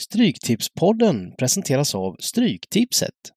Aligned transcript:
Stryktipspodden 0.00 1.34
presenteras 1.38 1.94
av 1.94 2.16
Stryktipset. 2.20 3.32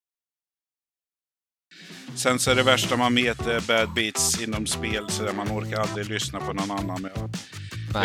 Sen 2.16 2.40
så 2.40 2.51
är 2.51 2.55
det 2.55 2.63
värsta 2.63 2.97
man 2.97 3.16
vet 3.16 3.48
är 3.48 3.59
bad 3.59 3.93
beats 3.93 4.42
inom 4.42 4.66
spel 4.66 5.09
så 5.09 5.24
där 5.24 5.33
man 5.33 5.48
orkar 5.48 5.79
aldrig 5.82 6.09
lyssna 6.09 6.40
på 6.40 6.54
någon 6.54 6.72
annan. 6.72 7.01
Men 7.01 7.11
jag, 7.16 7.29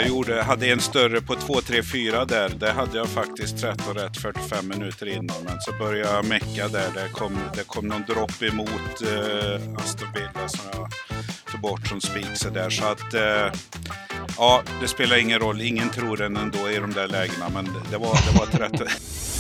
jag 0.01 0.09
gjorde, 0.09 0.43
hade 0.43 0.67
en 0.67 0.81
större 0.81 1.21
på 1.21 1.35
2-3-4 1.35 2.27
där. 2.27 2.49
Där 2.49 2.73
hade 2.73 2.99
jag 2.99 3.09
faktiskt 3.09 3.59
13 3.59 3.95
rätt 3.95 4.17
45 4.17 4.69
minuter 4.69 5.09
innan. 5.09 5.37
Men 5.45 5.61
så 5.61 5.73
började 5.73 6.15
jag 6.15 6.25
mecka 6.25 6.69
där. 6.69 6.91
Det 6.95 7.09
kom, 7.13 7.39
det 7.55 7.67
kom 7.67 7.87
någon 7.87 8.03
dropp 8.09 8.43
emot 8.43 9.03
eh, 9.03 9.83
Aston 9.85 10.09
Villa 10.15 10.49
som 10.49 10.65
jag 10.73 10.89
tog 11.53 11.61
bort 11.61 11.87
som 11.87 12.01
spik 12.01 12.27
så 12.35 12.51
där. 12.51 12.71
Så 12.71 12.85
att 12.85 13.15
eh, 13.15 13.61
ja, 14.39 14.63
det 14.81 14.89
spelar 14.89 15.17
ingen 15.17 15.39
roll. 15.39 15.61
Ingen 15.61 15.91
tror 15.91 16.17
den 16.17 16.37
ändå 16.37 16.71
i 16.71 16.79
de 16.79 16.93
där 16.93 17.09
lägena. 17.09 17.49
Men 17.55 17.65
det, 17.65 17.91
det 17.91 17.99
var, 17.99 18.33
det 18.33 18.39
var 18.39 18.69
13. 18.69 18.87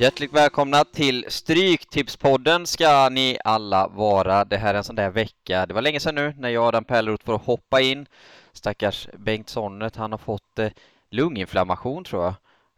Hjärtligt 0.00 0.32
välkomna 0.32 0.84
till 0.84 1.24
Stryktipspodden 1.28 2.66
ska 2.66 3.08
ni 3.08 3.38
alla 3.44 3.88
vara. 3.88 4.44
Det 4.44 4.56
här 4.56 4.74
är 4.74 4.78
en 4.78 4.84
sån 4.84 4.96
där 4.96 5.10
vecka. 5.10 5.66
Det 5.66 5.74
var 5.74 5.82
länge 5.82 6.00
sedan 6.00 6.14
nu 6.14 6.34
när 6.38 6.48
jag 6.48 6.62
och 6.62 6.68
Adam 6.68 6.84
Pärleroth 6.84 7.24
får 7.24 7.38
hoppa 7.38 7.80
in. 7.80 8.06
Stackars 8.52 9.08
Bengt 9.18 9.48
Sonnet, 9.48 9.96
han 9.96 10.12
har 10.12 10.18
fått 10.18 10.58
eh, 10.58 10.70
lunginflammation 11.10 12.04
tror 12.04 12.24
jag 12.24 12.34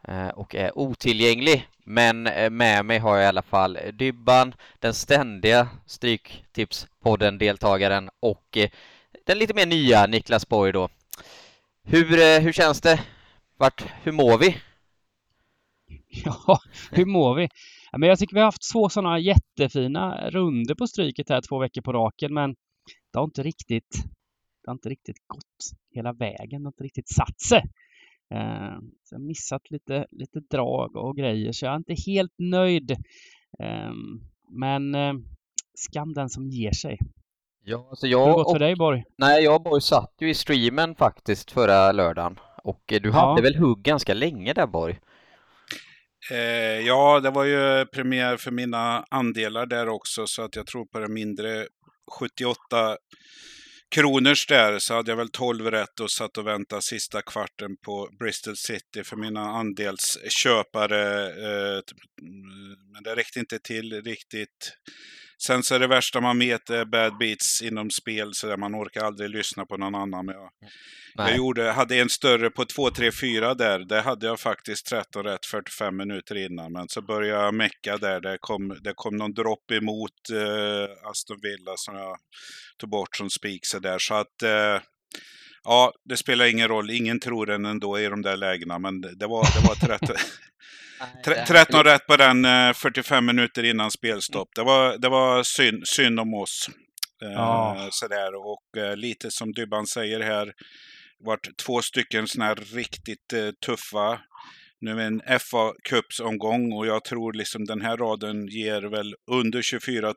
eh, 0.07 0.29
och 0.29 0.55
är 0.55 0.77
otillgänglig. 0.77 1.67
Men 1.83 2.27
eh, 2.27 2.49
med 2.49 2.85
mig 2.85 2.99
har 2.99 3.15
jag 3.15 3.25
i 3.25 3.27
alla 3.27 3.41
fall 3.41 3.77
Dybban, 3.93 4.55
den 4.79 4.93
ständiga 4.93 5.67
Stryktipspodden-deltagaren 5.85 8.09
och 8.19 8.57
den 9.25 9.37
lite 9.37 9.53
mer 9.53 9.65
nya 9.65 10.07
Niklas 10.07 10.47
Borg 10.47 10.71
då. 10.71 10.89
Hur, 11.83 12.39
hur 12.39 12.51
känns 12.51 12.81
det? 12.81 12.99
Vart, 13.57 13.85
hur 14.03 14.11
mår 14.11 14.37
vi? 14.37 14.57
Ja, 16.25 16.59
hur 16.91 17.05
mår 17.05 17.35
vi? 17.35 17.47
Men 17.97 18.09
jag 18.09 18.19
tycker 18.19 18.33
vi 18.33 18.39
har 18.39 18.47
haft 18.47 18.71
två 18.73 18.89
sådana 18.89 19.19
jättefina 19.19 20.29
runder 20.29 20.75
på 20.75 20.87
Stryket 20.87 21.29
här 21.29 21.41
två 21.49 21.59
veckor 21.59 21.81
på 21.81 21.93
raken, 21.93 22.33
men 22.33 22.55
det 23.13 23.19
har 23.19 23.23
inte 23.23 23.43
riktigt, 23.43 23.91
det 24.63 24.69
har 24.69 24.73
inte 24.73 24.89
riktigt 24.89 25.17
gått 25.27 25.79
hela 25.95 26.13
vägen, 26.13 26.61
det 26.63 26.67
har 26.67 26.71
inte 26.71 26.83
riktigt 26.83 27.09
satt 27.09 27.41
sig. 27.41 27.59
Eh, 28.33 28.77
så 29.03 29.15
jag 29.15 29.19
har 29.19 29.25
missat 29.27 29.71
lite, 29.71 30.05
lite 30.11 30.39
drag 30.39 30.95
och 30.95 31.17
grejer, 31.17 31.51
så 31.51 31.65
jag 31.65 31.73
är 31.73 31.77
inte 31.77 31.95
helt 32.05 32.33
nöjd. 32.37 32.91
Eh, 33.59 33.91
men 34.49 34.95
eh, 34.95 35.13
skam 35.73 36.13
den 36.13 36.29
som 36.29 36.49
ger 36.49 36.71
sig. 36.71 36.97
Ja, 37.65 37.87
alltså 37.89 38.07
Hur 38.07 38.15
har 38.15 38.27
jag 38.27 38.29
det 38.37 38.43
gått 38.43 38.51
för 38.51 38.59
dig 38.59 38.75
Borg? 38.75 39.03
Nej, 39.17 39.43
jag 39.43 39.55
och 39.55 39.63
Borg 39.63 39.81
satt 39.81 40.13
ju 40.19 40.29
i 40.29 40.33
streamen 40.33 40.95
faktiskt 40.95 41.51
förra 41.51 41.91
lördagen 41.91 42.39
och 42.63 42.93
eh, 42.93 43.01
du 43.01 43.09
Ja. 43.09 43.13
hade 43.15 43.41
väl 43.41 43.55
hugg 43.55 43.81
ganska 43.81 44.13
länge 44.13 44.53
där 44.53 44.67
Borg? 44.67 44.99
Eh, 46.31 46.79
ja, 46.79 47.19
det 47.19 47.29
var 47.29 47.43
ju 47.43 47.85
premiär 47.85 48.37
för 48.37 48.51
mina 48.51 49.05
andelar 49.09 49.65
där 49.65 49.89
också, 49.89 50.27
så 50.27 50.41
att 50.41 50.55
jag 50.55 50.67
tror 50.67 50.85
på 50.85 50.99
det 50.99 51.07
mindre 51.07 51.67
78 52.19 52.97
kronors 53.95 54.47
där 54.47 54.79
så 54.79 54.93
hade 54.93 55.11
jag 55.11 55.17
väl 55.17 55.29
12 55.29 55.71
rätt 55.71 55.99
och 55.99 56.11
satt 56.11 56.37
och 56.37 56.47
väntade 56.47 56.81
sista 56.81 57.21
kvarten 57.21 57.77
på 57.85 58.09
Bristol 58.19 58.55
City 58.57 59.03
för 59.03 59.15
mina 59.15 59.41
andelsköpare. 59.41 61.27
Eh, 61.27 61.81
mm, 62.21 62.77
men 62.93 63.03
det 63.03 63.15
räckte 63.15 63.39
inte 63.39 63.59
till 63.59 64.01
riktigt. 64.01 64.73
Sen 65.37 65.63
så 65.63 65.75
är 65.75 65.79
det 65.79 65.87
värsta 65.87 66.21
man 66.21 66.39
vet 66.39 66.69
är 66.69 66.85
bad 66.85 67.17
beats 67.17 67.61
inom 67.61 67.89
spel 67.89 68.33
så 68.33 68.47
där 68.47 68.57
man 68.57 68.75
orkar 68.75 69.03
aldrig 69.03 69.29
lyssna 69.29 69.65
på 69.65 69.77
någon 69.77 69.95
annan. 69.95 70.25
Men 70.25 70.35
jag, 70.35 70.51
jag 71.15 71.37
gjorde, 71.37 71.71
hade 71.71 71.95
en 71.95 72.09
större 72.09 72.49
på 72.49 72.65
2, 72.65 72.89
3, 72.89 73.11
4 73.11 73.53
där. 73.53 73.79
Där 73.79 74.01
hade 74.01 74.25
jag 74.25 74.39
faktiskt 74.39 74.85
13 74.85 75.23
rätt 75.23 75.45
45 75.45 75.97
minuter 75.97 76.35
innan. 76.35 76.71
Men 76.71 76.89
så 76.89 77.01
började 77.01 77.43
jag 77.43 77.53
mecka 77.53 77.97
där. 77.97 78.21
Det 78.21 78.37
kom, 78.41 78.77
det 78.81 78.93
kom 78.95 79.17
någon 79.17 79.33
dropp 79.33 79.71
emot 79.71 80.29
eh, 80.31 81.09
Aston 81.09 81.37
Villa 81.41 81.73
som 81.75 81.95
jag 81.95 82.17
tog 82.77 82.89
bort 82.89 83.15
som 83.15 83.29
spik 83.29 83.65
så 83.65 83.79
där. 83.79 83.99
Så 83.99 84.13
att 84.13 84.41
eh, 84.43 84.81
ja, 85.63 85.93
det 86.09 86.17
spelar 86.17 86.45
ingen 86.45 86.67
roll. 86.67 86.89
Ingen 86.91 87.19
tror 87.19 87.45
den 87.45 87.65
ändå 87.65 87.99
i 87.99 88.05
de 88.07 88.21
där 88.21 88.37
lägena. 88.37 88.79
Men 88.79 89.01
det 89.01 89.27
var, 89.27 89.43
det 89.61 89.67
var 89.67 89.75
13, 89.97 90.15
tre- 91.25 91.45
13 91.47 91.83
rätt 91.83 92.07
på 92.07 92.17
den 92.17 92.45
eh, 92.45 92.73
45 92.73 93.25
minuter 93.25 93.63
innan 93.63 93.91
spelstopp. 93.91 94.49
Det 94.55 94.63
var, 94.63 94.97
det 94.97 95.09
var 95.09 95.43
synd, 95.43 95.87
synd 95.87 96.19
om 96.19 96.33
oss. 96.33 96.69
Eh, 97.23 97.31
Ja. 97.31 97.87
sådär. 97.91 98.35
Och 98.35 98.77
eh, 98.83 98.95
lite 98.97 99.31
som 99.31 99.51
Dybban 99.51 99.87
säger 99.87 100.19
här, 100.19 100.51
vart 101.25 101.47
två 101.65 101.81
stycken 101.81 102.27
såna 102.27 102.45
här 102.45 102.55
riktigt 102.55 103.33
eh, 103.33 103.49
tuffa. 103.65 104.19
Nu 104.81 104.91
är 104.91 105.05
en 105.05 105.21
fa 105.39 105.73
Cups-omgång 105.89 106.73
och 106.73 106.87
jag 106.87 107.03
tror 107.05 107.33
liksom 107.33 107.65
den 107.65 107.81
här 107.81 107.97
raden 107.97 108.47
ger 108.47 108.81
väl 108.81 109.15
under 109.31 109.61
24 109.61 110.01
000 110.01 110.13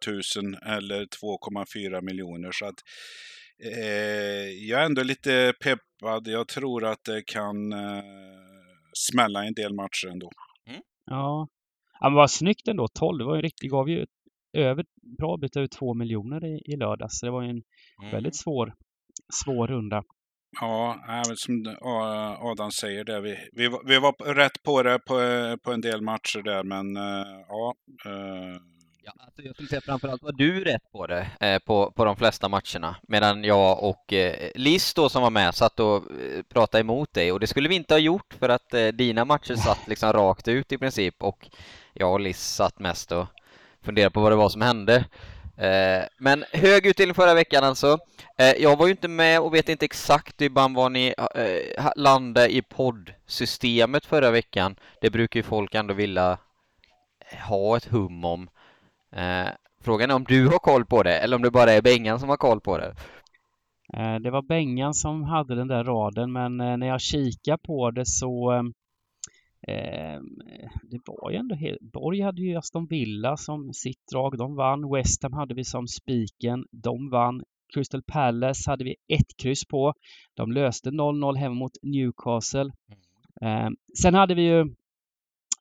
eller 0.66 1.00
2,4 1.06 2.02
miljoner. 2.02 2.52
Så 2.52 2.64
att 2.66 2.74
eh, 2.74 2.82
jag 4.69 4.81
är 4.81 4.87
ändå 4.87 5.03
lite 5.03 5.53
peppad. 5.62 6.28
Jag 6.28 6.49
tror 6.49 6.84
att 6.84 7.05
det 7.05 7.22
kan 7.27 7.72
eh, 7.72 8.03
smälla 8.93 9.44
en 9.44 9.55
del 9.55 9.75
matcher 9.75 10.09
ändå. 10.11 10.31
Ja. 11.06 11.49
ja 12.00 12.09
men 12.09 12.15
vad 12.15 12.31
snyggt 12.31 12.69
ändå, 12.69 12.89
12. 12.89 13.19
Det 13.19 13.25
var 13.25 13.34
ju 13.34 13.39
en 13.39 13.43
riktigt, 13.43 13.71
gav 13.71 13.89
ju 13.91 14.06
över, 14.53 14.84
bra 15.19 15.37
bit 15.37 15.56
över 15.56 15.67
två 15.67 15.94
miljoner 15.94 16.44
i, 16.44 16.62
i 16.72 16.77
lördags. 16.77 17.19
Så 17.19 17.27
det 17.27 17.33
var 17.33 17.43
ju 17.43 17.49
en 17.50 17.62
Mm. 18.03 18.11
väldigt 18.12 18.37
svår, 18.37 18.75
svår 19.44 19.67
runda. 19.69 20.03
Ja, 20.61 21.00
som 21.37 21.67
eh, 21.67 22.43
Adam 22.44 22.71
säger 22.71 23.05
där, 23.05 23.21
vi, 23.21 23.37
vi, 23.53 23.69
var- 23.69 23.83
vi 23.88 23.99
var 23.99 24.34
rätt 24.34 24.62
på 24.62 24.83
det 24.83 24.99
på, 25.06 25.21
eh, 25.21 25.56
på 25.56 25.73
en 25.73 25.81
del 25.81 26.00
matcher 26.03 26.43
där, 26.43 26.62
men 26.65 26.97
eh, 26.97 27.27
ja. 27.49 27.75
eh, 28.06 28.56
Ja, 29.06 29.12
alltså 29.19 29.43
jag 29.43 29.55
skulle 29.55 29.69
säga 29.69 29.81
framförallt 29.81 30.22
var 30.22 30.33
du 30.33 30.65
rätt 30.65 30.93
på 30.93 31.06
det 31.06 31.27
eh, 31.41 31.59
på, 31.59 31.91
på 31.91 32.05
de 32.05 32.17
flesta 32.17 32.49
matcherna 32.49 32.97
medan 33.03 33.44
jag 33.44 33.83
och 33.83 34.12
eh, 34.12 34.50
Liz 34.55 34.94
då 34.94 35.09
som 35.09 35.22
var 35.22 35.31
med 35.31 35.55
satt 35.55 35.81
och 35.81 35.97
eh, 35.97 36.43
pratade 36.49 36.81
emot 36.81 37.15
dig 37.15 37.33
och 37.33 37.41
det 37.41 37.47
skulle 37.47 37.69
vi 37.69 37.75
inte 37.75 37.94
ha 37.94 37.99
gjort 37.99 38.34
för 38.39 38.49
att 38.49 38.75
eh, 38.75 38.87
dina 38.87 39.25
matcher 39.25 39.55
satt 39.55 39.89
liksom 39.89 40.12
rakt 40.12 40.49
ut 40.49 40.72
i 40.72 40.78
princip 40.78 41.22
och 41.22 41.49
jag 41.93 42.12
och 42.12 42.21
Liz 42.21 42.55
satt 42.55 42.78
mest 42.78 43.12
och 43.12 43.27
funderade 43.83 44.11
på 44.11 44.21
vad 44.21 44.33
det 44.33 44.37
var 44.37 44.49
som 44.49 44.62
hände. 44.62 45.05
Eh, 45.56 46.05
men 46.19 46.44
hög 46.53 46.87
utdelning 46.87 47.15
förra 47.15 47.34
veckan 47.34 47.65
alltså. 47.65 47.99
Eh, 48.38 48.53
jag 48.62 48.77
var 48.77 48.87
ju 48.87 48.91
inte 48.91 49.09
med 49.09 49.41
och 49.41 49.55
vet 49.55 49.69
inte 49.69 49.84
exakt 49.84 50.41
ibland 50.41 50.77
var 50.77 50.91
ni 50.91 51.15
eh, 51.34 51.87
landade 51.97 52.55
i 52.55 52.62
poddsystemet 52.62 54.06
förra 54.06 54.31
veckan. 54.31 54.77
Det 55.00 55.11
brukar 55.11 55.41
ju 55.41 55.44
folk 55.44 55.75
ändå 55.75 55.94
vilja 55.94 56.38
ha 57.49 57.77
ett 57.77 57.84
hum 57.84 58.25
om. 58.25 58.49
Eh, 59.12 59.49
frågan 59.81 60.11
är 60.11 60.15
om 60.15 60.25
du 60.25 60.47
har 60.47 60.59
koll 60.59 60.84
på 60.84 61.03
det 61.03 61.19
eller 61.19 61.37
om 61.37 61.43
det 61.43 61.50
bara 61.50 61.72
är 61.72 61.83
Bengan 61.83 62.21
som 62.21 62.28
har 62.28 62.37
koll 62.37 62.61
på 62.61 62.78
det. 62.78 62.94
Eh, 63.93 64.15
Det 64.21 64.31
var 64.31 64.43
Bengan 64.43 64.94
som 64.94 65.22
hade 65.22 65.55
den 65.55 65.69
där 65.69 65.84
raden 65.84 66.33
men 66.33 66.61
eh, 66.61 66.77
när 66.77 66.87
jag 66.87 67.00
kikar 67.00 67.56
på 67.56 67.91
det 67.91 68.06
så 68.06 68.53
eh, 68.53 68.62
eh, 69.75 70.21
det 70.83 71.00
var 71.06 71.31
ju 71.31 71.37
ändå 71.37 71.55
helt, 71.55 71.81
Borg 71.81 72.21
hade 72.21 72.43
ju 72.43 72.56
Aston 72.56 72.87
Villa 72.87 73.37
som 73.37 73.72
sitt 73.72 74.06
drag, 74.12 74.39
de 74.39 74.55
vann. 74.56 74.93
West 74.94 75.23
Ham 75.23 75.33
hade 75.33 75.55
vi 75.55 75.65
som 75.65 75.87
spiken, 75.88 76.65
de 76.71 77.11
vann. 77.11 77.43
Crystal 77.75 78.03
Palace 78.03 78.71
hade 78.71 78.84
vi 78.84 78.97
ett 79.09 79.37
kryss 79.43 79.65
på. 79.65 79.94
De 80.34 80.53
löste 80.53 80.91
0-0 80.91 81.37
hemma 81.37 81.55
mot 81.55 81.73
Newcastle. 81.83 82.73
Eh, 83.43 83.69
sen 84.03 84.15
hade 84.15 84.34
vi 84.34 84.43
ju 84.43 84.75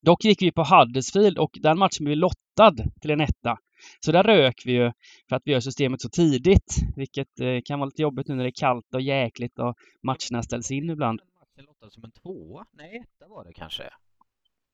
Dock 0.02 0.26
gick 0.26 0.42
vi 0.42 0.52
på 0.52 0.64
Huddersfield 0.64 1.38
och 1.38 1.58
den 1.62 1.78
matchen 1.80 2.06
blev 2.06 2.18
lottad 2.60 2.76
till 3.02 3.12
en 3.12 3.22
etta. 3.22 3.58
Så 4.00 4.12
där 4.12 4.24
rök 4.24 4.62
vi 4.66 4.72
ju 4.72 4.92
för 5.30 5.36
att 5.36 5.42
vi 5.46 5.52
gör 5.52 5.60
systemet 5.60 6.02
så 6.02 6.10
tidigt, 6.10 6.76
vilket 6.96 7.40
eh, 7.40 7.58
kan 7.66 7.80
vara 7.80 7.86
lite 7.86 8.02
jobbigt 8.02 8.28
nu 8.28 8.36
när 8.36 8.44
det 8.44 8.50
är 8.50 8.60
kallt 8.60 8.94
och 8.94 9.02
jäkligt 9.02 9.60
och 9.60 9.76
matcherna 10.04 10.44
ställs 10.44 10.72
in 10.72 10.90
ibland. 10.90 11.22
Matchen 11.40 11.66
lottades 11.66 11.94
som 11.94 12.04
en 12.04 12.12
tvåa? 12.12 12.66
Nej, 12.72 12.98
etta 13.04 13.28
var 13.28 13.46
det 13.46 13.54
kanske. 13.54 13.84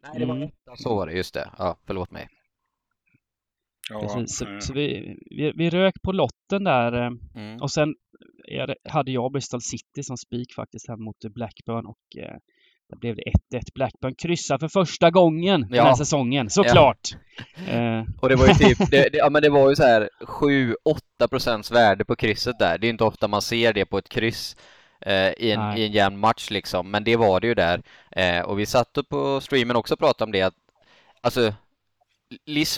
Nej, 0.04 0.20
det 0.20 0.26
var 0.26 0.36
Mm. 0.36 0.48
etta. 0.48 0.76
Så 0.76 0.96
var 0.96 1.08
det, 1.08 1.14
just 1.14 1.34
det. 1.34 1.50
Ja, 1.58 1.78
förlåt 1.86 2.12
mig. 2.12 2.28
ja, 3.90 4.00
Precis. 4.02 4.38
Så, 4.38 4.46
så 4.62 4.74
vi, 4.74 5.18
vi, 5.32 5.52
vi 5.56 5.70
rök 5.70 5.94
på 6.02 6.12
lotten 6.12 6.64
där 6.64 6.94
eh, 6.94 7.12
Mm. 7.36 7.62
och 7.62 7.72
sen 7.72 7.96
hade 8.90 9.12
jag 9.12 9.32
Bristol 9.32 9.62
City 9.62 10.04
som 10.04 10.18
spik 10.18 10.54
faktiskt 10.54 10.88
här 10.88 10.98
mot 10.98 11.20
Blackburn 11.20 11.86
och 11.86 12.18
eh, 12.18 12.38
där 12.92 12.98
blev 12.98 13.16
det 13.16 13.24
1-1. 13.58 13.62
Blackburn 13.76 14.16
kryssar 14.16 14.58
för 14.58 14.68
första 14.68 15.12
gången 15.12 15.62
den 15.62 15.74
Ja. 15.74 15.84
här 15.84 15.96
säsongen, 15.96 16.50
såklart! 16.50 17.10
Eh, 17.68 18.04
Och 18.22 18.30
det 18.30 18.36
var 18.36 18.48
ju 18.48 18.54
typ, 18.54 18.78
det, 18.92 19.10
det, 19.12 19.18
ja 19.18 19.30
men 19.30 19.42
det 19.42 19.50
var 19.50 19.70
ju 19.70 19.76
så 19.76 19.84
här 19.84 20.10
7-8 20.22 21.28
procents 21.30 21.72
värde 21.72 22.06
på 22.06 22.16
krysset 22.16 22.60
där. 22.60 22.78
Det 22.78 22.88
är 22.88 22.90
inte 22.90 23.04
ofta 23.04 23.28
man 23.28 23.42
ser 23.42 23.74
det 23.74 23.86
på 23.86 23.98
ett 23.98 24.10
kryss 24.10 24.56
eh, 25.02 25.14
i, 25.30 25.52
en, 25.52 25.60
Nej. 25.60 25.82
i 25.82 25.86
en 25.86 25.92
jämn 25.92 26.20
match 26.20 26.50
liksom, 26.52 26.92
men 26.92 27.04
det 27.04 27.16
var 27.16 27.40
det 27.40 27.48
ju 27.48 27.54
där. 27.54 27.82
Eh, 28.12 28.42
och 28.42 28.60
vi 28.60 28.66
satt 28.66 28.98
på 29.10 29.42
streamen 29.42 29.76
också 29.76 29.94
och 29.94 30.00
pratade 30.00 30.24
om 30.24 30.32
det 30.32 30.42
att, 30.42 30.54
alltså 31.22 31.54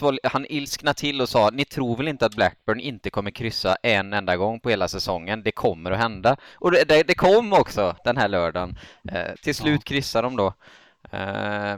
Var, 0.02 0.28
han 0.28 0.46
ilskna 0.50 0.94
till 0.94 1.22
och 1.22 1.30
sa 1.30 1.50
ni 1.50 1.66
tror 1.66 1.98
väl 1.98 2.08
inte 2.08 2.26
att 2.26 2.36
Blackburn 2.36 2.80
inte 2.80 3.10
kommer 3.10 3.32
kryssa 3.32 3.76
en 3.84 4.14
enda 4.14 4.38
gång 4.38 4.60
på 4.60 4.70
hela 4.70 4.88
säsongen? 4.88 5.44
Det 5.44 5.52
kommer 5.52 5.92
att 5.92 6.00
hända. 6.00 6.38
Och 6.56 6.72
det, 6.72 6.84
det, 6.84 7.04
det 7.04 7.16
kom 7.16 7.54
också 7.54 7.96
den 8.04 8.18
här 8.18 8.28
lördagen. 8.28 8.78
Eh, 9.12 9.36
till 9.44 9.56
slut 9.56 9.82
ja. 9.86 9.90
kryssar 9.90 10.24
de 10.24 10.36
då. 10.36 10.54
Eh, 11.12 11.78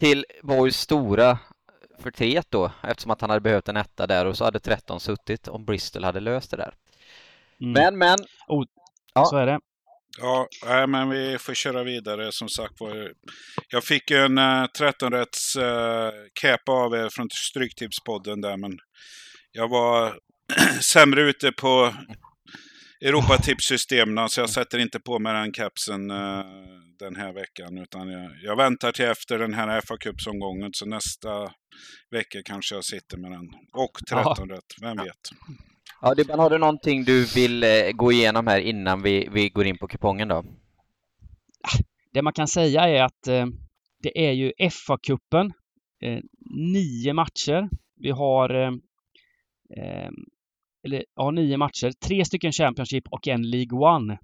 till 0.00 0.24
Borgs 0.42 0.76
stora 0.80 1.38
förtret 1.98 2.46
då, 2.50 2.70
eftersom 2.82 3.10
att 3.10 3.20
han 3.20 3.30
hade 3.30 3.40
behövt 3.40 3.68
en 3.68 3.76
etta 3.76 4.06
där 4.06 4.26
och 4.26 4.36
så 4.36 4.44
hade 4.44 4.60
13 4.60 5.00
suttit 5.00 5.48
om 5.48 5.64
Bristol 5.64 6.04
hade 6.04 6.20
löst 6.20 6.50
det 6.50 6.56
där. 6.56 6.74
Mm. 7.60 7.72
Men, 7.72 7.98
men. 7.98 8.18
Oh, 8.48 8.64
ja. 9.14 9.24
Så 9.24 9.36
är 9.36 9.46
det. 9.46 9.60
Ja, 10.18 10.48
nej, 10.64 10.86
men 10.86 11.08
vi 11.10 11.38
får 11.38 11.54
köra 11.54 11.82
vidare 11.82 12.32
som 12.32 12.48
sagt. 12.48 12.74
Jag 13.68 13.84
fick 13.84 14.10
ju 14.10 14.16
en 14.16 14.38
uh, 14.38 14.64
13-rätts 14.78 15.58
uh, 15.58 16.12
cap 16.40 16.68
av 16.68 16.94
er 16.94 17.08
från 17.08 17.28
Stryktipspodden 17.30 18.40
där, 18.40 18.56
men 18.56 18.78
jag 19.52 19.68
var 19.68 20.18
sämre 20.82 21.22
ute 21.22 21.52
på 21.52 21.94
Europatipssystemen, 23.04 24.28
så 24.28 24.40
jag 24.40 24.50
sätter 24.50 24.78
inte 24.78 25.00
på 25.00 25.18
mig 25.18 25.32
den 25.32 25.52
capsen 25.52 26.10
uh, 26.10 26.44
den 26.98 27.16
här 27.16 27.32
veckan, 27.32 27.78
utan 27.78 28.08
jag, 28.08 28.30
jag 28.42 28.56
väntar 28.56 28.92
till 28.92 29.04
efter 29.04 29.38
den 29.38 29.54
här 29.54 29.80
fa 29.80 29.96
Cup-omgången, 29.96 30.70
så 30.72 30.86
nästa 30.86 31.52
vecka 32.10 32.42
kanske 32.44 32.74
jag 32.74 32.84
sitter 32.84 33.16
med 33.16 33.30
den. 33.30 33.48
Och 33.72 33.98
13 34.08 34.50
rätt, 34.50 34.74
vem 34.82 34.96
vet. 34.96 35.30
Ja, 36.00 36.14
Dibban, 36.14 36.38
har 36.38 36.50
du 36.50 36.58
någonting 36.58 37.04
du 37.04 37.24
vill 37.24 37.62
eh, 37.62 37.92
gå 37.94 38.12
igenom 38.12 38.46
här 38.46 38.58
innan 38.58 39.02
vi, 39.02 39.28
vi 39.32 39.48
går 39.48 39.66
in 39.66 39.78
på 39.78 39.88
kupongen 39.88 40.28
då? 40.28 40.44
Det 42.12 42.22
man 42.22 42.32
kan 42.32 42.48
säga 42.48 42.88
är 42.88 43.02
att 43.02 43.28
eh, 43.28 43.46
det 44.02 44.28
är 44.28 44.32
ju 44.32 44.52
FA-cupen, 44.58 45.52
eh, 46.02 46.20
nio 46.72 47.12
matcher. 47.12 47.68
Vi 47.96 48.10
har 48.10 48.54
eh, 48.54 48.72
eh, 49.76 50.10
eller, 50.84 51.04
ja, 51.16 51.30
nio 51.30 51.56
matcher, 51.56 51.92
tre 52.06 52.24
stycken 52.24 52.52
Championship 52.52 53.04
och 53.10 53.28
en 53.28 53.50
League 53.50 53.78
One. 53.78 54.18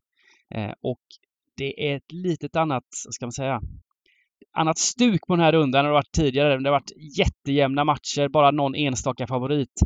Eh, 0.55 0.73
och 0.83 1.01
det 1.57 1.91
är 1.91 1.97
ett 1.97 2.13
litet 2.13 2.57
annat, 2.57 2.85
ska 3.11 3.27
man 3.27 3.33
säga, 3.33 3.61
annat 4.53 4.79
stuk 4.79 5.27
på 5.27 5.37
den 5.37 5.45
här 5.45 5.53
rundan 5.53 5.81
än 5.81 5.87
det 5.87 5.93
varit 5.93 6.13
tidigare. 6.13 6.59
Det 6.59 6.69
har 6.69 6.77
varit 6.77 7.19
jättejämna 7.19 7.85
matcher, 7.85 8.29
bara 8.29 8.51
någon 8.51 8.75
enstaka 8.75 9.27
favorit. 9.27 9.81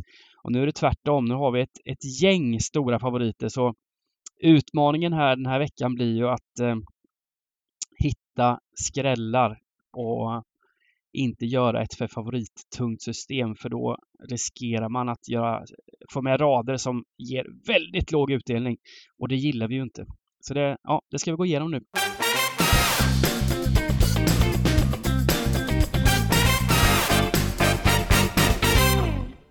Och 0.47 0.53
nu 0.53 0.61
är 0.61 0.65
det 0.65 0.71
tvärtom. 0.71 1.25
Nu 1.25 1.33
har 1.33 1.51
vi 1.51 1.61
ett, 1.61 1.77
ett 1.85 2.21
gäng 2.21 2.59
stora 2.59 2.99
favoriter. 2.99 3.49
Så 3.49 3.73
utmaningen 4.39 5.13
här 5.13 5.35
den 5.35 5.45
här 5.45 5.59
veckan 5.59 5.95
blir 5.95 6.15
ju 6.15 6.27
att 6.27 6.59
eh, 6.61 6.75
hitta 8.03 8.59
skrällar 8.75 9.59
och 9.93 10.43
inte 11.13 11.45
göra 11.45 11.81
ett 11.81 11.93
för 11.93 12.07
favorittungt 12.07 13.01
system 13.01 13.55
för 13.55 13.69
då 13.69 13.97
riskerar 14.29 14.89
man 14.89 15.09
att 15.09 15.29
göra, 15.29 15.63
få 16.13 16.21
med 16.21 16.41
rader 16.41 16.77
som 16.77 17.03
ger 17.17 17.45
väldigt 17.67 18.11
låg 18.11 18.31
utdelning. 18.31 18.77
Och 19.19 19.27
det 19.27 19.35
gillar 19.35 19.67
vi 19.67 19.75
ju 19.75 19.81
inte. 19.81 20.05
Så 20.39 20.53
det, 20.53 20.77
ja, 20.83 21.01
det 21.11 21.19
ska 21.19 21.31
vi 21.31 21.37
gå 21.37 21.45
igenom 21.45 21.71
nu. 21.71 21.81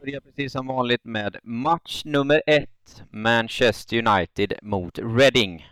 Börjar 0.06 0.20
precis 0.20 0.52
som 0.52 0.66
vanligt 0.66 1.04
med 1.04 1.36
match 1.42 2.02
nummer 2.04 2.42
ett. 2.46 3.02
Manchester 3.10 4.08
United 4.08 4.52
mot 4.62 4.98
Reading. 4.98 5.66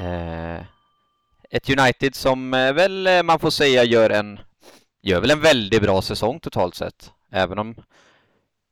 Eh, 0.00 0.56
ett 1.50 1.70
United 1.78 2.14
som 2.14 2.54
eh, 2.54 2.72
väl 2.72 3.06
eh, 3.06 3.22
man 3.22 3.38
får 3.38 3.50
säga 3.50 3.84
gör 3.84 4.10
en, 4.10 4.40
gör 5.02 5.20
väl 5.20 5.30
en 5.30 5.40
väldigt 5.40 5.82
bra 5.82 6.02
säsong 6.02 6.40
totalt 6.40 6.74
sett. 6.74 7.12
Även 7.32 7.58
om 7.58 7.74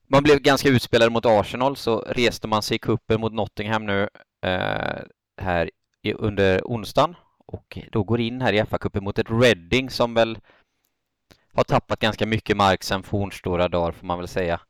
man 0.09 0.23
blev 0.23 0.39
ganska 0.39 0.69
utspelad 0.69 1.13
mot 1.13 1.27
Arsenal 1.27 1.77
så 1.77 2.01
reste 2.01 2.49
man 2.49 2.63
sig 2.63 2.75
i 2.75 2.79
kuppen 2.79 3.21
mot 3.21 3.33
Nottingham 3.33 3.87
nu 3.87 4.09
eh, 4.47 5.03
här 5.43 5.71
i, 6.03 6.13
under 6.13 6.61
onsdagen 6.65 7.15
och 7.47 7.79
då 7.93 8.03
går 8.05 8.21
in 8.21 8.41
här 8.41 8.53
i 8.53 8.63
FA-cupen 8.63 9.01
mot 9.01 9.19
ett 9.19 9.31
Reading 9.31 9.91
som 9.91 10.15
väl 10.15 10.39
har 11.55 11.65
tappat 11.65 12.01
ganska 12.01 12.27
mycket 12.27 12.57
mark 12.57 12.83
sedan 12.83 13.03
fornstora 13.03 13.69
dagar 13.69 13.93
får 13.93 14.07
man 14.07 14.19
väl 14.19 14.29
säga. 14.29 14.61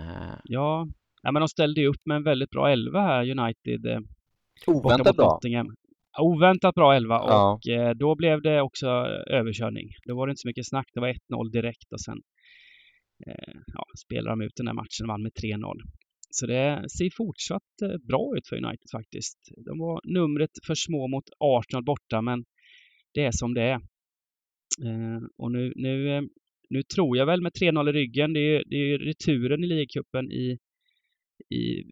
Uh, 0.00 0.34
ja, 0.44 0.88
ja, 1.22 1.32
men 1.32 1.40
de 1.40 1.48
ställde 1.48 1.80
ju 1.80 1.86
upp 1.86 2.00
med 2.04 2.16
en 2.16 2.24
väldigt 2.24 2.50
bra 2.50 2.70
elva 2.70 3.00
här, 3.00 3.38
United. 3.38 3.86
Eh, 3.86 4.00
Oväntat 4.66 5.16
bra. 5.16 5.40
Oväntat 6.18 6.74
bra 6.74 6.94
elva 6.94 7.14
ja. 7.14 7.52
och 7.52 7.68
eh, 7.68 7.94
då 7.94 8.14
blev 8.14 8.42
det 8.42 8.62
också 8.62 8.86
överkörning. 9.26 9.88
Då 10.06 10.16
var 10.16 10.26
det 10.26 10.30
inte 10.30 10.40
så 10.40 10.48
mycket 10.48 10.68
snack. 10.68 10.86
Det 10.94 11.00
var 11.00 11.08
1-0 11.08 11.18
direkt 11.52 11.92
och 11.92 12.00
sen 12.00 12.18
eh, 13.26 13.54
ja, 13.66 13.84
spelade 14.04 14.30
de 14.30 14.44
ut 14.44 14.56
den 14.56 14.66
här 14.66 14.74
matchen 14.74 15.02
och 15.02 15.08
vann 15.08 15.22
med 15.22 15.32
3-0. 15.32 15.74
Så 16.30 16.46
det 16.46 16.84
ser 16.98 17.10
fortsatt 17.16 17.82
eh, 17.82 17.98
bra 18.08 18.34
ut 18.36 18.48
för 18.48 18.56
United 18.56 18.88
faktiskt. 18.92 19.38
De 19.56 19.78
var 19.78 20.00
numret 20.04 20.50
för 20.66 20.74
små 20.74 21.08
mot 21.08 21.24
Arsenal 21.38 21.84
borta, 21.84 22.22
men 22.22 22.44
det 23.14 23.24
är 23.24 23.32
som 23.32 23.54
det 23.54 23.62
är. 23.62 23.80
Eh, 24.84 25.28
och 25.36 25.52
nu, 25.52 25.72
nu, 25.76 26.16
eh, 26.16 26.22
nu 26.70 26.82
tror 26.82 27.16
jag 27.16 27.26
väl 27.26 27.42
med 27.42 27.52
3-0 27.52 27.88
i 27.88 27.92
ryggen, 27.92 28.32
det 28.32 28.40
är, 28.40 28.62
det 28.66 28.76
är 28.76 28.98
returen 28.98 29.64
i 29.64 29.66
ligacupen 29.66 30.32
i, 30.32 30.58
i 31.54 31.84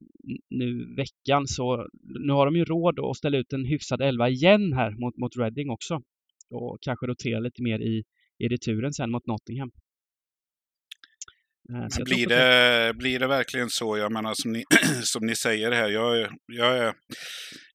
nu 0.51 0.95
veckan, 0.97 1.47
så 1.47 1.89
nu 2.03 2.33
har 2.33 2.47
de 2.47 2.57
ju 2.57 2.65
råd 2.65 3.01
att 3.01 3.17
ställa 3.17 3.39
ut 3.39 3.53
en 3.53 3.65
hyfsad 3.65 4.01
elva 4.01 4.29
igen 4.29 4.73
här 4.73 4.91
mot, 4.91 5.17
mot 5.17 5.37
Reading 5.37 5.71
också. 5.71 6.03
Och 6.51 6.79
kanske 6.81 7.07
rotera 7.07 7.41
lite 7.41 7.63
mer 7.63 7.79
i, 7.79 8.05
i 8.39 8.49
returen 8.49 8.93
sen 8.93 9.11
mot 9.11 9.27
Nottingham. 9.27 9.71
Blir 12.05 12.27
det, 12.27 12.95
blir 12.95 13.19
det 13.19 13.27
verkligen 13.27 13.71
så? 13.71 13.99
Jag 13.99 14.13
menar 14.13 14.35
som 14.35 14.53
ni, 14.53 14.65
som 15.03 15.27
ni 15.27 15.37
säger 15.37 15.73
här, 15.73 15.89
jag, 15.89 16.29
jag 16.47 16.79
är 16.79 16.95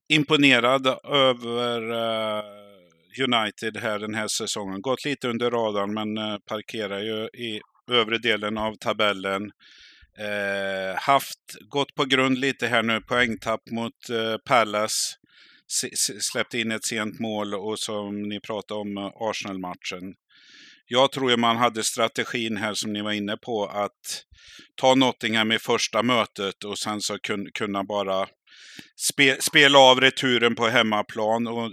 imponerad 0.09 0.87
över 1.03 1.91
uh 1.91 2.68
United 3.17 3.77
här 3.77 3.99
den 3.99 4.15
här 4.15 4.27
säsongen. 4.27 4.81
Gått 4.81 5.05
lite 5.05 5.27
under 5.27 5.51
radarn 5.51 5.93
men 5.93 6.17
eh, 6.17 6.37
parkerar 6.37 6.99
ju 6.99 7.25
i 7.25 7.61
övre 7.91 8.17
delen 8.17 8.57
av 8.57 8.75
tabellen. 8.75 9.51
Eh, 10.17 10.95
haft, 10.95 11.39
gått 11.69 11.95
på 11.95 12.05
grund 12.05 12.37
lite 12.37 12.67
här 12.67 12.83
nu, 12.83 13.01
poängtapp 13.01 13.61
mot 13.71 14.09
eh, 14.09 14.37
Palace. 14.45 15.15
Släppte 16.19 16.59
in 16.59 16.71
ett 16.71 16.85
sent 16.85 17.19
mål 17.19 17.55
och 17.55 17.79
som 17.79 18.21
ni 18.21 18.39
pratade 18.39 18.79
om, 18.79 18.97
eh, 18.97 19.11
Arsenal-matchen. 19.15 20.13
Jag 20.91 21.11
tror 21.11 21.31
ju 21.31 21.37
man 21.37 21.57
hade 21.57 21.83
strategin 21.83 22.57
här 22.57 22.73
som 22.73 22.93
ni 22.93 23.01
var 23.01 23.11
inne 23.11 23.37
på 23.37 23.65
att 23.65 24.23
ta 24.75 24.95
Nottingham 24.95 25.51
i 25.51 25.59
första 25.59 26.03
mötet 26.03 26.63
och 26.63 26.79
sen 26.79 27.01
så 27.01 27.17
kunna 27.53 27.83
bara 27.83 28.27
spe, 29.11 29.41
spela 29.41 29.79
av 29.79 30.01
returen 30.01 30.55
på 30.55 30.67
hemmaplan. 30.67 31.47
Och 31.47 31.71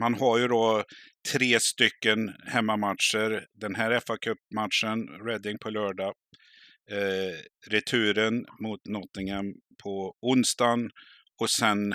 man 0.00 0.14
har 0.14 0.38
ju 0.38 0.48
då 0.48 0.84
tre 1.32 1.60
stycken 1.60 2.34
hemmamatcher. 2.46 3.46
Den 3.60 3.74
här 3.74 4.00
fa 4.06 4.16
Cup-matchen, 4.16 5.26
Reading 5.26 5.58
på 5.58 5.70
lördag. 5.70 6.14
Eh, 6.90 7.70
returen 7.70 8.44
mot 8.60 8.86
Nottingham 8.86 9.54
på 9.82 10.14
onsdagen 10.20 10.90
och 11.40 11.50
sen 11.50 11.94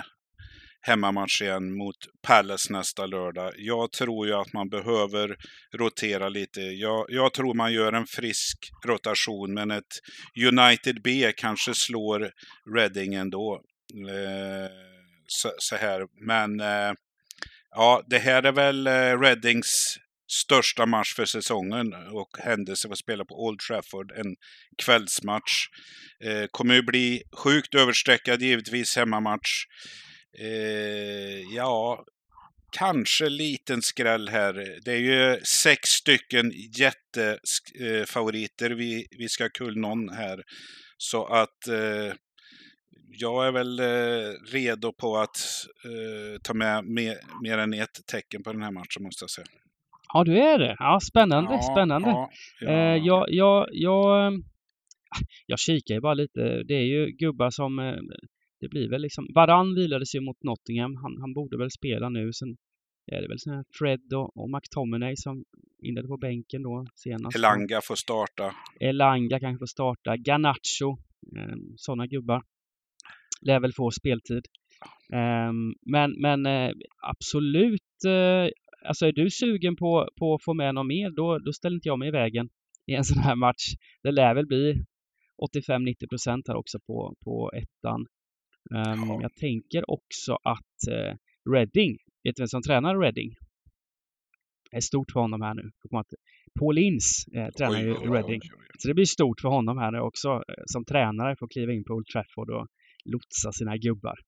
hemmamatch 0.86 1.42
igen 1.42 1.76
mot 1.76 1.96
Palace 2.22 2.72
nästa 2.72 3.06
lördag. 3.06 3.52
Jag 3.56 3.92
tror 3.92 4.26
ju 4.26 4.34
att 4.34 4.52
man 4.52 4.68
behöver 4.68 5.36
rotera 5.72 6.28
lite. 6.28 6.60
Jag, 6.60 7.06
jag, 7.08 7.32
tror 7.32 7.54
man 7.54 7.72
gör 7.72 7.92
en 7.92 8.06
frisk 8.06 8.70
rotation, 8.86 9.54
men 9.54 9.70
ett 9.70 10.00
United 10.48 11.02
B 11.02 11.32
kanske 11.36 11.74
slår 11.74 12.30
Reading 12.76 13.14
ändå. 13.14 13.60
Eh, 14.08 14.70
så, 15.26 15.52
så, 15.58 15.76
här. 15.76 16.06
Men 16.26 16.60
eh, 16.60 16.92
ja, 17.70 18.02
det 18.06 18.18
här 18.18 18.42
är 18.42 18.52
väl 18.52 18.86
eh, 18.86 19.20
Readings 19.20 19.96
största 20.32 20.86
match 20.86 21.14
för 21.14 21.24
säsongen 21.24 21.94
och 21.94 22.38
händelse 22.38 22.88
att 22.90 22.98
spela 22.98 23.24
på 23.24 23.44
Old 23.44 23.58
Trafford, 23.58 24.12
en 24.12 24.36
kvällsmatch. 24.84 25.68
Eh, 26.24 26.46
kommer 26.50 26.74
ju 26.74 26.82
bli 26.82 27.22
sjukt 27.36 27.74
överstreckad 27.74 28.42
givetvis 28.42 28.96
hemmamatch. 28.96 29.66
Eh, 30.40 31.40
ja, 31.56 32.04
kanske 32.72 33.28
liten 33.28 33.82
skräll 33.82 34.28
här. 34.28 34.78
Det 34.84 34.92
är 34.92 34.98
ju 34.98 35.40
sex 35.44 35.88
stycken 35.88 36.52
jättefavoriter 36.78 38.70
vi, 38.70 39.06
vi 39.18 39.28
ska 39.28 39.48
kull 39.48 39.76
någon 39.78 40.08
här. 40.08 40.42
Så 40.98 41.24
att 41.26 41.68
eh, 41.68 42.12
jag 43.18 43.46
är 43.46 43.52
väl 43.52 43.80
eh, 43.80 44.32
redo 44.52 44.92
på 44.92 45.16
att 45.16 45.36
eh, 45.84 46.38
ta 46.42 46.54
med 46.54 46.84
mer, 46.84 47.16
mer 47.42 47.58
än 47.58 47.74
ett 47.74 48.06
tecken 48.06 48.42
på 48.42 48.52
den 48.52 48.62
här 48.62 48.70
matchen 48.70 49.02
måste 49.02 49.22
jag 49.22 49.30
säga. 49.30 49.46
Ja, 50.14 50.24
du 50.24 50.38
är 50.38 50.58
det. 50.58 50.76
Ja, 50.78 51.00
spännande, 51.00 51.52
ja, 51.52 51.62
spännande. 51.62 52.08
Ja, 52.08 52.30
ja. 52.60 52.70
Eh, 52.70 52.96
jag, 53.04 53.26
jag, 53.28 53.68
jag, 53.72 54.32
jag 55.46 55.58
kikar 55.58 55.94
ju 55.94 56.00
bara 56.00 56.14
lite. 56.14 56.62
Det 56.68 56.74
är 56.74 56.84
ju 56.84 57.06
gubbar 57.06 57.50
som 57.50 57.78
eh, 57.78 57.94
det 58.64 58.68
blir 58.68 58.88
väl 58.90 59.02
liksom, 59.02 59.26
Varann 59.34 59.74
vilade 59.74 60.06
sig 60.06 60.20
mot 60.20 60.42
Nottingham. 60.42 60.96
Han, 60.96 61.20
han 61.20 61.32
borde 61.32 61.56
väl 61.58 61.70
spela 61.70 62.08
nu. 62.08 62.32
Sen 62.32 62.56
är 63.12 63.22
det 63.22 63.28
väl 63.28 63.38
sån 63.38 63.54
här 63.54 63.64
Fred 63.78 64.12
och, 64.14 64.36
och 64.36 64.50
McTominay 64.50 65.14
som 65.16 65.44
inledde 65.82 66.08
på 66.08 66.16
bänken 66.16 66.62
då 66.62 66.86
senast. 66.94 67.36
Elanga 67.36 67.80
får 67.80 67.94
starta. 67.94 68.54
Elanga 68.80 69.40
kanske 69.40 69.58
får 69.62 69.66
starta. 69.66 70.16
Garnacho, 70.16 70.90
eh, 71.36 71.56
sådana 71.76 72.06
gubbar. 72.06 72.42
Lär 73.42 73.60
väl 73.60 73.72
få 73.72 73.90
speltid. 73.90 74.44
Eh, 75.12 75.52
men 75.86 76.10
men 76.20 76.46
eh, 76.46 76.72
absolut, 77.02 78.04
eh, 78.06 78.48
alltså 78.88 79.06
är 79.06 79.12
du 79.12 79.30
sugen 79.30 79.76
på, 79.76 80.08
på 80.18 80.34
att 80.34 80.44
få 80.44 80.54
med 80.54 80.74
någon 80.74 80.86
mer, 80.86 81.10
då, 81.10 81.38
då 81.38 81.52
ställer 81.52 81.74
inte 81.74 81.88
jag 81.88 81.98
mig 81.98 82.08
i 82.08 82.18
vägen 82.22 82.48
i 82.86 82.94
en 82.94 83.04
sån 83.04 83.22
här 83.22 83.36
match. 83.36 83.64
Det 84.02 84.12
lär 84.12 84.34
väl 84.34 84.46
bli 84.46 84.84
85-90 85.68 86.08
procent 86.08 86.48
här 86.48 86.56
också 86.56 86.78
på, 86.86 87.14
på 87.24 87.52
ettan. 87.54 88.06
Um, 88.70 89.08
Ja. 89.08 89.18
Jag 89.22 89.34
tänker 89.34 89.90
också 89.90 90.38
att 90.42 90.88
uh, 90.90 91.16
Reading, 91.52 91.98
vet 92.22 92.36
du 92.36 92.40
vem 92.40 92.48
som 92.48 92.62
tränar 92.62 92.98
Reading? 92.98 93.34
Det 94.70 94.76
är 94.76 94.80
stort 94.80 95.10
för 95.12 95.20
honom 95.20 95.42
här 95.42 95.54
nu. 95.54 95.70
Paul 96.58 96.78
Ince 96.78 97.38
eh, 97.38 97.48
tränar 97.50 97.80
ju 97.80 97.94
Reading. 97.94 98.40
Så 98.78 98.88
det 98.88 98.94
blir 98.94 99.04
stort 99.04 99.40
för 99.40 99.48
honom 99.48 99.78
här 99.78 99.90
nu 99.90 100.00
också 100.00 100.28
eh, 100.28 100.62
som 100.66 100.84
tränare 100.84 101.36
får 101.36 101.48
kliva 101.48 101.72
in 101.72 101.84
på 101.84 101.94
Old 101.94 102.06
Trafford 102.06 102.50
och 102.50 102.66
lotsa 103.04 103.52
sina 103.52 103.76
gubbar. 103.76 104.18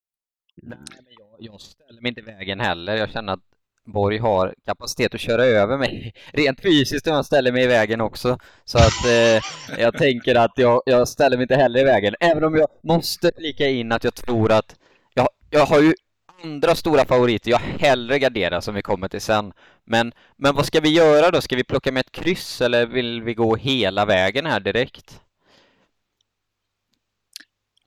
Nej, 0.63 0.79
men 1.05 1.13
jag, 1.19 1.37
jag 1.39 1.61
ställer 1.61 2.03
mig 2.03 2.09
inte 2.09 2.21
i 2.21 2.25
vägen 2.25 2.61
heller. 2.61 2.97
Jag 2.97 3.11
känner 3.11 3.33
att 3.33 3.56
Borg 3.87 4.19
har 4.19 4.55
kapacitet 4.67 5.15
att 5.15 5.21
köra 5.21 5.45
över 5.45 5.79
mig 5.79 6.15
rent 6.33 6.61
fysiskt 6.61 7.07
om 7.07 7.15
jag 7.15 7.27
ställer 7.27 7.53
mig 7.53 7.65
i 7.65 7.67
vägen 7.67 8.01
också. 8.01 8.39
Så 8.65 8.79
att 8.79 9.07
eh, 9.07 9.43
jag 9.81 9.99
tänker 9.99 10.35
att 10.35 10.53
jag, 10.55 10.83
jag 10.87 11.09
ställer 11.09 11.37
mig 11.37 11.45
inte 11.45 11.57
heller 11.57 11.81
i 11.81 11.85
vägen. 11.85 12.15
Även 12.21 12.45
om 12.45 12.57
jag 12.57 12.69
måste 12.83 13.33
flika 13.37 13.69
in 13.69 13.93
att 13.93 14.05
jag 14.05 14.15
tror 14.15 14.53
att 14.53 14.77
jag, 15.15 15.29
jag 15.51 15.67
har 15.67 15.81
ju 15.81 15.95
andra 16.43 16.75
stora 16.75 17.05
favoriter 17.05 17.51
jag 17.51 17.59
hellre 17.59 18.19
garderar 18.19 18.61
som 18.61 18.75
vi 18.75 18.83
kommer 18.83 19.09
till 19.09 19.21
sen. 19.21 19.53
Men, 19.85 20.13
men 20.37 20.55
vad 20.55 20.67
ska 20.67 20.81
vi 20.81 20.89
göra 20.95 21.31
då? 21.31 21.41
Ska 21.41 21.57
vi 21.57 21.65
plocka 21.65 21.93
med 21.93 22.01
ett 22.01 22.13
kryss 22.13 22.61
eller 22.61 22.87
vill 22.87 23.23
vi 23.23 23.35
gå 23.35 23.57
hela 23.57 24.05
vägen 24.05 24.47
här 24.47 24.61
direkt? 24.61 25.21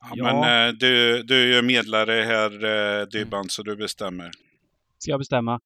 Ja, 0.02 0.14
Ja. 0.16 0.42
Men 0.42 0.68
eh, 0.68 0.74
du, 0.74 1.24
du 1.24 1.42
är 1.42 1.56
ju 1.56 1.62
medlare 1.62 2.12
här, 2.12 2.66
eh, 3.00 3.08
Dybban, 3.08 3.50
så 3.50 3.64
du 3.64 3.76
bestämmer. 3.76 4.32
Ska 5.00 5.12
jag 5.12 5.20
bestämma? 5.20 5.60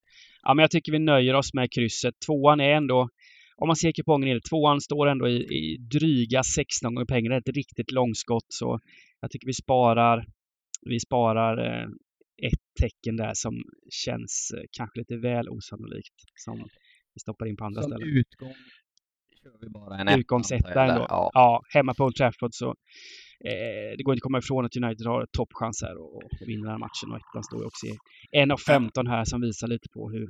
Ja, 0.44 0.54
men 0.54 0.64
jag 0.64 0.72
tycker 0.72 0.92
vi 0.92 1.00
nöjer 1.00 1.34
oss 1.34 1.54
med 1.54 1.72
krysset. 1.72 2.14
Tvåan 2.26 2.60
är 2.60 2.74
ändå, 2.74 3.10
om 3.56 3.68
man 3.68 3.76
ser 3.76 3.92
kupongen 3.92 4.30
i 4.30 4.34
det, 4.34 4.42
tvåan 4.50 4.82
står 4.82 5.08
ändå 5.08 5.28
i, 5.28 5.36
i 5.36 5.78
dryga 5.78 6.44
16 6.44 6.96
gånger 6.96 7.06
pengarna. 7.06 7.36
Det 7.36 7.50
är 7.50 7.52
ett 7.52 7.56
riktigt 7.56 7.92
långskott. 7.92 8.46
Så 8.48 8.80
jag 9.22 9.32
tycker 9.32 9.48
vi 9.48 9.54
sparar, 9.54 10.26
vi 10.82 11.00
sparar 11.00 11.58
eh, 11.66 11.88
ett 12.48 12.62
tecken 12.82 13.16
där 13.18 13.32
som 13.34 13.64
känns 14.06 14.52
eh, 14.58 14.64
kanske 14.78 15.00
lite 15.00 15.18
väl 15.18 15.50
osannolikt. 15.50 16.16
Som 16.36 16.58
vi 17.14 17.20
stoppar 17.20 17.46
in 17.46 17.58
på 17.58 17.66
andra 17.66 17.82
Som 17.82 17.92
ställen. 17.92 18.18
utgång 18.18 18.54
kör 19.44 19.58
vi 19.62 19.70
bara 19.70 19.98
en 19.98 20.08
etta, 20.08 20.20
Utgångsetta 20.20 20.84
ändå. 20.84 21.06
Ja. 21.10 21.32
Ja, 21.34 21.62
hemma 21.70 21.94
på 21.94 22.04
Old 22.04 22.16
Trafford 22.16 22.50
så 22.54 22.70
eh, 23.46 23.98
det 23.98 24.04
går 24.04 24.14
inte 24.14 24.20
att 24.20 24.28
komma 24.28 24.38
ifrån 24.38 24.66
att 24.66 24.78
United 24.78 25.08
har 25.08 25.26
toppchans 25.38 25.82
här 25.82 25.98
och, 25.98 26.16
och 26.16 26.32
vinner 26.48 26.64
den 26.64 26.72
här 26.72 26.78
matchen. 26.78 27.12
Och 27.12 27.18
ettan 27.18 27.44
står 27.44 27.60
ju 27.60 27.66
också 27.66 27.86
i 27.88 27.98
1.15 28.38 29.10
här 29.10 29.26
som 29.26 29.42
visar 29.42 29.68
lite 29.68 29.90
på 29.94 30.10
hur... 30.10 30.30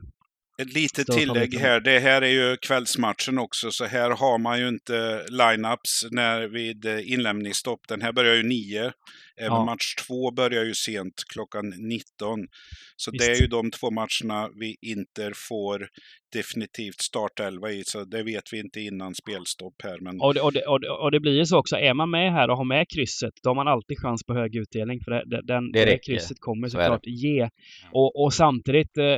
Ett 0.61 0.73
litet 0.73 1.07
tillägg 1.07 1.57
här. 1.57 1.79
Det 1.79 1.99
här 1.99 2.21
är 2.21 2.27
ju 2.27 2.57
kvällsmatchen 2.57 3.37
också, 3.37 3.71
så 3.71 3.85
här 3.85 4.09
har 4.09 4.37
man 4.37 4.59
ju 4.59 4.67
inte 4.67 5.25
lineups 5.29 6.05
när 6.11 6.47
vid 6.47 6.85
eh, 6.85 7.11
inlämningsstopp. 7.11 7.79
Den 7.87 8.01
här 8.01 8.11
börjar 8.11 8.35
ju 8.35 8.43
nio. 8.43 8.91
Även 9.37 9.51
Ja. 9.51 9.65
match 9.65 9.95
två 10.07 10.31
börjar 10.31 10.63
ju 10.63 10.73
sent, 10.73 11.23
klockan 11.33 11.69
19. 11.69 12.47
Så 12.95 13.11
Visst. 13.11 13.25
det 13.25 13.31
är 13.31 13.41
ju 13.41 13.47
de 13.47 13.71
två 13.71 13.91
matcherna 13.91 14.49
vi 14.59 14.75
inte 14.81 15.31
får 15.49 15.87
definitivt 16.33 17.01
startelva 17.01 17.71
i, 17.71 17.83
så 17.85 18.03
det 18.03 18.23
vet 18.23 18.53
vi 18.53 18.59
inte 18.59 18.81
innan 18.81 19.15
spelstopp 19.15 19.73
här. 19.83 19.97
Men 20.01 20.21
Och 20.21 20.33
det, 20.33 20.41
och, 20.41 20.53
det, 20.53 20.65
och, 20.65 20.79
det, 20.79 20.89
och 20.89 21.11
det 21.11 21.19
blir 21.19 21.37
ju 21.37 21.45
så 21.45 21.57
också, 21.57 21.75
är 21.75 21.93
man 21.93 22.09
med 22.11 22.31
här 22.31 22.49
och 22.49 22.57
har 22.57 22.65
med 22.65 22.85
krysset, 22.89 23.33
då 23.43 23.49
har 23.49 23.55
man 23.55 23.67
alltid 23.67 23.97
chans 23.99 24.23
på 24.23 24.33
hög 24.33 24.55
utdelning. 24.55 24.99
För 25.05 25.11
det, 25.11 25.41
den, 25.41 25.71
Det 25.71 25.85
det, 25.85 25.97
krysset 25.97 26.37
kommer 26.39 26.67
Så 26.67 26.71
såklart 26.71 27.05
ge. 27.05 27.49
Och, 27.91 28.23
och 28.23 28.33
samtidigt, 28.33 28.97
eh, 28.97 29.17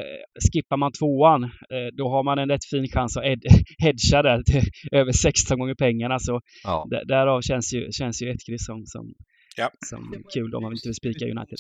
skippar 0.52 0.78
man 0.78 0.92
tvåan, 0.92 1.25
eh, 1.44 1.88
då 1.98 2.10
har 2.10 2.24
man 2.24 2.40
en 2.40 2.50
rätt 2.50 2.66
fin 2.66 2.88
chans 2.88 3.18
att 3.18 3.24
ed, 3.26 3.42
hedga 3.78 4.22
där 4.22 4.44
till 4.44 4.64
över 4.92 5.12
16 5.12 5.60
gånger 5.60 5.76
pengarna. 5.76 6.20
Så 6.20 6.42
Ja. 6.64 6.88
d- 6.92 7.04
därav 7.08 7.42
känns 7.42 7.74
ju, 7.74 7.92
känns 7.92 8.22
ju 8.22 8.30
ett 8.32 8.46
kryss 8.46 8.66
som, 8.66 8.86
som, 8.86 9.14
Ja. 9.58 9.70
som 9.90 10.24
kul 10.34 10.56
om 10.56 10.64
man 10.64 10.72
inte 10.74 10.88
vill 10.88 10.96
spika 10.96 11.26
United. 11.26 11.58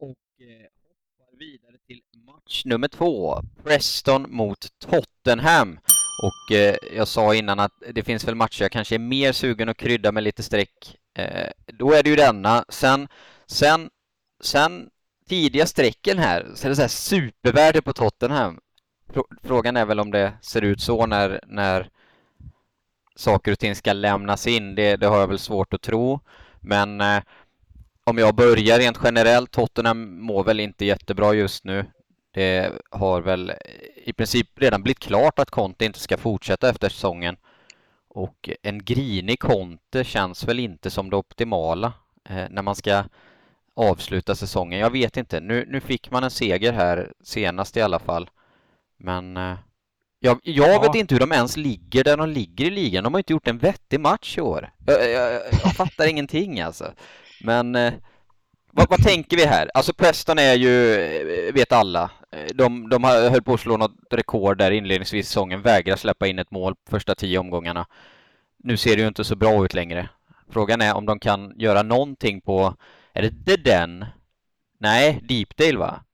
Och 0.00 0.08
eh, 0.40 0.66
hoppar 1.18 1.38
vidare 1.38 1.76
till 1.86 2.00
match 2.26 2.62
nummer 2.64 2.88
två. 2.88 3.40
Preston 3.64 4.26
mot 4.28 4.66
Tottenham. 4.78 5.78
Och 6.22 6.56
eh, 6.56 6.76
jag 6.96 7.08
sa 7.08 7.34
innan 7.34 7.60
att 7.60 7.72
det 7.94 8.02
finns 8.02 8.28
väl 8.28 8.34
matcher 8.34 8.62
jag 8.62 8.72
kanske 8.72 8.94
är 8.94 8.98
mer 8.98 9.32
sugen 9.32 9.68
att 9.68 9.76
krydda 9.76 10.12
med 10.12 10.22
lite 10.22 10.42
streck. 10.42 10.96
Eh, 11.18 11.50
då 11.78 11.92
är 11.92 12.02
det 12.02 12.10
ju 12.10 12.16
denna. 12.16 12.64
Sen, 12.68 13.08
sen, 13.46 13.90
sen 14.40 14.88
tidiga 15.28 15.66
strecken 15.66 16.18
här, 16.18 16.46
så 16.54 16.66
är 16.66 16.68
det 16.68 16.76
så 16.76 16.82
här 16.82 16.88
supervärde 16.88 17.82
på 17.82 17.92
Tottenham. 17.92 18.60
Frågan 19.42 19.76
är 19.76 19.84
väl 19.84 20.00
om 20.00 20.10
det 20.10 20.32
ser 20.42 20.62
ut 20.62 20.80
så 20.80 21.06
när, 21.06 21.40
när 21.46 21.90
saker 23.16 23.52
och 23.52 23.58
ting 23.58 23.74
ska 23.74 23.92
lämnas 23.92 24.46
in. 24.46 24.74
Det, 24.74 24.96
det 24.96 25.06
har 25.06 25.20
jag 25.20 25.28
väl 25.28 25.38
svårt 25.38 25.74
att 25.74 25.82
tro. 25.82 26.20
Men 26.60 27.00
eh, 27.00 27.22
om 28.04 28.18
jag 28.18 28.34
börjar 28.34 28.78
rent 28.78 28.98
generellt, 29.04 29.50
Tottenham 29.50 30.20
mår 30.20 30.44
väl 30.44 30.60
inte 30.60 30.84
jättebra 30.84 31.34
just 31.34 31.64
nu. 31.64 31.84
Det 32.30 32.72
har 32.90 33.20
väl 33.20 33.52
i 34.04 34.12
princip 34.12 34.48
redan 34.56 34.82
blivit 34.82 34.98
klart 34.98 35.38
att 35.38 35.50
Conte 35.50 35.84
inte 35.84 35.98
ska 35.98 36.16
fortsätta 36.16 36.68
efter 36.68 36.88
säsongen. 36.88 37.36
Och 38.08 38.50
en 38.62 38.84
grinig 38.84 39.40
Conte 39.40 40.04
känns 40.04 40.44
väl 40.44 40.58
inte 40.58 40.90
som 40.90 41.10
det 41.10 41.16
optimala 41.16 41.92
eh, 42.28 42.44
när 42.50 42.62
man 42.62 42.74
ska 42.74 43.04
avsluta 43.78 44.34
säsongen. 44.34 44.78
Jag 44.80 44.90
vet 44.92 45.16
inte. 45.16 45.40
Nu, 45.40 45.64
nu 45.68 45.80
fick 45.80 46.10
man 46.10 46.24
en 46.24 46.30
seger 46.30 46.72
här 46.72 47.12
senast 47.24 47.76
i 47.76 47.80
alla 47.82 47.98
fall. 47.98 48.30
Men 48.98 49.36
eh, 49.36 49.54
jag, 50.20 50.38
jag 50.42 50.74
Ja. 50.74 50.80
vet 50.80 50.94
inte 50.94 51.14
hur 51.14 51.20
de 51.20 51.32
ens 51.32 51.56
ligger 51.56 52.04
där 52.04 52.16
de 52.16 52.28
ligger 52.28 52.64
i 52.64 52.70
ligan. 52.70 53.04
De 53.04 53.14
har 53.14 53.20
inte 53.20 53.32
gjort 53.32 53.48
en 53.48 53.58
vettig 53.58 54.00
match 54.00 54.38
i 54.38 54.40
år. 54.40 54.70
Jag, 54.86 55.10
jag, 55.10 55.32
jag 55.64 55.74
fattar 55.76 56.06
ingenting 56.10 56.60
alltså. 56.60 56.92
Men 57.44 57.74
eh, 57.74 57.92
vad, 58.72 58.88
vad 58.90 59.02
tänker 59.02 59.36
vi 59.36 59.44
här? 59.46 59.70
Alltså 59.74 59.92
Preston 59.92 60.38
är 60.38 60.54
ju, 60.54 60.94
eh, 60.94 61.52
vet 61.54 61.72
alla, 61.72 62.10
de, 62.54 62.88
de 62.88 63.04
har- 63.04 63.30
höll 63.30 63.42
på 63.42 63.54
att 63.54 63.60
slå 63.60 63.76
något 63.76 63.94
rekord 64.10 64.58
där 64.58 64.70
inledningsvis 64.70 65.24
i 65.26 65.28
säsongen, 65.28 65.62
vägrar 65.62 65.96
släppa 65.96 66.26
in 66.26 66.38
ett 66.38 66.50
mål 66.50 66.74
första 66.90 67.14
tio 67.14 67.38
omgångarna. 67.38 67.86
Nu 68.58 68.76
ser 68.76 68.96
det 68.96 69.02
ju 69.02 69.08
inte 69.08 69.24
så 69.24 69.36
bra 69.36 69.64
ut 69.64 69.74
längre. 69.74 70.08
Frågan 70.50 70.80
är 70.80 70.94
om 70.96 71.06
de 71.06 71.18
kan 71.18 71.52
göra 71.58 71.82
någonting 71.82 72.40
på, 72.40 72.74
är 73.18 73.22
det 73.22 73.44
The 73.44 73.56
Den? 73.56 74.04
Nej, 74.78 75.20
Deepdale 75.28 75.78
va? 75.78 76.04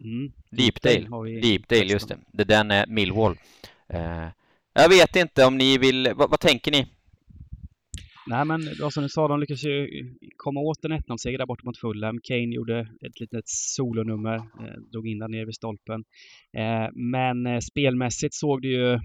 Mm. 0.00 0.32
Deepdale. 0.50 1.40
Deepdale, 1.42 1.84
just 1.84 2.08
det. 2.08 2.18
Det 2.32 2.44
den 2.44 2.70
är 2.70 2.86
Millwall. 2.86 3.36
Eh, 3.88 4.28
jag 4.72 4.88
vet 4.88 5.16
inte 5.16 5.44
om 5.44 5.58
ni 5.58 5.78
vill, 5.78 6.12
vad, 6.14 6.30
vad 6.30 6.40
tänker 6.40 6.72
ni? 6.72 6.86
Nej 8.26 8.44
men 8.44 8.60
var 8.80 8.90
som 8.90 9.02
du 9.02 9.08
sa, 9.08 9.28
de 9.28 9.40
lyckades 9.40 9.64
ju 9.64 9.88
komma 10.36 10.60
åt 10.60 10.84
en 10.84 10.92
1-0-seger 10.92 11.38
där 11.38 11.46
borta 11.46 11.62
mot 11.64 11.78
Fulham. 11.78 12.20
Kane 12.22 12.54
gjorde 12.54 12.80
ett 12.80 13.20
litet 13.20 13.48
solonummer, 13.48 14.36
eh, 14.36 14.80
drog 14.92 15.08
in 15.08 15.18
den 15.18 15.30
nere 15.30 15.44
vid 15.44 15.54
stolpen. 15.54 16.04
Eh, 16.56 16.88
men 16.94 17.46
eh, 17.46 17.58
spelmässigt 17.58 18.34
såg 18.34 18.62
det 18.62 18.68
ju, 18.68 19.00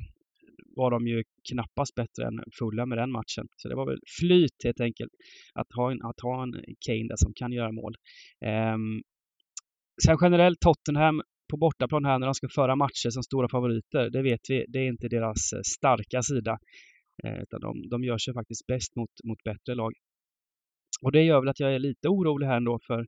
var 0.75 0.91
de 0.91 1.07
ju 1.07 1.23
knappast 1.49 1.95
bättre 1.95 2.27
än 2.27 2.43
fulla 2.59 2.85
med 2.85 2.97
den 2.97 3.11
matchen. 3.11 3.47
Så 3.55 3.69
det 3.69 3.75
var 3.75 3.85
väl 3.85 3.99
flyt 4.19 4.63
helt 4.63 4.79
enkelt 4.79 5.11
att 5.53 5.67
ha 5.75 5.91
en, 5.91 6.01
att 6.01 6.19
ha 6.19 6.43
en 6.43 6.51
Kane 6.85 7.07
där 7.07 7.15
som 7.17 7.33
kan 7.35 7.51
göra 7.51 7.71
mål. 7.71 7.95
Ehm, 8.45 9.01
sen 10.05 10.17
generellt 10.21 10.59
Tottenham 10.59 11.21
på 11.51 11.57
bortaplan 11.57 12.05
här 12.05 12.19
när 12.19 12.27
de 12.27 12.35
ska 12.35 12.47
föra 12.49 12.75
matcher 12.75 13.09
som 13.09 13.23
stora 13.23 13.49
favoriter, 13.49 14.09
det 14.09 14.21
vet 14.21 14.49
vi, 14.49 14.65
det 14.67 14.79
är 14.79 14.87
inte 14.87 15.07
deras 15.07 15.53
eh, 15.53 15.59
starka 15.65 16.21
sida. 16.21 16.57
Eh, 17.23 17.41
utan 17.41 17.59
de, 17.61 17.89
de 17.89 18.03
gör 18.03 18.17
sig 18.17 18.33
faktiskt 18.33 18.67
bäst 18.67 18.95
mot, 18.95 19.09
mot 19.23 19.43
bättre 19.43 19.75
lag. 19.75 19.93
Och 21.01 21.11
det 21.11 21.23
gör 21.23 21.39
väl 21.39 21.49
att 21.49 21.59
jag 21.59 21.75
är 21.75 21.79
lite 21.79 22.07
orolig 22.07 22.47
här 22.47 22.57
ändå 22.57 22.79
för 22.87 23.05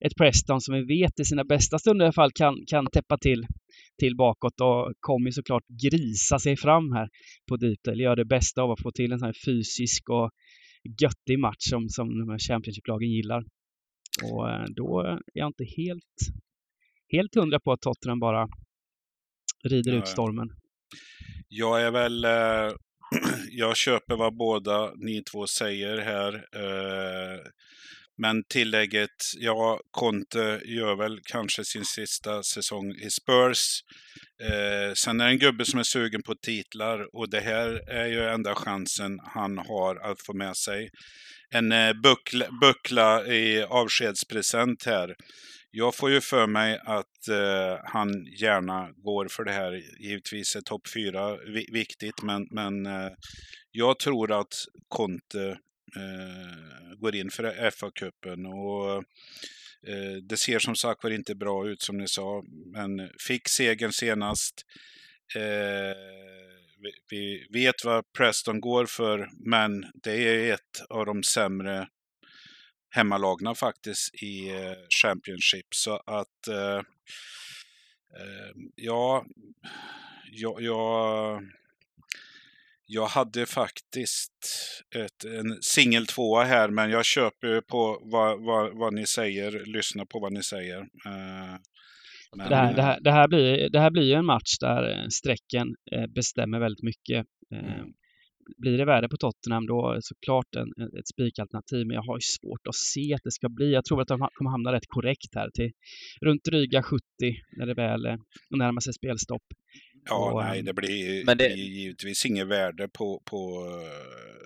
ett 0.00 0.16
Preston 0.16 0.60
som 0.60 0.74
vi 0.74 0.84
vet 0.84 1.20
i 1.20 1.24
sina 1.24 1.44
bästa 1.44 1.78
stunder 1.78 2.04
i 2.04 2.06
alla 2.06 2.12
fall 2.12 2.32
kan, 2.32 2.54
kan 2.66 2.86
täppa 2.86 3.18
till, 3.18 3.46
till 3.98 4.16
bakåt 4.16 4.60
och 4.60 4.92
kommer 5.00 5.30
såklart 5.30 5.62
grisa 5.82 6.38
sig 6.38 6.56
fram 6.56 6.92
här 6.92 7.08
på 7.48 7.56
Deepdale. 7.56 8.02
Gör 8.02 8.16
det 8.16 8.24
bästa 8.24 8.62
av 8.62 8.70
att 8.70 8.82
få 8.82 8.90
till 8.90 9.12
en 9.12 9.18
sån 9.18 9.26
här 9.26 9.36
fysisk 9.46 10.08
och 10.08 10.30
göttig 11.02 11.38
match 11.38 11.70
som, 11.70 11.88
som 11.88 12.18
de 12.18 12.28
här 12.28 12.38
Championship-lagen 12.38 13.10
gillar. 13.10 13.44
Och 14.32 14.50
eh, 14.50 14.64
då 14.76 15.00
är 15.00 15.20
jag 15.32 15.48
inte 15.48 15.64
helt, 15.76 16.18
helt 17.12 17.34
hundra 17.34 17.60
på 17.60 17.72
att 17.72 17.80
Tottenham 17.80 18.20
bara 18.20 18.48
rider 19.64 19.92
Ja, 19.92 19.98
ut 19.98 20.08
stormen. 20.08 20.50
Jag 21.48 21.82
är 21.82 21.90
väl... 21.90 22.24
Eh, 22.24 22.76
jag 23.50 23.76
köper 23.76 24.16
vad 24.16 24.36
båda 24.36 24.92
ni 24.96 25.22
två 25.22 25.46
säger 25.46 25.98
här. 25.98 26.34
Eh, 26.34 27.40
men 28.18 28.44
tillägget, 28.48 29.10
ja, 29.36 29.80
Conte 29.90 30.60
gör 30.64 30.96
väl 30.96 31.20
kanske 31.24 31.64
sin 31.64 31.84
sista 31.84 32.42
säsong 32.42 32.90
i 32.90 33.10
Spurs. 33.10 33.80
Eh, 34.42 34.94
sen 34.94 35.20
är 35.20 35.24
det 35.24 35.30
en 35.30 35.38
gubbe 35.38 35.64
som 35.64 35.78
är 35.78 35.84
sugen 35.84 36.22
på 36.22 36.34
titlar 36.34 37.16
och 37.16 37.30
det 37.30 37.40
här 37.40 37.90
är 37.90 38.06
ju 38.06 38.28
enda 38.28 38.54
chansen 38.54 39.18
han 39.34 39.58
har 39.58 40.10
att 40.10 40.26
få 40.26 40.32
med 40.32 40.56
sig 40.56 40.90
en 41.50 41.72
eh, 41.72 41.92
buckla, 42.02 42.46
buckla 42.60 43.26
i 43.26 43.62
avskedspresent 43.62 44.84
här. 44.86 45.14
Jag 45.76 45.94
får 45.94 46.10
ju 46.10 46.20
för 46.20 46.46
mig 46.46 46.80
att 46.84 47.28
eh, 47.28 47.78
han 47.84 48.26
gärna 48.26 48.90
går 48.96 49.28
för 49.28 49.44
det 49.44 49.52
här. 49.52 49.82
Givetvis 50.00 50.56
är 50.56 50.60
topp 50.60 50.88
fyra 50.88 51.36
viktigt, 51.72 52.22
men, 52.22 52.48
men 52.50 52.86
eh, 52.86 53.10
jag 53.70 53.98
tror 53.98 54.40
att 54.40 54.54
Conte 54.88 55.48
eh, 55.96 56.96
går 56.98 57.14
in 57.14 57.30
för 57.30 57.70
FA-cupen. 57.70 58.46
Och 58.46 58.96
eh, 59.90 60.16
det 60.22 60.36
ser 60.36 60.58
som 60.58 60.76
sagt 60.76 61.04
var 61.04 61.10
inte 61.10 61.34
bra 61.34 61.68
ut 61.68 61.82
som 61.82 61.98
ni 61.98 62.08
sa, 62.08 62.44
men 62.72 63.10
fick 63.18 63.48
segern 63.48 63.92
senast. 63.92 64.54
Eh, 65.36 65.96
vi, 66.78 66.92
vi, 67.10 67.46
vet 67.50 67.84
vad 67.84 68.12
Preston 68.12 68.60
går 68.60 68.86
för, 68.86 69.28
men 69.46 69.84
det 70.02 70.12
är 70.12 70.52
ett 70.52 70.90
av 70.90 71.06
de 71.06 71.22
sämre 71.22 71.88
hemmalagna 72.94 73.54
faktiskt 73.54 74.22
i 74.22 74.50
eh, 74.50 74.74
Championship. 75.02 75.66
Så 75.74 75.96
att 75.96 76.48
eh, 76.48 76.76
eh, 78.18 78.50
ja, 78.74 79.24
jag, 80.32 80.62
jag, 80.62 81.42
jag 82.86 83.06
hade 83.06 83.46
faktiskt 83.46 84.32
ett, 84.96 85.24
en 85.24 85.58
singel 85.62 86.06
tvåa 86.06 86.44
här, 86.44 86.68
men 86.68 86.90
jag 86.90 87.04
köper 87.04 87.60
på 87.60 88.02
vad, 88.02 88.44
vad, 88.44 88.78
vad 88.78 88.94
ni 88.94 89.06
säger, 89.06 89.66
lyssna 89.66 90.06
på 90.06 90.18
vad 90.18 90.32
ni 90.32 90.42
säger. 90.42 90.78
Eh, 90.80 91.56
men, 92.36 92.48
det, 92.48 92.56
här, 92.56 92.74
det, 92.74 92.82
här, 92.82 93.00
det, 93.00 93.12
här 93.12 93.28
blir, 93.28 93.70
det 93.70 93.80
här 93.80 93.90
blir 93.90 94.16
en 94.16 94.26
match 94.26 94.58
där 94.60 95.08
strecken 95.10 95.66
bestämmer 96.14 96.60
väldigt 96.60 96.82
mycket. 96.82 97.26
Mm 97.50 97.94
blir 98.56 98.78
det 98.78 98.84
värde 98.84 99.08
på 99.08 99.16
Tottenham 99.16 99.66
då 99.66 99.90
är 99.90 99.94
det 99.94 100.02
såklart 100.02 100.54
en, 100.56 100.68
ett 100.98 101.08
spikalternativ, 101.08 101.86
men 101.86 101.94
jag 101.94 102.02
har 102.02 102.18
svårt 102.20 102.66
att 102.68 102.74
se 102.74 103.14
att 103.14 103.22
det 103.24 103.30
ska 103.30 103.48
bli. 103.48 103.72
Jag 103.72 103.84
tror 103.84 104.02
att 104.02 104.08
de 104.08 104.28
kommer 104.34 104.50
hamna 104.50 104.72
rätt 104.72 104.88
korrekt 104.88 105.34
här 105.34 105.50
till 105.54 105.70
runt 106.20 106.44
dryga 106.44 106.82
70 106.82 107.02
när 107.56 107.66
det 107.66 107.74
väl 107.74 108.06
eh, 108.06 108.16
närmar 108.50 108.80
sig 108.80 108.92
spelstopp. 108.92 109.42
Ja, 110.08 110.32
och, 110.32 110.44
nej, 110.44 110.58
ehm, 110.58 110.64
det 110.64 110.74
blir, 110.74 111.24
men 111.24 111.38
det... 111.38 111.48
blir 111.48 111.64
givetvis 111.64 112.26
inget 112.26 112.46
värde 112.46 112.88
på, 112.88 113.22
på 113.24 113.36
uh, 113.36 113.82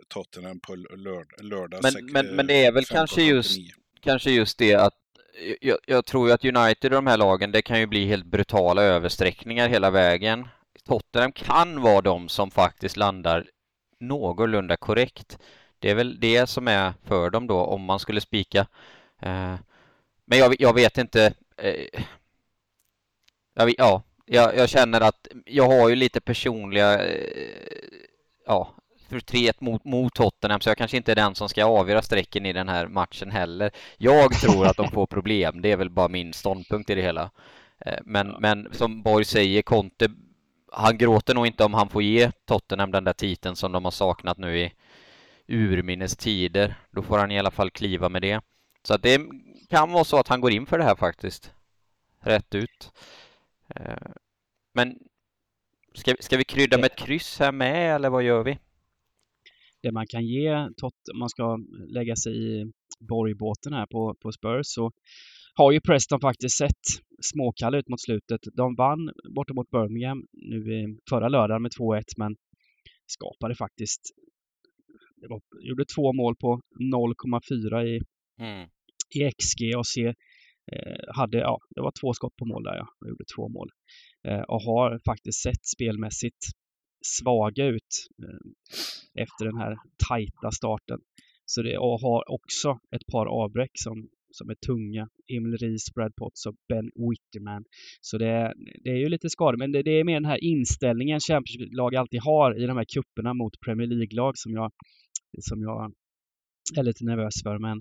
Tottenham 0.09 0.61
på 0.61 0.75
lörd 0.77 1.27
lördag. 1.43 1.81
Men, 1.83 2.13
men, 2.13 2.37
men 2.37 2.47
det 2.47 2.65
är 2.65 2.73
väl 2.73 2.85
kanske 2.85 3.23
just, 3.23 3.59
kanske 4.01 4.31
just 4.31 4.59
det 4.59 4.75
att 4.75 4.95
jag, 5.61 5.79
jag, 5.87 6.07
tror 6.07 6.29
ju 6.29 6.35
att 6.35 6.45
United 6.45 6.93
och 6.93 7.03
de 7.03 7.07
här 7.07 7.17
lagen, 7.17 7.53
det 7.53 7.63
kan 7.63 7.81
ju 7.81 7.87
bli 7.87 8.07
helt 8.07 8.27
brutala 8.27 8.83
översträckningar 8.83 9.69
hela 9.69 9.91
vägen. 9.91 10.49
Tottenham 10.89 11.33
kan 11.33 11.81
vara 11.81 12.01
de 12.01 12.29
som 12.29 12.51
faktiskt 12.51 12.97
landar 12.97 13.47
någorlunda 14.01 14.77
korrekt. 14.77 15.39
Det 15.79 15.91
är 15.91 15.95
väl 15.95 16.21
det 16.21 16.47
som 16.47 16.69
är 16.69 16.93
för 17.05 17.31
dem 17.31 17.47
då 17.47 17.61
om 17.61 17.85
man 17.85 17.99
skulle 17.99 18.21
spika. 18.21 18.67
Eh, 19.23 19.55
men 20.25 20.39
jag, 20.39 20.57
jag 20.59 20.75
vet 20.75 20.99
inte. 20.99 21.35
Eh, 21.57 22.03
jag, 23.55 23.75
ja, 23.79 24.03
jag, 24.25 24.57
jag, 24.57 24.69
känner 24.69 25.01
att 25.01 25.29
jag 25.47 25.67
har 25.67 25.89
ju 25.89 25.97
lite 25.97 26.21
personliga 26.21 27.07
eh, 27.07 27.29
ja, 28.47 28.71
förtret 29.09 29.61
mot, 29.61 29.85
mot 29.85 30.15
Tottenham 30.15 30.61
så 30.61 30.71
jag 30.71 30.79
kanske 30.79 30.97
inte 30.97 31.13
är 31.13 31.17
den 31.17 31.35
som 31.35 31.49
ska 31.49 31.65
avgöra 31.65 32.03
strecken 32.03 32.47
i 32.47 32.53
den 32.53 32.69
här 32.69 32.87
matchen 32.87 33.31
heller. 33.31 33.71
Jag 33.97 34.33
tror 34.33 34.67
att 34.67 34.77
de 34.77 34.91
får 34.91 35.07
problem. 35.07 35.63
Det 35.63 35.73
är 35.73 35.77
väl 35.77 35.91
bara 35.91 36.09
min 36.09 36.33
ståndpunkt 36.33 36.91
i 36.91 36.95
det 36.95 37.03
hela. 37.03 37.31
Men, 38.03 38.29
men 38.29 38.69
som 38.73 39.03
Borg 39.03 39.25
säger, 39.25 39.63
Conte 39.63 40.09
han 40.73 40.99
gråter 40.99 41.35
nog 41.35 41.47
inte 41.47 41.65
om 41.65 41.75
han 41.75 41.89
får 41.89 42.03
ge 42.03 42.31
Tottenham 42.45 42.91
den 42.91 43.05
där 43.05 43.13
titeln 43.13 43.57
som 43.57 43.73
de 43.73 43.85
har 43.85 43.91
saknat 43.91 44.39
nu 44.39 44.59
i 44.59 44.73
urminnes 45.47 46.17
tider. 46.17 46.75
Då 46.91 47.03
får 47.03 47.19
han 47.19 47.31
i 47.31 47.39
alla 47.39 47.51
fall 47.51 47.71
kliva 47.71 48.09
med 48.09 48.23
det. 48.23 48.41
Så 48.83 48.95
att 48.95 49.03
det 49.03 49.21
kan 49.69 49.93
vara 49.93 50.05
så 50.05 50.19
att 50.19 50.29
han 50.29 50.41
går 50.41 50.53
in 50.53 50.67
för 50.67 50.79
det 50.79 50.85
här 50.85 50.97
faktiskt. 50.97 51.55
Rätt 52.21 52.55
ut. 52.55 52.93
Eh, 53.75 54.11
men 54.75 54.99
ska, 55.95 56.15
ska 56.21 56.37
vi 56.37 56.45
krydda 56.45 56.77
med 56.77 56.87
ett 56.87 56.99
kryss 56.99 57.39
här 57.39 57.53
med 57.53 57.95
eller 57.95 58.11
vad 58.11 58.23
gör 58.23 58.43
vi? 58.43 58.59
Det 59.83 59.93
man 59.93 60.07
kan 60.07 60.27
ge 60.27 60.69
Tot 60.77 60.95
om 61.13 61.19
man 61.19 61.29
ska 61.29 61.59
lägga 61.89 62.17
sig 62.17 62.61
i 62.61 62.73
borgbåten 63.01 63.73
här 63.73 63.87
på, 63.87 64.15
på 64.15 64.33
Spurs 64.33 64.67
så 64.67 64.93
har 65.59 65.73
ju 65.73 65.81
Preston 65.81 66.21
faktiskt 66.21 66.57
sett 66.57 66.85
småkalla 67.23 67.79
ut 67.79 67.89
mot 67.89 68.01
slutet. 68.01 68.41
De 68.53 68.75
vann 68.75 69.11
borta 69.35 69.55
mot 69.55 69.71
Birmingham 69.71 70.27
nu 70.33 70.99
förra 71.11 71.29
lördagen 71.29 71.63
med 71.63 71.73
2-1 71.81 72.03
men 72.17 72.37
skapade 73.07 73.55
faktiskt 73.55 74.01
var, 75.29 75.41
gjorde 75.61 75.85
två 75.97 76.13
mål 76.13 76.37
på 76.37 76.61
0,4 76.81 77.85
i, 77.85 78.01
mm. 78.41 78.69
i 79.15 79.31
XG 79.31 79.77
och 79.77 79.87
se 79.87 80.07
eh, 80.73 81.15
hade, 81.15 81.39
ja, 81.39 81.59
det 81.71 81.81
var 81.81 81.93
två 82.01 82.13
skott 82.13 82.37
på 82.37 82.45
mål 82.45 82.63
där 82.63 82.77
ja, 82.77 82.89
och 83.01 83.09
gjorde 83.09 83.25
två 83.37 83.49
mål. 83.49 83.69
Eh, 84.29 84.41
och 84.41 84.63
har 84.63 85.01
faktiskt 85.05 85.43
sett 85.43 85.67
spelmässigt 85.67 86.43
svaga 87.07 87.67
ut 87.67 87.93
eh, 88.23 89.23
efter 89.23 89.45
den 89.45 89.57
här 89.57 89.77
tajta 90.09 90.51
starten. 90.51 90.99
Så 91.45 91.63
det, 91.63 91.79
och 91.79 92.01
har 92.01 92.31
också 92.31 92.79
ett 92.97 93.07
par 93.13 93.27
avbräck 93.27 93.71
som 93.75 94.09
som 94.39 94.51
är 94.51 94.55
tunga. 94.55 95.09
Emil 95.37 95.57
Ries, 95.57 95.95
Brad 95.95 96.17
Potts 96.17 96.47
och 96.47 96.55
Ben 96.69 96.91
Witterman. 97.09 97.65
Så 98.01 98.19
det, 98.19 98.55
det 98.85 98.91
är 98.91 98.97
ju 98.97 99.09
lite 99.09 99.31
skador, 99.31 99.59
men 99.59 99.73
det, 99.73 99.83
det 99.83 99.91
är 99.91 100.05
mer 100.05 100.15
den 100.15 100.25
här 100.25 100.45
inställningen 100.45 101.21
Championship-lag 101.21 101.97
alltid 101.97 102.21
har 102.23 102.63
i 102.63 102.67
de 102.67 102.77
här 102.77 102.87
kupperna 102.95 103.35
mot 103.35 103.61
Premier 103.61 103.87
League-lag 103.87 104.39
som 104.39 104.53
jag, 104.53 104.73
som 105.41 105.63
jag 105.63 105.93
är 106.77 106.83
lite 106.83 107.05
nervös 107.05 107.43
för. 107.43 107.59
Men 107.59 107.81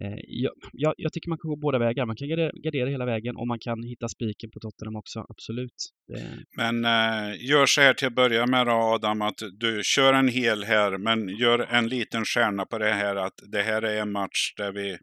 eh, 0.00 0.18
jag, 0.26 0.52
jag, 0.72 0.94
jag, 0.96 1.12
tycker 1.12 1.28
man 1.28 1.38
kan 1.38 1.48
gå 1.48 1.56
båda 1.56 1.78
vägar. 1.78 2.06
Man 2.06 2.16
kan 2.16 2.28
gardera, 2.28 2.90
hela 2.90 3.04
vägen 3.04 3.36
och 3.36 3.46
man 3.46 3.58
kan 3.58 3.82
hitta 3.82 4.08
spiken 4.08 4.50
på 4.50 4.60
Tottenham 4.60 4.96
också, 4.96 5.26
absolut. 5.28 5.90
Det... 6.08 6.44
Men 6.56 6.84
eh, 6.84 7.48
gör 7.50 7.66
så 7.66 7.80
här 7.80 7.94
till 7.94 8.06
att 8.06 8.14
börja 8.14 8.46
med 8.46 8.66
då 8.66 8.72
Adam, 8.72 9.22
att 9.22 9.42
du 9.52 9.80
kör 9.84 10.12
en 10.12 10.28
hel 10.28 10.64
här, 10.64 10.98
men 10.98 11.28
gör 11.28 11.58
en 11.58 11.88
liten 11.88 12.24
stjärna 12.24 12.66
på 12.66 12.78
det 12.78 12.92
här 12.92 13.16
att 13.16 13.40
det 13.52 13.62
här 13.62 13.82
är 13.82 14.00
en 14.02 14.12
match 14.12 14.54
där 14.56 14.72
vi 14.72 14.98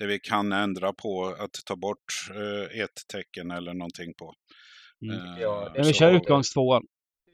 det 0.00 0.06
vi 0.06 0.18
kan 0.18 0.52
ändra 0.52 0.92
på 0.92 1.36
att 1.38 1.64
ta 1.64 1.76
bort 1.76 2.30
eh, 2.30 2.80
ett 2.80 3.06
tecken 3.08 3.50
eller 3.50 3.74
någonting 3.74 4.14
på. 4.14 4.34
Mm. 5.02 5.16
Eh, 5.16 5.40
ja, 5.40 5.72
vi 5.76 5.92
kör 5.92 6.12
utgångstvåan. 6.12 6.86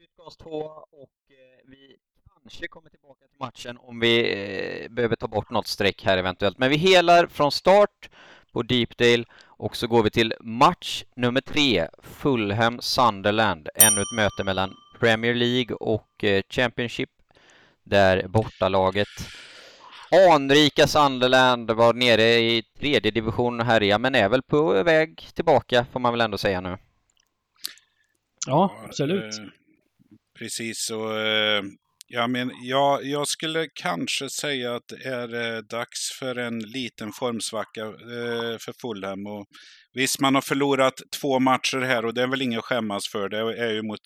Utgångstvåa 0.03 0.73
och 0.91 1.15
eh, 1.29 1.69
vi 1.69 1.95
kanske 2.43 2.67
kommer 2.67 2.89
tillbaka 2.89 3.25
till 3.27 3.37
matchen 3.39 3.77
om 3.77 3.99
vi 3.99 4.19
eh, 4.19 4.91
behöver 4.91 5.15
ta 5.15 5.27
bort 5.27 5.49
något 5.49 5.67
streck 5.67 6.03
här 6.05 6.17
eventuellt. 6.17 6.57
Men 6.57 6.69
vi 6.69 6.75
helar 6.75 7.27
från 7.27 7.51
start 7.51 8.09
på 8.51 8.63
Deepdale 8.63 9.25
och 9.45 9.75
så 9.75 9.87
går 9.87 10.03
vi 10.03 10.09
till 10.09 10.33
match 10.39 11.03
nummer 11.15 11.41
tre, 11.41 11.87
Fulham 12.03 12.81
Sunderland. 12.81 13.69
Ännu 13.75 14.01
ett 14.01 14.15
möte 14.15 14.43
mellan 14.43 14.75
Premier 14.99 15.33
League 15.33 15.75
och 15.75 16.23
eh, 16.23 16.43
Championship 16.49 17.09
där 17.83 18.27
bortalaget 18.27 19.07
Anrika 20.11 20.87
Sunderland 20.87 21.71
var 21.71 21.93
nere 21.93 22.23
i 22.23 22.63
tredje 22.79 23.11
division 23.11 23.59
och 23.59 23.65
härja, 23.65 23.99
men 23.99 24.15
är 24.15 24.29
väl 24.29 24.43
på 24.43 24.83
väg 24.83 25.27
tillbaka 25.33 25.85
får 25.91 25.99
man 25.99 26.13
väl 26.13 26.21
ändå 26.21 26.37
säga 26.37 26.61
nu. 26.61 26.77
Ja, 28.47 28.83
absolut. 28.85 29.39
Eh, 29.39 29.45
precis, 30.39 30.89
och 30.89 31.19
eh, 31.19 31.63
ja, 32.07 32.27
men, 32.27 32.51
ja, 32.61 33.01
jag 33.01 33.27
skulle 33.27 33.67
kanske 33.73 34.29
säga 34.29 34.75
att 34.75 34.87
det 34.87 35.09
är 35.09 35.55
eh, 35.55 35.61
dags 35.61 36.11
för 36.19 36.35
en 36.35 36.59
liten 36.59 37.11
formsvacka 37.11 37.81
eh, 37.85 38.57
för 38.59 38.81
Fulham. 38.81 39.27
Och, 39.27 39.45
visst, 39.93 40.19
man 40.19 40.35
har 40.35 40.41
förlorat 40.41 41.01
två 41.21 41.39
matcher 41.39 41.81
här 41.81 42.05
och 42.05 42.13
det 42.13 42.21
är 42.21 42.27
väl 42.27 42.41
inget 42.41 42.59
att 42.59 42.65
skämmas 42.65 43.07
för. 43.07 43.29
Det 43.29 43.37
är 43.37 43.73
ju 43.73 43.83
mot 43.83 44.01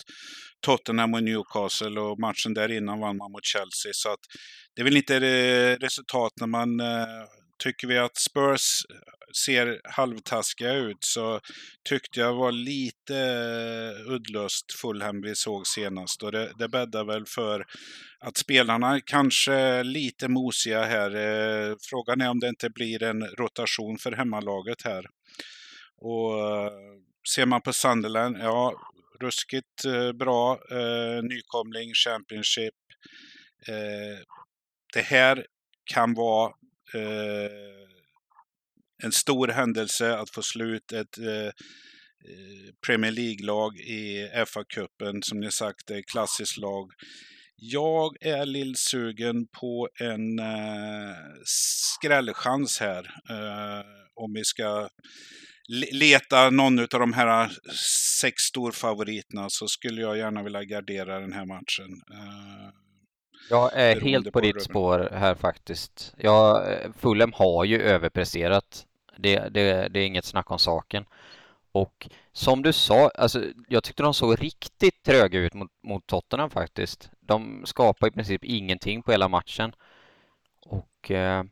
Tottenham 0.62 1.14
och 1.14 1.24
Newcastle 1.24 2.00
och 2.00 2.20
matchen 2.20 2.54
där 2.54 2.72
innan 2.72 3.00
vann 3.00 3.18
man 3.18 3.32
mot 3.32 3.46
Chelsea. 3.46 3.92
Så 3.94 4.10
att 4.10 4.20
det 4.76 4.82
är 4.82 4.84
väl 4.84 4.98
inte 4.98 5.16
eh, 5.16 5.78
resultat 5.80 6.32
när 6.40 6.48
man 6.48 6.80
eh, 6.80 7.06
tycker 7.64 7.88
vi 7.88 7.98
att 7.98 8.18
Spurs 8.18 8.86
eh, 8.90 8.96
ser 9.46 9.82
halvtaskiga 9.84 10.74
ut 10.74 11.04
så 11.04 11.40
tyckte 11.90 12.20
jag 12.20 12.34
var 12.34 12.52
lite 12.52 13.16
uddlöst 14.08 14.74
Fulham 14.82 15.22
vi 15.22 15.36
såg 15.36 15.68
senast. 15.68 16.24
Och 16.24 16.32
det, 16.32 16.52
det 16.58 16.70
bäddar 16.70 17.06
väl 17.06 17.26
för 17.26 17.66
att 18.20 18.38
spelarna 18.38 19.02
kanske 19.02 19.54
är 19.54 19.84
lite 19.84 20.28
mosiga 20.28 20.84
här. 20.84 21.12
Frågan 21.90 22.22
är 22.22 22.30
om 22.30 22.40
det 22.40 22.50
inte 22.50 22.70
blir 22.70 23.04
en 23.04 23.24
rotation 23.24 23.98
för 23.98 24.12
hemmalaget 24.12 24.82
här. 24.84 25.06
Och 25.98 26.32
ser 27.36 27.46
man 27.46 27.62
på 27.62 27.74
Sunderland, 27.74 28.38
ja, 28.40 28.74
ruskigt 29.22 29.86
eh, 29.86 30.12
bra 30.12 30.60
eh, 30.72 31.24
nykomling, 31.24 31.94
Championship 31.94 32.74
eh, 33.68 34.20
det 34.94 35.02
här 35.02 35.46
kan 35.84 36.14
vara 36.14 36.54
eh, 36.94 37.52
en 39.04 39.12
stor 39.12 39.48
händelse 39.48 40.18
att 40.18 40.30
få 40.30 40.42
slut 40.42 40.92
ett 40.92 41.18
eh, 41.18 41.52
Premier 42.86 43.12
League-lag 43.12 43.78
i 43.78 44.30
FA-cupen. 44.46 45.22
Som 45.22 45.40
ni 45.40 45.52
sagt, 45.52 45.88
det 45.88 45.94
är 45.94 46.00
ett 46.00 46.10
klassiskt 46.12 46.58
lag. 46.58 46.92
Jag 47.56 48.18
är 48.22 48.46
lillsugen 48.46 49.48
på 49.48 49.90
en 50.00 50.40
eh, 50.40 51.16
skrällchans 51.46 52.80
här. 52.80 53.04
Eh, 53.30 53.86
om 54.14 54.34
vi 54.34 54.46
ska 54.46 54.90
leta 55.92 56.50
någon 56.50 56.80
av 56.80 56.88
de 57.00 57.14
här 57.14 57.52
sex 58.22 58.44
storfavoriterna 58.44 59.50
så 59.50 59.68
skulle 59.68 60.02
jag 60.02 60.18
gärna 60.18 60.44
vilja 60.44 60.64
gardera 60.64 61.20
den 61.20 61.34
här 61.34 61.46
matchen. 61.46 62.02
Eh, 62.12 62.70
jag 63.50 63.74
är 63.74 64.02
helt 64.02 64.32
på 64.32 64.42
ditt 64.42 64.64
spår 64.64 65.10
här 65.12 65.36
faktiskt. 65.36 66.14
Jag, 66.18 66.66
Fulham 67.00 67.34
har 67.34 67.66
ju 67.66 67.82
överpresterat. 67.82 68.86
Det, 69.18 69.36
det, 69.36 69.88
det 69.88 70.00
är 70.00 70.06
inget 70.06 70.26
snack 70.26 70.52
om 70.52 70.60
saken. 70.60 71.06
Och 71.72 72.10
som 72.34 72.62
du 72.62 72.74
sa, 72.74 73.10
alltså, 73.10 73.44
jag 73.68 73.84
tyckte 73.84 74.04
de 74.04 74.14
såg 74.14 74.44
riktigt 74.44 75.04
tröga 75.04 75.40
ut 75.40 75.54
mot, 75.54 75.72
mot 75.84 76.08
Tottenham 76.08 76.50
faktiskt. 76.50 77.10
De 77.20 77.64
skapade 77.66 78.10
i 78.10 78.12
princip 78.12 78.44
ingenting 78.44 79.04
på 79.04 79.12
hela 79.12 79.28
matchen. 79.28 79.72
Och 80.66 81.12
eh, 81.12 81.44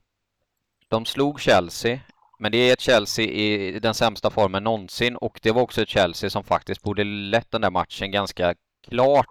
de 0.87 1.05
slog 1.05 1.39
Chelsea, 1.41 1.99
men 2.39 2.51
det 2.51 2.57
är 2.57 2.73
ett 2.73 2.79
Chelsea 2.79 3.25
i 3.25 3.79
den 3.79 3.93
sämsta 3.93 4.29
formen 4.29 4.63
någonsin 4.63 5.15
och 5.15 5.39
det 5.41 5.51
var 5.51 5.61
också 5.61 5.81
ett 5.81 5.89
Chelsea 5.89 6.29
som 6.29 6.43
faktiskt 6.43 6.81
borde 6.81 7.03
lett 7.03 7.51
den 7.51 7.61
där 7.61 7.71
matchen 7.71 8.11
ganska 8.11 8.55
klart 8.89 9.27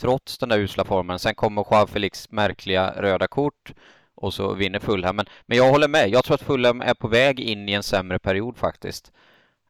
trots 0.00 0.38
den 0.38 0.48
där 0.48 0.58
usla 0.58 0.84
formen. 0.84 1.18
Sen 1.18 1.34
kommer 1.34 1.64
Joao 1.70 1.86
Felix 1.86 2.30
märkliga 2.30 2.90
röda 2.96 3.28
kort 3.28 3.72
och 4.14 4.34
så 4.34 4.54
vinner 4.54 4.78
Fulham. 4.78 5.16
Men, 5.16 5.26
men 5.46 5.58
jag 5.58 5.70
håller 5.70 5.88
med. 5.88 6.08
Jag 6.08 6.24
tror 6.24 6.34
att 6.34 6.42
Fulham 6.42 6.80
är 6.80 6.94
på 6.94 7.08
väg 7.08 7.40
in 7.40 7.68
i 7.68 7.72
en 7.72 7.82
sämre 7.82 8.18
period 8.18 8.56
faktiskt. 8.56 9.12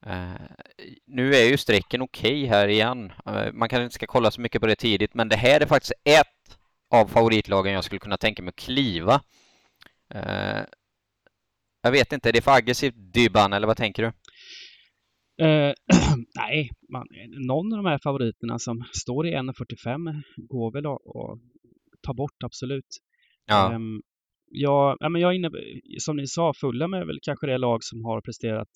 Uh, 0.07 0.33
nu 1.07 1.35
är 1.35 1.45
ju 1.45 1.57
strecken 1.57 2.03
okej 2.03 2.45
okay 2.45 2.47
här 2.47 2.69
igen. 2.69 3.13
Uh, 3.29 3.53
man 3.53 3.69
kanske 3.69 3.85
inte 3.85 3.95
ska 3.95 4.07
kolla 4.07 4.31
så 4.31 4.41
mycket 4.41 4.61
på 4.61 4.67
det 4.67 4.77
tidigt, 4.77 5.15
men 5.15 5.29
det 5.29 5.37
här 5.37 5.61
är 5.61 5.67
faktiskt 5.67 5.93
ett 6.05 6.59
av 6.91 7.07
favoritlagen 7.07 7.73
jag 7.73 7.85
skulle 7.85 7.99
kunna 7.99 8.17
tänka 8.17 8.43
mig 8.43 8.49
att 8.49 8.57
kliva. 8.57 9.21
Uh, 10.15 10.63
jag 11.83 11.93
vet 11.93 12.13
inte, 12.13 12.29
är 12.29 12.33
det 12.33 12.45
för 12.45 12.51
aggressivt 12.51 12.95
Dybban, 13.15 13.53
eller 13.53 13.67
vad 13.67 13.77
tänker 13.77 14.03
du? 14.03 14.13
nej, 16.37 16.71
man, 16.93 17.07
någon 17.47 17.73
av 17.73 17.77
de 17.77 17.87
här 17.87 17.99
favoriterna 18.03 18.59
som 18.59 18.85
står 18.93 19.27
i 19.27 19.35
1.45 19.35 20.23
går 20.37 20.73
väl 20.73 20.87
att, 20.87 20.99
ta 22.03 22.15
bort, 22.15 22.43
absolut. 22.45 22.87
Ja. 23.47 23.75
Um, 23.75 24.03
ja, 24.51 24.97
men 25.01 25.21
jag 25.21 25.35
inne, 25.35 25.51
som 25.99 26.17
ni 26.17 26.27
sa, 26.27 26.53
Fulham 26.61 26.95
är 26.95 27.05
väl 27.05 27.19
kanske 27.23 27.47
det 27.47 27.59
lag 27.59 27.85
som 27.85 28.05
har 28.05 28.21
presterat 28.21 28.69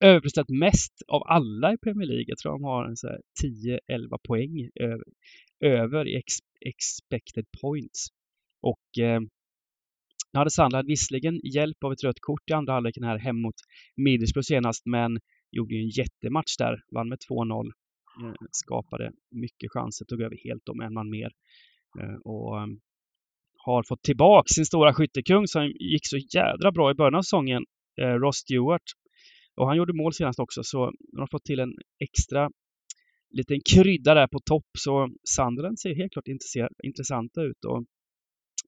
överpresterat 0.00 0.48
mest 0.48 1.02
av 1.08 1.22
alla 1.26 1.72
i 1.72 1.78
Premier 1.78 2.08
League. 2.08 2.24
Jag 2.26 2.38
tror 2.38 2.52
de 2.52 2.64
har 2.64 2.84
en 2.84 2.96
10-11 3.90 4.18
poäng 4.28 4.70
över, 4.74 5.04
över 5.64 6.08
i 6.08 6.16
ex, 6.16 6.34
expected 6.60 7.46
points. 7.60 8.06
Och 8.62 9.02
eh, 9.04 9.20
nu 10.32 10.38
hade 10.38 10.50
Sandland 10.50 10.86
visserligen 10.86 11.40
hjälp 11.44 11.84
av 11.84 11.92
ett 11.92 12.04
rött 12.04 12.20
kort 12.20 12.50
i 12.50 12.52
andra 12.52 12.72
halvleken 12.72 13.04
här 13.04 13.18
hem 13.18 13.42
mot 13.42 13.54
Middlesbrough 13.96 14.46
senast, 14.46 14.86
men 14.86 15.20
gjorde 15.50 15.74
ju 15.74 15.80
en 15.80 15.88
jättematch 15.88 16.56
där. 16.58 16.84
Vann 16.94 17.08
med 17.08 17.18
2-0. 17.30 17.66
Eh, 18.22 18.32
skapade 18.50 19.12
mycket 19.30 19.72
chanser, 19.72 20.04
tog 20.04 20.20
över 20.20 20.36
helt 20.44 20.68
om 20.68 20.80
en 20.80 20.94
man 20.94 21.10
mer. 21.10 21.30
Eh, 22.00 22.14
och 22.24 22.62
ehm, 22.62 22.80
har 23.56 23.82
fått 23.82 24.02
tillbaka 24.02 24.46
sin 24.48 24.66
stora 24.66 24.94
skyttekung 24.94 25.46
som 25.46 25.66
gick 25.66 26.06
så 26.06 26.16
jädra 26.16 26.72
bra 26.72 26.90
i 26.90 26.94
början 26.94 27.14
av 27.14 27.22
säsongen. 27.22 27.64
Eh, 28.00 28.14
Ross 28.14 28.36
Stewart 28.36 28.82
och 29.56 29.66
han 29.66 29.76
gjorde 29.76 29.92
mål 29.92 30.12
senast 30.12 30.38
också, 30.38 30.62
så 30.64 30.92
de 31.12 31.20
har 31.20 31.26
fått 31.26 31.44
till 31.44 31.60
en 31.60 31.74
extra 31.98 32.50
liten 33.30 33.60
krydda 33.72 34.14
där 34.14 34.26
på 34.26 34.40
topp. 34.40 34.66
Så 34.78 35.10
Sunderland 35.24 35.80
ser 35.80 35.94
helt 35.94 36.12
klart 36.12 36.28
intressanta 36.82 37.42
ut. 37.42 37.64
Och 37.64 37.84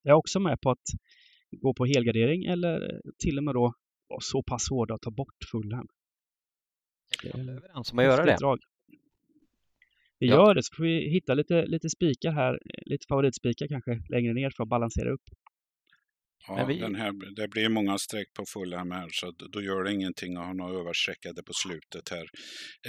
jag 0.03 0.13
är 0.13 0.17
också 0.17 0.41
med 0.41 0.61
på 0.61 0.71
att 0.71 0.87
gå 1.53 1.75
på 1.75 1.87
helgardering 1.87 2.45
eller 2.45 3.01
till 3.19 3.39
och 3.39 3.45
med 3.45 3.55
då 3.55 3.75
vara 4.09 4.21
så 4.21 4.43
pass 4.43 4.71
hårda 4.71 4.95
att 4.95 5.03
ta 5.03 5.11
bort 5.11 5.45
Fulham. 5.51 5.89
Är 7.25 7.39
vi 7.39 7.51
överens 7.51 7.93
om 7.93 7.99
att 7.99 8.05
göra 8.05 8.25
det? 8.25 8.37
Drag. 8.37 8.59
Vi 10.19 10.29
ja. 10.29 10.35
gör 10.35 10.55
det, 10.55 10.63
så 10.63 10.75
får 10.75 10.85
vi 10.85 11.11
hitta 11.11 11.35
lite, 11.35 11.67
lite 11.67 11.91
spikar 11.91 12.33
här, 12.33 12.59
lite 12.65 13.07
favoritspikar 13.09 13.69
kanske 13.69 14.03
längre 14.09 14.33
ner 14.33 14.51
för 14.51 14.63
att 14.63 14.69
balansera 14.69 15.11
upp. 15.11 15.23
Ja, 16.47 16.65
vi... 16.65 16.79
den 16.79 16.95
här, 16.95 17.35
det 17.37 17.49
blir 17.49 17.69
många 17.69 17.99
streck 17.99 18.35
på 18.35 18.45
Fulham 18.53 18.91
här 18.91 19.09
så 19.13 19.33
då 19.53 19.63
gör 19.63 19.85
det 19.85 19.93
ingenting 19.93 20.37
att 20.37 20.47
ha 20.47 20.53
några 20.53 20.81
överstreckade 20.81 21.43
på 21.43 21.53
slutet 21.53 22.09
här. 22.11 22.27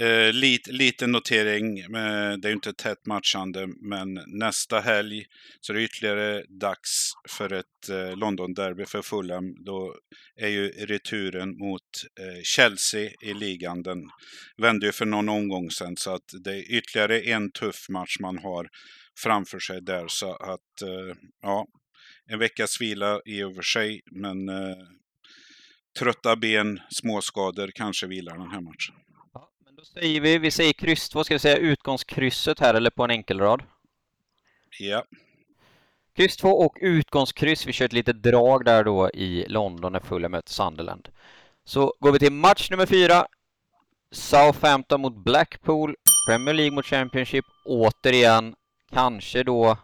Eh, 0.00 0.32
lite, 0.32 0.72
lite 0.72 1.06
notering, 1.06 1.78
eh, 1.78 2.32
det 2.38 2.48
är 2.48 2.48
ju 2.48 2.52
inte 2.52 2.72
tätt 2.72 3.06
matchande 3.06 3.66
men 3.66 4.20
nästa 4.26 4.80
helg 4.80 5.24
så 5.60 5.72
är 5.72 5.76
det 5.76 5.84
ytterligare 5.84 6.44
dags 6.60 7.12
för 7.30 7.52
ett 7.52 7.88
eh, 7.90 8.16
London-derby 8.16 8.84
för 8.86 9.02
Fulham. 9.02 9.64
Då 9.64 9.96
är 10.40 10.48
ju 10.48 10.68
returen 10.68 11.58
mot 11.58 11.82
eh, 12.20 12.42
Chelsea 12.42 13.10
i 13.22 13.34
ligan. 13.34 13.82
Den 13.82 13.98
vände 14.62 14.86
ju 14.86 14.92
för 14.92 15.06
någon 15.06 15.28
omgång 15.28 15.70
sedan 15.70 15.96
så 15.96 16.14
att 16.14 16.28
det 16.44 16.50
är 16.50 16.76
ytterligare 16.76 17.20
en 17.20 17.52
tuff 17.52 17.88
match 17.88 18.16
man 18.20 18.38
har 18.38 18.68
framför 19.22 19.58
sig 19.58 19.82
där 19.82 20.04
så 20.08 20.32
att 20.32 20.82
eh, 20.82 21.16
ja, 21.42 21.66
en 22.30 22.38
veckas 22.38 22.80
vila 22.80 23.20
i 23.24 23.42
och 23.42 23.54
för 23.54 23.62
sig, 23.62 24.00
men 24.10 24.48
eh, 24.48 24.76
trötta 25.98 26.36
ben, 26.36 26.80
småskador 26.90 27.70
kanske 27.74 28.06
vilar 28.06 28.38
den 28.38 28.50
här 28.50 28.60
matchen. 28.60 28.94
Ja, 29.32 29.50
men 29.64 29.76
då 29.76 29.84
säger 29.84 30.20
vi, 30.20 30.38
vi 30.38 30.50
säger 30.50 30.72
kryss, 30.72 31.14
vad 31.14 31.26
ska 31.26 31.34
vi 31.34 31.38
säga, 31.38 31.56
utgångskrysset 31.56 32.60
här 32.60 32.74
eller 32.74 32.90
på 32.90 33.04
en 33.04 33.10
enkelrad? 33.10 33.62
Ja. 34.78 35.04
Kryss 36.16 36.36
2 36.36 36.48
och 36.48 36.76
utgångskryss. 36.80 37.66
Vi 37.66 37.72
kör 37.72 37.84
ett 37.84 37.92
litet 37.92 38.22
drag 38.22 38.64
där 38.64 38.84
då 38.84 39.10
i 39.10 39.44
London 39.48 39.92
när 39.92 40.00
Fulham 40.00 40.30
möter 40.30 40.52
Sunderland. 40.52 41.08
Så 41.64 41.94
går 42.00 42.12
vi 42.12 42.18
till 42.18 42.32
match 42.32 42.70
nummer 42.70 42.86
fyra. 42.86 43.26
Southampton 44.10 45.00
mot 45.00 45.24
Blackpool. 45.24 45.96
Premier 46.28 46.54
League 46.54 46.74
mot 46.74 46.86
Championship. 46.86 47.44
Återigen, 47.64 48.54
kanske 48.92 49.42
då... 49.42 49.78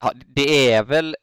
Ja, 0.00 0.12
det 0.26 0.72
är 0.72 0.84
väl 0.84 1.16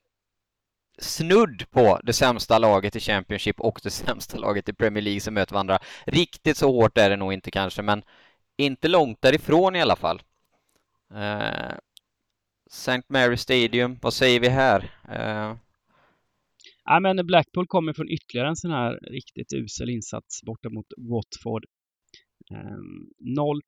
snudd 0.97 1.71
på 1.71 1.99
det 2.03 2.13
sämsta 2.13 2.59
laget 2.59 2.95
i 2.95 2.99
Championship 2.99 3.59
och 3.59 3.79
det 3.83 3.89
sämsta 4.05 4.37
laget 4.37 4.69
i 4.69 4.73
Premier 4.73 5.03
League 5.03 5.21
som 5.21 5.33
möter 5.33 5.53
varandra. 5.53 5.79
Riktigt 6.05 6.57
så 6.57 6.71
hårt 6.71 6.97
är 6.97 7.09
det 7.09 7.15
nog 7.15 7.33
inte 7.33 7.51
kanske, 7.51 7.81
men 7.81 8.03
inte 8.57 8.87
långt 8.87 9.21
därifrån 9.21 9.75
i 9.75 9.81
alla 9.81 9.95
fall. 9.95 10.21
Eh, 11.13 11.75
St. 12.67 13.01
Mary 13.09 13.37
Stadium, 13.37 13.97
vad 14.01 14.13
säger 14.13 14.39
vi 14.39 14.49
här? 14.49 14.91
Eh... 15.09 15.57
Ja, 16.83 16.99
men 16.99 17.25
Blackpool 17.25 17.67
kommer 17.67 17.93
från 17.93 18.09
ytterligare 18.09 18.47
en 18.47 18.55
sån 18.55 18.71
här 18.71 18.99
riktigt 19.11 19.53
usel 19.53 19.89
insats 19.89 20.43
borta 20.43 20.69
mot 20.69 20.87
Watford. 20.97 21.65
Eh, 22.51 22.79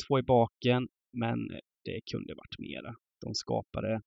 0-2 0.10 0.20
i 0.20 0.24
baken, 0.24 0.88
men 1.14 1.48
det 1.84 2.02
kunde 2.12 2.34
varit 2.34 2.60
mera. 2.60 2.96
De 3.22 3.36
skapade 3.36 4.02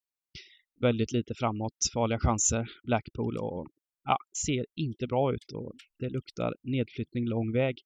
väldigt 0.80 1.12
lite 1.12 1.34
framåt, 1.34 1.76
farliga 1.94 2.18
chanser, 2.18 2.70
Blackpool 2.82 3.36
och 3.36 3.68
ja, 4.04 4.18
ser 4.46 4.66
inte 4.74 5.06
bra 5.06 5.34
ut 5.34 5.52
och 5.52 5.72
det 5.98 6.08
luktar 6.08 6.54
nedflyttning 6.62 7.28
lång 7.28 7.52
väg. 7.52 7.78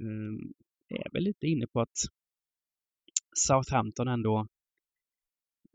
Um, 0.00 0.52
jag 0.88 1.06
är 1.06 1.12
väl 1.12 1.22
lite 1.22 1.46
inne 1.46 1.66
på 1.66 1.80
att 1.80 1.98
Southampton 3.36 4.08
ändå 4.08 4.46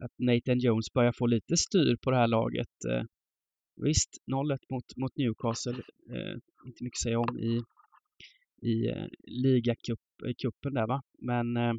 att 0.03 0.11
Nathan 0.17 0.59
Jones 0.59 0.93
börjar 0.93 1.11
få 1.11 1.27
lite 1.27 1.57
styr 1.57 1.95
på 2.01 2.11
det 2.11 2.17
här 2.17 2.27
laget. 2.27 2.85
Uh, 2.87 3.03
visst, 3.75 4.09
0-1 4.31 4.57
mot, 4.69 4.97
mot 4.97 5.17
Newcastle, 5.17 5.83
uh, 6.09 6.37
inte 6.65 6.83
mycket 6.83 6.97
att 6.97 7.03
säga 7.03 7.19
om 7.19 7.39
i, 7.39 7.61
i 8.61 8.91
uh, 8.91 9.07
ligacupen 9.23 10.73
där 10.73 10.87
va, 10.87 11.01
men 11.19 11.57
uh, 11.57 11.73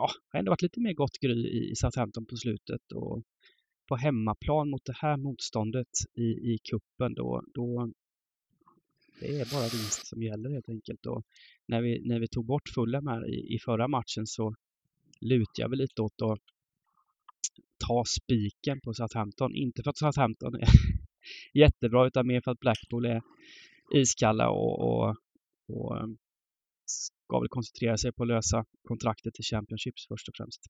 ja, 0.00 0.10
har 0.28 0.38
ändå 0.38 0.50
varit 0.50 0.62
lite 0.62 0.80
mer 0.80 0.92
gott 0.92 1.18
gry 1.20 1.70
i 1.70 1.76
Southampton 1.76 2.26
på 2.26 2.36
slutet 2.36 2.92
och 2.92 3.22
på 3.88 3.96
hemmaplan 3.96 4.70
mot 4.70 4.84
det 4.84 4.96
här 4.96 5.16
motståndet 5.16 5.88
i, 6.14 6.22
i 6.22 6.58
kuppen 6.70 7.14
då, 7.14 7.42
då 7.54 7.92
det 9.20 9.40
är 9.40 9.52
bara 9.52 9.62
vinst 9.62 10.06
som 10.06 10.22
gäller 10.22 10.50
helt 10.50 10.68
enkelt. 10.68 11.06
Och 11.06 11.22
när 11.66 11.82
vi, 11.82 12.08
när 12.08 12.20
vi 12.20 12.28
tog 12.28 12.46
bort 12.46 12.68
Fulham 12.74 13.06
här 13.06 13.28
i, 13.28 13.54
i 13.54 13.58
förra 13.58 13.88
matchen 13.88 14.26
så 14.26 14.54
lutade 15.20 15.62
jag 15.62 15.68
väl 15.68 15.78
lite 15.78 16.02
åt 16.02 16.22
att 16.22 16.38
ta 17.86 18.04
spiken 18.04 18.80
på 18.80 18.94
Southampton. 18.94 19.54
Inte 19.54 19.82
för 19.82 19.90
att 19.90 19.98
Southampton 19.98 20.54
är 20.54 20.68
jättebra 21.54 22.06
utan 22.06 22.26
mer 22.26 22.40
för 22.40 22.50
att 22.50 22.60
Blackpool 22.60 23.06
är 23.06 23.22
iskalla 23.94 24.50
och, 24.50 24.80
och, 24.80 25.16
och 25.68 25.96
ska 27.30 27.40
väl 27.40 27.48
koncentrera 27.48 27.96
sig 27.96 28.12
på 28.12 28.22
att 28.22 28.28
lösa 28.28 28.64
kontraktet 28.88 29.34
till 29.34 29.44
Championships 29.44 30.02
först 30.08 30.28
och 30.28 30.34
främst. 30.38 30.60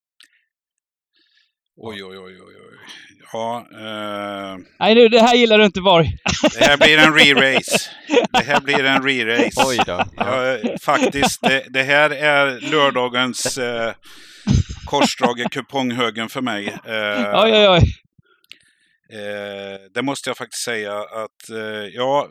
Oj, 1.76 2.04
oj, 2.04 2.18
oj, 2.18 2.36
oj, 2.46 2.56
oj. 2.68 2.76
Ja, 3.32 3.66
eh, 3.72 4.56
Nej, 4.78 4.94
nu, 4.94 5.08
det 5.08 5.20
här 5.20 5.34
gillar 5.34 5.58
du 5.58 5.64
inte 5.64 5.80
Borg. 5.80 6.06
det 6.58 6.64
här 6.64 6.76
blir 6.76 6.98
en 6.98 7.14
re-race. 7.18 7.88
Det 8.32 8.44
här 8.44 8.60
blir 8.60 8.84
en 8.84 9.02
re-race. 9.02 9.66
Oj 9.66 9.78
då. 9.86 10.04
Ja. 10.16 10.58
Faktiskt, 10.82 11.40
det, 11.42 11.66
det 11.70 11.82
här 11.82 12.10
är 12.10 12.60
lördagens 12.60 13.58
eh, 13.58 13.94
korsdrag 14.86 15.40
i 15.40 15.44
kuponghögen 15.44 16.28
för 16.28 16.40
mig. 16.40 16.68
Eh, 16.68 17.42
Oj, 17.44 17.52
oj, 17.52 17.68
oj. 17.68 17.82
Eh, 19.18 19.80
det 19.94 20.02
måste 20.02 20.30
jag 20.30 20.36
faktiskt 20.36 20.64
säga 20.64 20.98
att, 20.98 21.50
eh, 21.50 21.86
ja, 21.94 22.28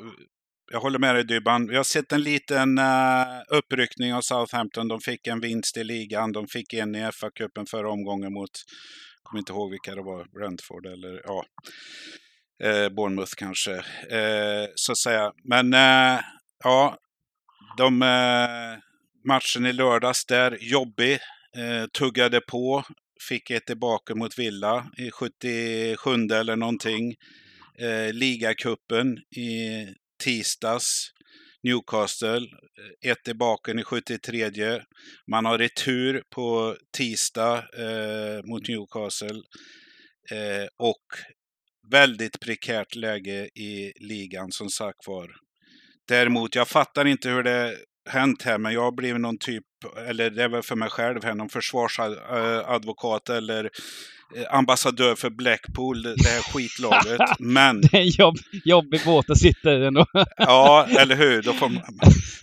jag 0.71 0.79
håller 0.79 0.99
med 0.99 1.15
dig 1.15 1.23
Dybban. 1.23 1.67
Vi 1.67 1.75
har 1.75 1.83
sett 1.83 2.11
en 2.11 2.23
liten 2.23 2.79
uh, 2.79 3.41
uppryckning 3.47 4.13
av 4.13 4.21
Southampton. 4.21 4.87
De 4.87 5.01
fick 5.01 5.27
en 5.27 5.39
vinst 5.39 5.77
i 5.77 5.83
ligan. 5.83 6.31
De 6.31 6.47
fick 6.47 6.73
en 6.73 6.95
i 6.95 7.11
FA-cupen 7.11 7.65
förra 7.65 7.91
omgången 7.91 8.33
mot, 8.33 8.51
jag 9.15 9.23
kommer 9.23 9.39
inte 9.39 9.51
ihåg 9.51 9.71
vilka 9.71 9.95
det 9.95 10.01
var, 10.01 10.25
Brentford 10.25 10.85
eller 10.85 11.21
ja, 11.25 11.45
eh, 12.63 12.89
Bournemouth 12.89 13.33
kanske. 13.37 13.73
Eh, 14.09 14.67
så 14.75 14.91
att 14.91 14.97
säga. 14.97 15.31
Men 15.43 15.73
eh, 15.73 16.21
ja, 16.63 16.97
de 17.77 18.01
eh, 18.01 18.79
matchen 19.27 19.65
i 19.65 19.73
lördags 19.73 20.25
där, 20.25 20.57
jobbig, 20.61 21.13
eh, 21.57 21.85
tuggade 21.97 22.41
på, 22.41 22.83
fick 23.29 23.49
ett 23.49 23.65
tillbaka 23.65 24.15
mot 24.15 24.39
Villa 24.39 24.91
i 24.97 25.11
77 25.11 26.11
eller 26.33 26.55
någonting. 26.55 27.15
Eh, 27.79 28.13
ligacupen 28.13 29.17
i 29.17 29.87
tisdags, 30.23 31.11
Newcastle, 31.63 32.37
eh, 32.37 33.11
ett 33.11 33.27
i 33.27 33.33
baken 33.33 33.79
i 33.79 33.83
73. 33.83 34.81
Man 35.31 35.45
har 35.45 35.57
retur 35.57 36.23
på 36.29 36.77
tisdag 36.97 37.57
eh, 37.57 38.43
mot 38.43 38.67
Newcastle. 38.67 39.41
Eh, 40.31 40.67
och 40.77 41.05
väldigt 41.91 42.39
prekärt 42.39 42.95
läge 42.95 43.49
i 43.55 43.93
ligan 43.99 44.51
som 44.51 44.69
sagt 44.69 45.07
var. 45.07 45.31
Däremot, 46.07 46.55
jag 46.55 46.67
fattar 46.67 47.05
inte 47.05 47.29
hur 47.29 47.43
det 47.43 47.77
hänt 48.09 48.43
här, 48.43 48.57
men 48.57 48.73
jag 48.73 48.81
har 48.81 48.91
blivit 48.91 49.21
någon 49.21 49.37
typ, 49.37 49.63
eller 50.07 50.29
det 50.29 50.43
är 50.43 50.49
väl 50.49 50.63
för 50.63 50.75
mig 50.75 50.89
själv 50.89 51.23
här, 51.23 51.33
någon 51.33 51.49
försvarsadvokat 51.49 53.29
eller 53.29 53.69
eh, 54.35 54.55
ambassadör 54.55 55.15
för 55.15 55.29
Blackpool, 55.29 56.03
det 56.03 56.29
här 56.29 56.53
skitlaget. 56.53 57.21
Men, 57.39 57.81
Det 57.81 57.97
är 57.97 58.01
en 58.01 58.07
jobb, 58.07 58.37
jobbig 58.65 59.01
båt 59.05 59.29
att 59.29 59.37
sitta 59.37 59.73
i 59.73 59.85
ändå. 59.85 60.05
ja, 60.37 60.87
eller 60.99 61.15
hur? 61.15 61.41
Då 61.41 61.53
får 61.53 61.69
man, 61.69 61.81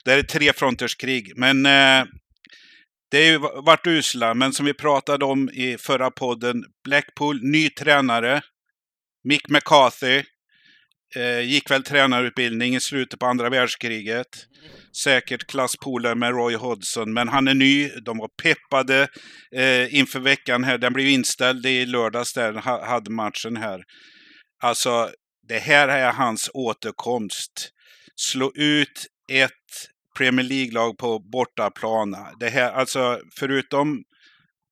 det 0.05 0.12
är 0.12 0.18
ett 0.18 0.29
trefronters 0.29 0.94
krig. 0.94 1.33
Men 1.37 1.66
eh, 1.66 2.05
det 3.11 3.16
har 3.16 3.31
ju 3.33 3.38
varit 3.38 3.87
usla, 3.87 4.35
men 4.35 4.52
som 4.52 4.66
vi 4.66 4.74
pratade 4.74 5.24
om 5.24 5.50
i 5.50 5.76
förra 5.79 6.11
podden, 6.11 6.64
Blackpool, 6.85 7.42
ny 7.42 7.70
tränare, 7.70 8.42
Mick 9.24 9.48
McCarthy, 9.48 10.22
eh, 11.16 11.40
gick 11.40 11.70
väl 11.70 11.83
tränarutbildning 11.83 12.76
i 12.76 12.81
slutet 12.81 13.20
på 13.20 13.26
andra 13.26 13.50
världskriget. 13.50 14.46
Säkert 15.02 15.46
klasspolare 15.46 16.14
med 16.14 16.30
Roy 16.30 16.54
Hodgson, 16.54 17.12
men 17.12 17.28
han 17.28 17.48
är 17.48 17.54
ny. 17.54 17.88
De 17.88 18.18
var 18.18 18.28
peppade 18.42 19.09
eh, 19.52 19.94
inför 19.94 20.20
veckan 20.20 20.64
här. 20.64 20.78
Den 20.78 20.92
blev 20.92 21.09
inställd 21.09 21.66
i 21.66 21.87
lördags 21.87 22.32
där, 22.32 22.52
hade 22.87 23.11
matchen 23.11 23.56
här. 23.56 23.82
Alltså, 24.62 25.11
det 25.48 25.59
här 25.59 25.88
är 25.88 26.12
hans 26.12 26.50
återkomst. 26.54 27.70
Slå 28.16 28.52
ut 28.54 29.06
ett 29.32 29.52
Premier 30.16 30.46
League-lag 30.46 30.98
på 30.98 31.18
bortaplan. 31.18 32.16
Det 32.40 32.48
här, 32.48 32.72
alltså, 32.72 33.20
förutom 33.38 34.04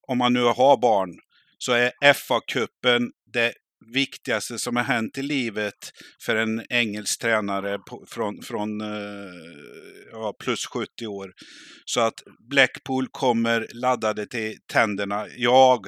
om 0.09 0.19
man 0.19 0.33
nu 0.33 0.43
har 0.43 0.81
barn, 0.81 1.11
så 1.59 1.73
är 1.73 1.93
FA-cupen 2.13 3.11
det 3.33 3.53
viktigaste 3.93 4.59
som 4.59 4.77
har 4.77 4.85
hänt 4.85 5.19
i 5.19 5.23
livet 5.23 5.93
för 6.25 6.37
en 6.37 6.63
engelsk 6.71 7.21
tränare 7.21 7.79
på, 7.79 8.05
från, 8.09 8.43
från 8.43 8.81
eh, 8.81 9.35
ja, 10.13 10.35
plus 10.39 10.67
70 10.67 11.07
år. 11.07 11.33
Så 11.85 12.01
att 12.01 12.23
Blackpool 12.51 13.09
kommer 13.11 13.67
laddade 13.75 14.27
till 14.27 14.57
tänderna. 14.73 15.27
Jag 15.37 15.87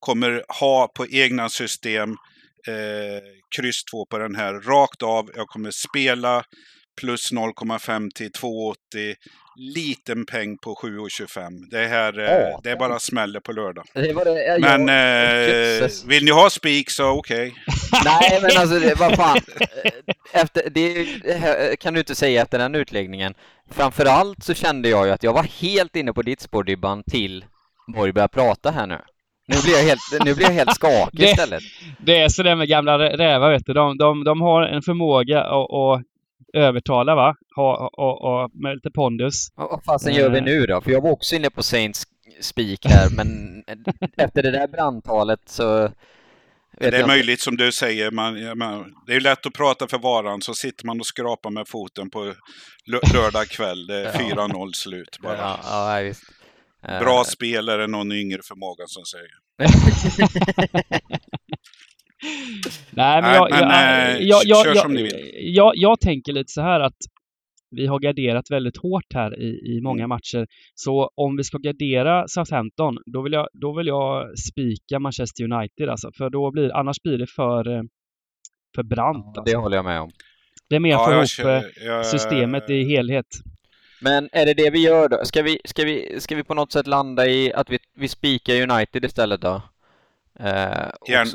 kommer 0.00 0.44
ha 0.60 0.88
på 0.88 1.06
egna 1.06 1.48
system 1.48 2.10
eh, 2.68 3.22
kryss 3.56 3.84
2 3.84 4.06
på 4.06 4.18
den 4.18 4.34
här 4.34 4.54
rakt 4.54 5.02
av. 5.02 5.30
Jag 5.34 5.46
kommer 5.46 5.70
spela 5.70 6.44
plus 7.00 7.32
0,5 7.32 8.10
till 8.14 8.30
2,80. 8.30 9.14
Liten 9.56 10.26
peng 10.26 10.58
på 10.58 10.74
7,25. 10.74 11.50
Det 11.70 11.86
här 11.86 12.18
eh, 12.18 12.24
Ja. 12.50 12.60
det 12.62 12.70
är 12.70 12.76
bara 12.76 12.98
smäller 12.98 13.40
på 13.40 13.52
lördag. 13.52 13.84
Det 13.94 14.12
var 14.12 14.24
det, 14.24 14.44
ja, 14.44 14.58
Men 14.78 14.88
jag- 14.88 15.82
eh, 15.84 15.88
vill 16.06 16.24
ni 16.24 16.30
ha 16.30 16.50
spik 16.50 16.90
så 16.90 17.04
okej. 17.08 17.54
Nej, 18.04 18.38
men 18.42 18.50
alltså 18.56 18.78
det, 18.78 18.94
vad 18.98 19.16
fan. 19.16 19.38
Efter, 20.32 20.70
det 20.70 21.04
det 21.22 21.76
kan 21.80 21.94
du 21.94 22.00
inte 22.00 22.14
säga 22.14 22.42
efter 22.42 22.58
den 22.58 22.74
utläggningen. 22.74 23.34
Framförallt 23.70 24.42
så 24.44 24.54
kände 24.54 24.88
jag 24.88 25.06
ju 25.06 25.12
att 25.12 25.22
jag 25.22 25.32
var 25.32 25.42
helt 25.42 25.96
inne 25.96 26.12
på 26.12 26.22
ditt 26.22 26.40
spår 26.40 26.64
Dybban 26.64 27.02
till 27.10 27.44
Borg 27.94 28.12
började 28.12 28.32
prata 28.32 28.70
här 28.70 28.86
nu. 28.86 28.98
Nu 29.48 29.56
blir 29.64 29.72
jag 29.72 29.82
helt, 29.82 30.24
nu 30.24 30.34
blir 30.34 30.46
jag 30.46 30.52
helt 30.52 30.74
skakig 30.74 31.08
Det- 31.20 31.30
istället. 31.30 31.62
Det 32.06 32.18
är 32.20 32.28
sådär 32.28 32.56
med 32.56 32.68
gamla 32.68 32.98
rä- 32.98 33.16
rävar, 33.16 33.50
vet 33.52 33.66
du. 33.66 33.72
De, 33.72 33.98
de, 33.98 34.24
de 34.24 34.40
har 34.40 34.62
en 34.62 34.82
förmåga 34.82 35.40
att, 35.40 35.70
att 35.72 36.02
övertala, 36.54 37.14
va? 37.14 37.36
Ha, 37.56 37.90
och, 37.92 38.24
och, 38.42 38.50
med 38.54 38.74
lite 38.74 38.90
pondus. 38.90 39.48
Vad 39.54 39.70
vad 39.70 39.84
fasen 39.84 40.14
gör 40.14 40.30
vi 40.30 40.40
nu 40.40 40.66
då? 40.66 40.80
För 40.80 40.90
jag 40.90 41.00
var 41.00 41.10
också 41.10 41.36
inne 41.36 41.50
på 41.50 41.62
Saints 41.62 42.06
Speak 42.40 42.86
här, 42.86 43.10
men 43.16 43.62
efter 44.16 44.42
det 44.42 44.50
där 44.50 44.68
brandtalet 44.68 45.40
så... 45.46 45.82
vet 45.82 45.92
Det 46.78 46.84
jag 46.84 46.94
är 46.94 46.98
inte. 46.98 47.06
möjligt 47.08 47.40
som 47.40 47.56
du 47.56 47.72
säger, 47.72 48.10
man, 48.10 48.58
man, 48.58 48.94
det 49.06 49.12
är 49.12 49.14
ju 49.14 49.20
lätt 49.20 49.46
att 49.46 49.52
prata 49.52 49.86
för 49.86 49.98
varan 49.98 50.40
så 50.42 50.54
sitter 50.54 50.86
man 50.86 51.00
och 51.00 51.06
skrapar 51.06 51.50
med 51.50 51.68
foten 51.68 52.10
på 52.10 52.34
lö- 52.86 53.14
lördag 53.14 53.46
kväll. 53.48 53.86
Det 53.86 53.96
är 53.96 54.04
Ja. 54.30 54.46
4-0 54.48 54.72
slut 54.72 55.18
bara. 55.22 55.36
Ja, 55.38 55.58
ja 55.96 56.00
visst. 56.02 56.22
Eh, 56.88 56.98
Bra 56.98 57.24
spel 57.24 57.68
är 57.68 57.78
det 57.78 57.86
någon 57.86 58.12
yngre 58.12 58.40
förmåga 58.48 58.84
som 58.86 59.04
säger. 59.04 59.44
Nej, 62.90 63.22
men, 63.22 63.30
Nej, 63.30 63.34
jag, 63.36 63.50
men, 63.68 64.12
jag, 64.12 64.22
jag, 64.22 64.42
jag, 64.44 64.64
kör 64.66 64.74
jag, 64.74 64.82
som 64.82 64.92
ni 64.94 65.02
vill. 65.02 65.30
Jag, 65.34 65.72
jag 65.76 66.00
tänker 66.00 66.32
lite 66.32 66.52
så 66.52 66.60
här 66.62 66.80
att 66.80 66.96
vi 67.70 67.86
har 67.86 67.98
garderat 67.98 68.50
väldigt 68.50 68.76
hårt 68.76 69.14
här 69.14 69.40
i, 69.40 69.76
i 69.76 69.80
många 69.82 69.98
Mm. 70.04 70.08
matcher. 70.08 70.46
Så 70.74 71.10
om 71.14 71.36
vi 71.36 71.44
ska 71.44 71.58
gardera 71.58 72.28
Southampton, 72.28 72.98
då 73.06 73.22
vill 73.22 73.32
jag, 73.32 73.48
då 73.52 73.72
vill 73.76 73.86
jag 73.86 74.38
spika 74.38 74.98
Manchester 74.98 75.44
United 75.44 75.88
alltså. 75.88 76.10
För 76.18 76.30
då 76.30 76.50
blir, 76.50 76.76
annars 76.76 76.96
blir 77.02 77.18
det 77.18 77.26
för, 77.26 77.76
eh, 77.76 77.82
för 78.74 78.82
brant. 78.82 79.24
Ja, 79.34 79.40
Alltså. 79.40 79.54
det 79.56 79.62
håller 79.62 79.76
jag 79.76 79.84
med 79.84 80.00
om. 80.00 80.10
Det 80.68 80.76
är 80.76 80.80
mer 80.80 80.90
Ja, 80.90 81.04
för 81.06 81.14
ihop 81.16 81.28
kör- 81.28 81.56
eh, 81.56 81.62
jag- 81.86 82.06
systemet 82.06 82.70
i 82.70 82.84
helhet. 82.84 83.26
Men 84.00 84.28
är 84.32 84.46
det 84.46 84.54
det 84.54 84.70
vi 84.70 84.78
gör 84.84 85.08
då? 85.08 85.20
Ska 85.24 85.42
vi, 85.42 85.58
ska 85.64 85.84
vi, 85.84 86.16
ska 86.20 86.36
vi 86.36 86.44
på 86.44 86.54
något 86.54 86.72
sätt 86.72 86.86
landa 86.86 87.26
i 87.26 87.52
att 87.52 87.70
vi, 87.70 87.78
vi 87.98 88.08
spikar 88.08 88.70
United 88.70 89.04
istället 89.04 89.40
då? 89.40 89.62
Eh, 90.40 90.88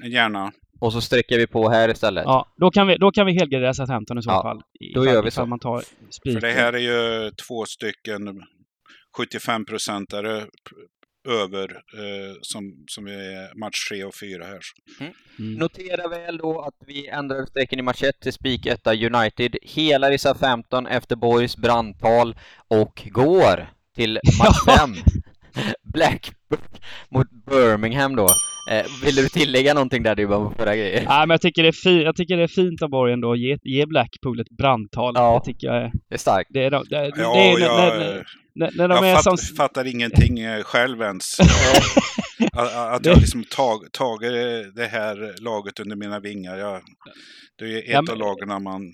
Gärna. 0.03 0.51
Och 0.79 0.93
så 0.93 1.01
sträcker 1.01 1.37
vi 1.37 1.47
på 1.47 1.69
här 1.69 1.89
istället? 1.89 2.23
Ja, 2.25 2.53
då 2.57 2.71
kan 2.71 2.87
vi, 2.87 2.97
då 2.97 3.11
kan 3.11 3.25
vi 3.25 3.33
helgardera 3.33 3.73
Southampton 3.73 4.17
i 4.17 4.21
så 4.21 4.29
Ja, 4.29 4.43
fall. 4.43 4.61
då 4.95 5.05
gör 5.05 5.23
vi 5.23 5.31
så. 5.31 5.45
Man 5.45 5.59
tar 5.59 5.83
För 6.33 6.41
det 6.41 6.51
här 6.51 6.73
är 6.73 6.77
ju 6.79 7.31
två 7.31 7.65
stycken 7.65 8.41
75 9.17 9.65
procentare 9.65 10.45
över 11.29 11.71
eh, 11.71 12.35
som, 12.41 12.63
som 12.87 13.07
är 13.07 13.59
match 13.59 13.89
3 13.89 14.03
och 14.03 14.13
4 14.21 14.45
här. 14.45 14.59
Mm. 14.99 15.53
Notera 15.53 16.07
väl 16.07 16.37
då 16.37 16.61
att 16.61 16.73
vi 16.87 17.07
ändrar 17.07 17.45
strecken 17.45 17.79
i 17.79 17.81
match 17.81 18.03
1 18.03 18.19
till 18.19 18.33
spik 18.33 18.65
1 18.65 18.87
United. 18.87 19.55
Hela 19.61 20.13
i 20.13 20.17
Southampton 20.17 20.87
efter 20.87 21.15
Boys 21.15 21.57
brandtal 21.57 22.35
och 22.67 23.01
går 23.11 23.69
till 23.95 24.13
match 24.39 24.57
Ja. 24.65 24.77
5. 24.77 24.95
Blackburn 25.93 26.61
mot 27.11 27.27
Birmingham 27.49 28.15
då. 28.15 28.27
Eh, 28.71 28.85
vill 29.05 29.15
du 29.15 29.29
tillägga 29.29 29.73
någonting 29.73 30.03
där 30.03 30.15
du 30.15 30.25
var 30.25 30.49
på 30.49 30.55
förra 30.57 30.75
grejer? 30.75 31.05
Nej, 31.07 31.19
men 31.19 31.29
jag 31.29 31.41
tycker 31.41 31.61
det 31.63 31.67
är, 31.67 31.71
fi- 31.71 32.03
jag 32.03 32.15
tycker 32.15 32.37
det 32.37 32.43
är 32.43 32.47
fint 32.47 32.81
av 32.81 32.89
Borgen 32.89 33.21
då 33.21 33.31
att 33.31 33.39
ge, 33.39 33.57
ge 33.63 33.85
Blackpool 33.85 34.39
ett 34.39 34.49
brandtal. 34.57 35.13
Ja. 35.15 35.41
Det 35.45 35.51
tycker 35.53 35.67
jag 35.67 35.75
är... 35.77 35.91
Det 36.09 36.15
är 36.15 36.19
starkt. 36.19 36.49
Det 36.53 36.63
är, 36.65 36.71
de- 36.71 36.83
det, 36.89 36.97
det 36.99 37.11
Ja, 37.21 37.35
är 37.37 37.53
och 37.53 37.59
när, 37.59 37.65
jag, 37.67 37.99
när, 37.99 38.23
när, 38.55 38.71
när 38.75 38.87
de 38.87 38.95
jag 38.95 39.09
är 39.09 39.15
fatt, 39.15 39.39
som... 39.39 39.55
fattar 39.57 39.87
ingenting 39.87 40.39
eh, 40.39 40.63
själv 40.63 41.01
ens. 41.01 41.39
att, 42.53 42.75
att 42.95 43.05
jag 43.05 43.17
liksom 43.17 43.43
tag, 43.43 43.91
tagit 43.91 44.31
det 44.75 44.85
här 44.91 45.43
laget 45.43 45.79
under 45.79 45.95
mina 45.95 46.19
vingar. 46.19 46.57
Jag, 46.57 46.81
det 47.59 47.65
är 47.65 47.77
ett 47.77 47.83
Ja, 47.87 48.01
men- 48.01 48.11
av 48.11 48.17
lagen 48.17 48.63
man... 48.63 48.93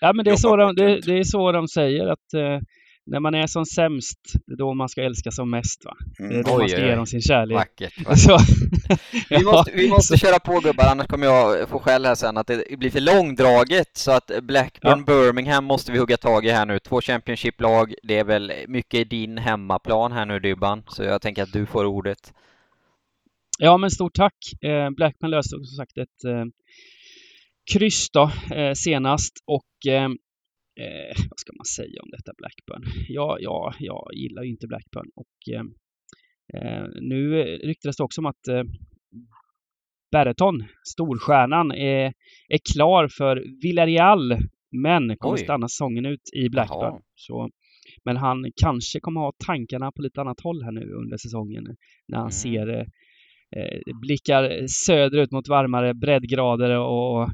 Ja, 0.00 0.12
men 0.12 0.24
det 0.24 0.30
är, 0.30 0.36
så 0.36 0.56
de, 0.56 0.74
det, 0.74 1.00
det 1.00 1.18
är 1.18 1.24
så 1.24 1.52
de 1.52 1.68
säger 1.68 2.06
att 2.06 2.34
eh, 2.34 2.58
när 3.10 3.20
man 3.20 3.34
är 3.34 3.46
som 3.46 3.66
sämst, 3.66 4.18
det 4.46 4.52
är 4.52 4.56
då 4.56 4.74
man 4.74 4.88
ska 4.88 5.02
älska 5.02 5.30
som 5.30 5.50
mest. 5.50 5.84
Va? 5.84 5.96
Det 6.18 6.24
är 6.24 6.30
Mm. 6.30 6.42
då 6.42 6.52
Oj, 6.52 6.58
man 6.58 6.68
ska 6.68 6.86
ge 6.86 6.94
dem 6.94 7.06
sin 7.06 7.22
kärlek. 7.22 7.54
Vackert. 7.56 7.92
vackert. 8.06 8.18
Så, 8.18 8.38
Vi 9.30 9.44
måste, 9.44 9.72
vi 9.74 9.86
Ja, 9.88 9.94
måste 9.94 10.18
så- 10.18 10.26
köra 10.26 10.38
på 10.38 10.60
gubbar, 10.60 10.84
annars 10.90 11.06
kommer 11.06 11.26
jag 11.26 11.68
få 11.68 11.78
skäll 11.78 12.04
här 12.04 12.14
sen 12.14 12.36
att 12.36 12.46
det 12.46 12.78
blir 12.78 12.90
för 12.90 13.00
långdraget. 13.00 13.96
Så 13.96 14.10
att 14.10 14.30
Blackburn, 14.42 15.04
Birmingham 15.04 15.64
måste 15.64 15.92
vi 15.92 15.98
hugga 15.98 16.16
tag 16.16 16.46
i 16.46 16.50
här 16.50 16.66
nu. 16.66 16.78
Två 16.78 17.00
Championship-lag. 17.00 17.94
Det 18.02 18.18
är 18.18 18.24
väl 18.24 18.52
mycket 18.68 19.10
din 19.10 19.38
hemmaplan 19.38 20.12
här 20.12 20.26
nu 20.26 20.40
Dybban. 20.40 20.82
Så 20.88 21.02
jag 21.02 21.22
tänker 21.22 21.42
att 21.42 21.52
du 21.52 21.66
får 21.66 21.84
ordet. 21.84 22.32
Ja, 23.58 23.76
men 23.76 23.90
stort 23.90 24.14
tack. 24.14 24.34
Eh, 24.62 24.90
Blackman 24.90 25.30
löste 25.30 25.50
som 25.50 25.64
sagt 25.64 25.98
ett 25.98 26.24
eh, 26.24 26.44
kryss 27.72 28.10
då, 28.10 28.30
eh, 28.54 28.72
senast 28.74 29.32
och 29.46 29.86
eh, 30.78 30.86
eh, 30.86 31.16
vad 31.30 31.38
ska 31.38 31.52
man 31.56 31.64
säga 31.64 32.02
om 32.02 32.10
detta 32.10 32.32
Blackburn? 32.38 32.82
Ja, 33.08 33.36
ja, 33.40 33.74
jag 33.78 34.10
gillar 34.14 34.42
ju 34.42 34.50
inte 34.50 34.66
Blackburn 34.66 35.10
och 35.14 35.54
eh, 35.54 35.64
eh 36.54 36.86
nu 37.00 37.42
ryktades 37.42 37.96
det 37.96 38.02
också 38.02 38.20
om 38.20 38.26
att 38.26 38.48
eh, 38.48 38.62
Berreton, 40.10 40.64
storstjärnan, 40.84 41.72
är, 41.72 42.12
är 42.48 42.58
klar 42.74 43.08
för 43.08 43.44
Villarreal 43.62 44.36
men 44.70 45.16
kommer 45.16 45.34
Oj. 45.34 45.38
stanna 45.38 45.68
säsongen 45.68 46.06
ut 46.06 46.30
i 46.32 46.48
Blackburn. 46.48 47.02
Så, 47.14 47.50
men 48.04 48.16
han 48.16 48.46
kanske 48.56 49.00
kommer 49.00 49.20
ha 49.20 49.32
tankarna 49.46 49.92
på 49.92 50.02
lite 50.02 50.20
annat 50.20 50.40
håll 50.40 50.62
här 50.62 50.72
nu 50.72 50.92
under 50.92 51.16
säsongen 51.16 51.64
när 52.08 52.18
han 52.18 52.26
mm. 52.26 52.30
ser 52.30 52.68
eh, 53.56 53.78
blickar 54.00 54.66
söderut 54.66 55.30
mot 55.30 55.48
varmare 55.48 55.94
breddgrader 55.94 56.78
och 56.78 57.28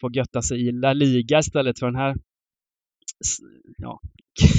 får 0.00 0.16
götta 0.16 0.42
sig 0.42 0.68
i 0.68 0.72
La 0.72 0.92
Liga 0.92 1.38
istället 1.38 1.78
för 1.78 1.86
den 1.86 1.96
här 1.96 2.14
ja, 3.76 4.00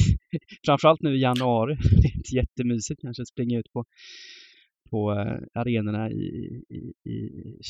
framförallt 0.65 1.01
nu 1.01 1.15
i 1.15 1.21
januari. 1.21 1.75
Det 2.01 2.07
är 2.07 2.17
inte 2.17 2.35
jättemysigt 2.35 3.01
kanske 3.01 3.21
att 3.21 3.27
springa 3.27 3.59
ut 3.59 3.73
på, 3.73 3.85
på 4.89 5.11
eh, 5.11 5.61
arenorna 5.61 6.11
i, 6.11 6.63
i, 6.69 7.09
i 7.11 7.19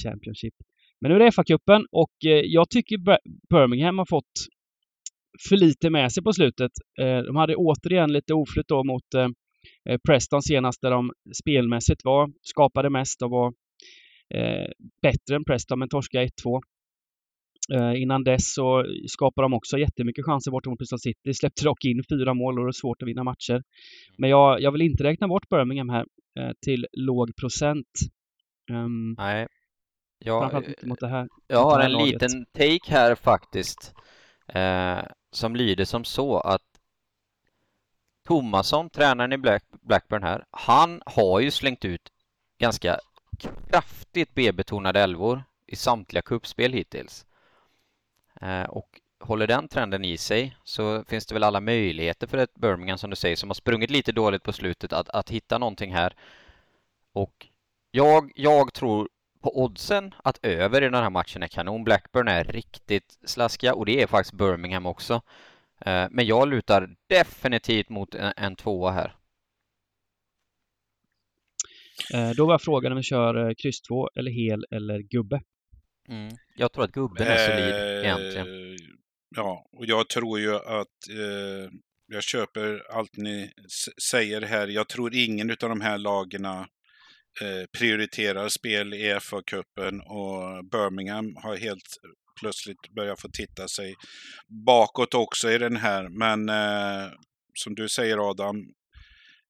Championship. 0.03 0.53
Men 1.01 1.11
nu 1.11 1.15
är 1.15 1.19
det 1.19 1.31
FA-cupen 1.31 1.85
och 1.91 2.25
eh, 2.25 2.41
jag 2.45 2.69
tycker 2.69 2.97
Birmingham 3.49 3.97
har 3.97 4.05
fått 4.05 4.33
för 5.49 5.57
lite 5.57 5.89
med 5.89 6.11
sig 6.11 6.23
på 6.23 6.33
slutet. 6.33 6.71
Eh, 6.99 7.17
de 7.17 7.35
hade 7.35 7.55
återigen 7.55 8.13
lite 8.13 8.33
oflyt 8.33 8.67
då 8.67 8.83
mot 8.83 9.03
Preston 10.07 10.41
senast 10.41 10.81
där 10.81 10.91
de 10.91 11.11
spelmässigt 11.41 12.05
var, 12.05 12.31
skapade 12.41 12.89
mest 12.89 13.21
och 13.21 13.29
var 13.29 13.53
bättre 15.01 15.35
än 15.35 15.45
Preston 15.45 15.79
men 15.79 15.89
torskade 15.89 16.25
1-2. 16.25 16.61
Eh, 17.71 18.01
innan 18.01 18.23
dess 18.23 18.53
så 18.53 18.85
skapade 19.07 19.45
de 19.45 19.53
också 19.53 19.77
jättemycket 19.77 20.25
chanser 20.25 20.51
borta 20.51 20.69
mot 20.69 20.79
Bristol 20.79 20.99
City. 20.99 21.33
Släppte 21.33 21.63
dock 21.63 21.85
in 21.85 22.03
fyra 22.09 22.33
mål 22.33 22.59
och 22.59 22.65
det 22.65 22.69
är 22.69 22.71
svårt 22.71 23.01
att 23.01 23.07
vinna 23.07 23.23
matcher. 23.23 23.63
Men 24.17 24.29
jag, 24.29 24.61
jag 24.61 24.71
vill 24.71 24.81
inte 24.81 25.03
räkna 25.03 25.27
bort 25.27 25.49
Birmingham 25.49 25.89
här 25.89 26.05
eh, 26.39 26.51
till 26.65 26.87
låg 26.91 27.35
procent. 27.35 27.87
Um, 28.71 29.15
Nej. 29.17 29.47
Jag, 30.19 30.63
mot 30.83 30.99
det 30.99 31.07
här, 31.07 31.27
jag 31.47 31.63
har 31.63 31.79
en 31.79 31.91
laget. 31.91 32.13
liten 32.13 32.45
take 32.45 32.91
här 32.91 33.15
faktiskt. 33.15 33.93
Eh, 34.47 34.99
som 35.31 35.55
lyder 35.55 35.85
som 35.85 36.03
så 36.03 36.39
att 36.39 36.61
Tomasson, 38.27 38.89
tränaren 38.89 39.33
i 39.33 39.37
Black, 39.37 39.63
Blackburn 39.81 40.23
här, 40.23 40.45
han 40.51 41.01
har 41.05 41.39
ju 41.39 41.51
slängt 41.51 41.85
ut 41.85 42.01
ganska 42.59 42.99
kraftigt 43.69 44.33
B-betonade 44.33 44.99
elvor 44.99 45.43
i 45.67 45.75
samtliga 45.75 46.21
kuppspel 46.21 46.73
hittills. 46.73 47.25
Eh, 48.43 48.63
och 48.63 49.01
håller 49.19 49.47
den 49.47 49.67
trenden 49.67 50.05
i 50.05 50.17
sig 50.17 50.57
så 50.63 51.03
finns 51.03 51.25
det 51.25 51.33
väl 51.33 51.43
alla 51.43 51.59
möjligheter 51.59 52.27
för 52.27 52.37
ett 52.37 52.55
Birmingham 52.55 52.97
som 52.97 53.09
du 53.09 53.15
säger 53.15 53.35
som 53.35 53.49
har 53.49 53.53
sprungit 53.53 53.89
lite 53.89 54.11
dåligt 54.11 54.43
på 54.43 54.53
slutet 54.53 54.93
att, 54.93 55.09
att 55.09 55.29
hitta 55.29 55.57
någonting 55.57 55.93
här. 55.93 56.15
Och 57.13 57.47
jag, 57.91 58.31
jag 58.35 58.73
tror 58.73 59.09
på 59.41 59.63
oddsen 59.63 60.13
att 60.23 60.45
över 60.45 60.81
i 60.81 60.85
den 60.85 60.93
här 60.93 61.09
matchen 61.09 61.43
är 61.43 61.47
kanon. 61.47 61.83
Blackburn 61.83 62.27
är 62.27 62.43
riktigt 62.43 63.17
slaskiga 63.25 63.73
och 63.73 63.85
det 63.85 64.01
är 64.01 64.07
faktiskt 64.07 64.33
Birmingham 64.33 64.85
också. 64.85 65.21
Eh, 65.85 66.07
men 66.11 66.25
jag 66.25 66.47
lutar 66.47 66.95
definitivt 67.09 67.89
mot 67.89 68.15
en, 68.15 68.33
en 68.37 68.55
tvåa 68.55 68.91
här. 68.91 69.15
Eh, 72.13 72.29
då 72.29 72.45
var 72.45 72.57
frågan 72.57 72.91
om 72.91 72.95
vi 72.95 73.03
kör 73.03 73.53
kryss 73.53 73.81
2 73.81 74.09
eller 74.15 74.31
hel 74.31 74.65
eller 74.71 74.99
gubbe. 74.99 75.41
Mm. 76.09 76.29
Jag 76.55 76.71
tror 76.71 76.83
att 76.83 76.91
gubben 76.91 77.27
är 77.27 77.37
solid 77.37 77.75
eh, 77.75 78.05
egentligen. 78.05 78.77
Ja, 79.35 79.69
och 79.71 79.85
jag 79.85 80.09
tror 80.09 80.39
ju 80.39 80.55
att 80.55 81.09
eh, 81.09 81.71
jag 82.07 82.23
köper 82.23 82.83
allt 82.91 83.17
ni 83.17 83.51
säger 84.11 84.41
här. 84.41 84.67
Jag 84.67 84.89
tror 84.89 85.15
ingen 85.15 85.49
av 85.49 85.69
de 85.69 85.81
här 85.81 85.97
lagerna 85.97 86.59
eh, 87.41 87.65
prioriterar 87.77 88.49
spel 88.49 88.93
i 88.93 89.13
FA-cupen 89.19 90.01
och 90.01 90.65
Birmingham 90.71 91.35
har 91.35 91.55
helt 91.57 91.97
plötsligt 92.39 92.95
börjat 92.95 93.21
få 93.21 93.29
titta 93.29 93.67
sig 93.67 93.95
bakåt 94.65 95.13
också 95.13 95.51
i 95.51 95.57
den 95.57 95.75
här. 95.75 96.09
Men 96.09 96.49
eh, 96.49 97.11
som 97.53 97.75
du 97.75 97.89
säger 97.89 98.29
Adam, 98.29 98.55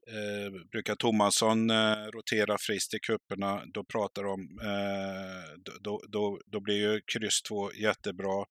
Eh, 0.08 0.52
brukar 0.72 0.96
Tomasson 0.96 1.70
eh, 1.70 2.06
rotera 2.13 2.58
friskt 2.60 2.94
i 2.94 3.00
kupperna, 3.00 3.62
då 3.74 3.84
pratar 3.84 4.24
de 4.24 4.42
eh, 4.62 5.74
då, 5.82 6.02
då, 6.10 6.39
då 6.46 6.60
blir 6.60 6.76
ju 6.76 7.02
kryss 7.13 7.42
2 7.42 7.74
jättebra. 7.74 8.46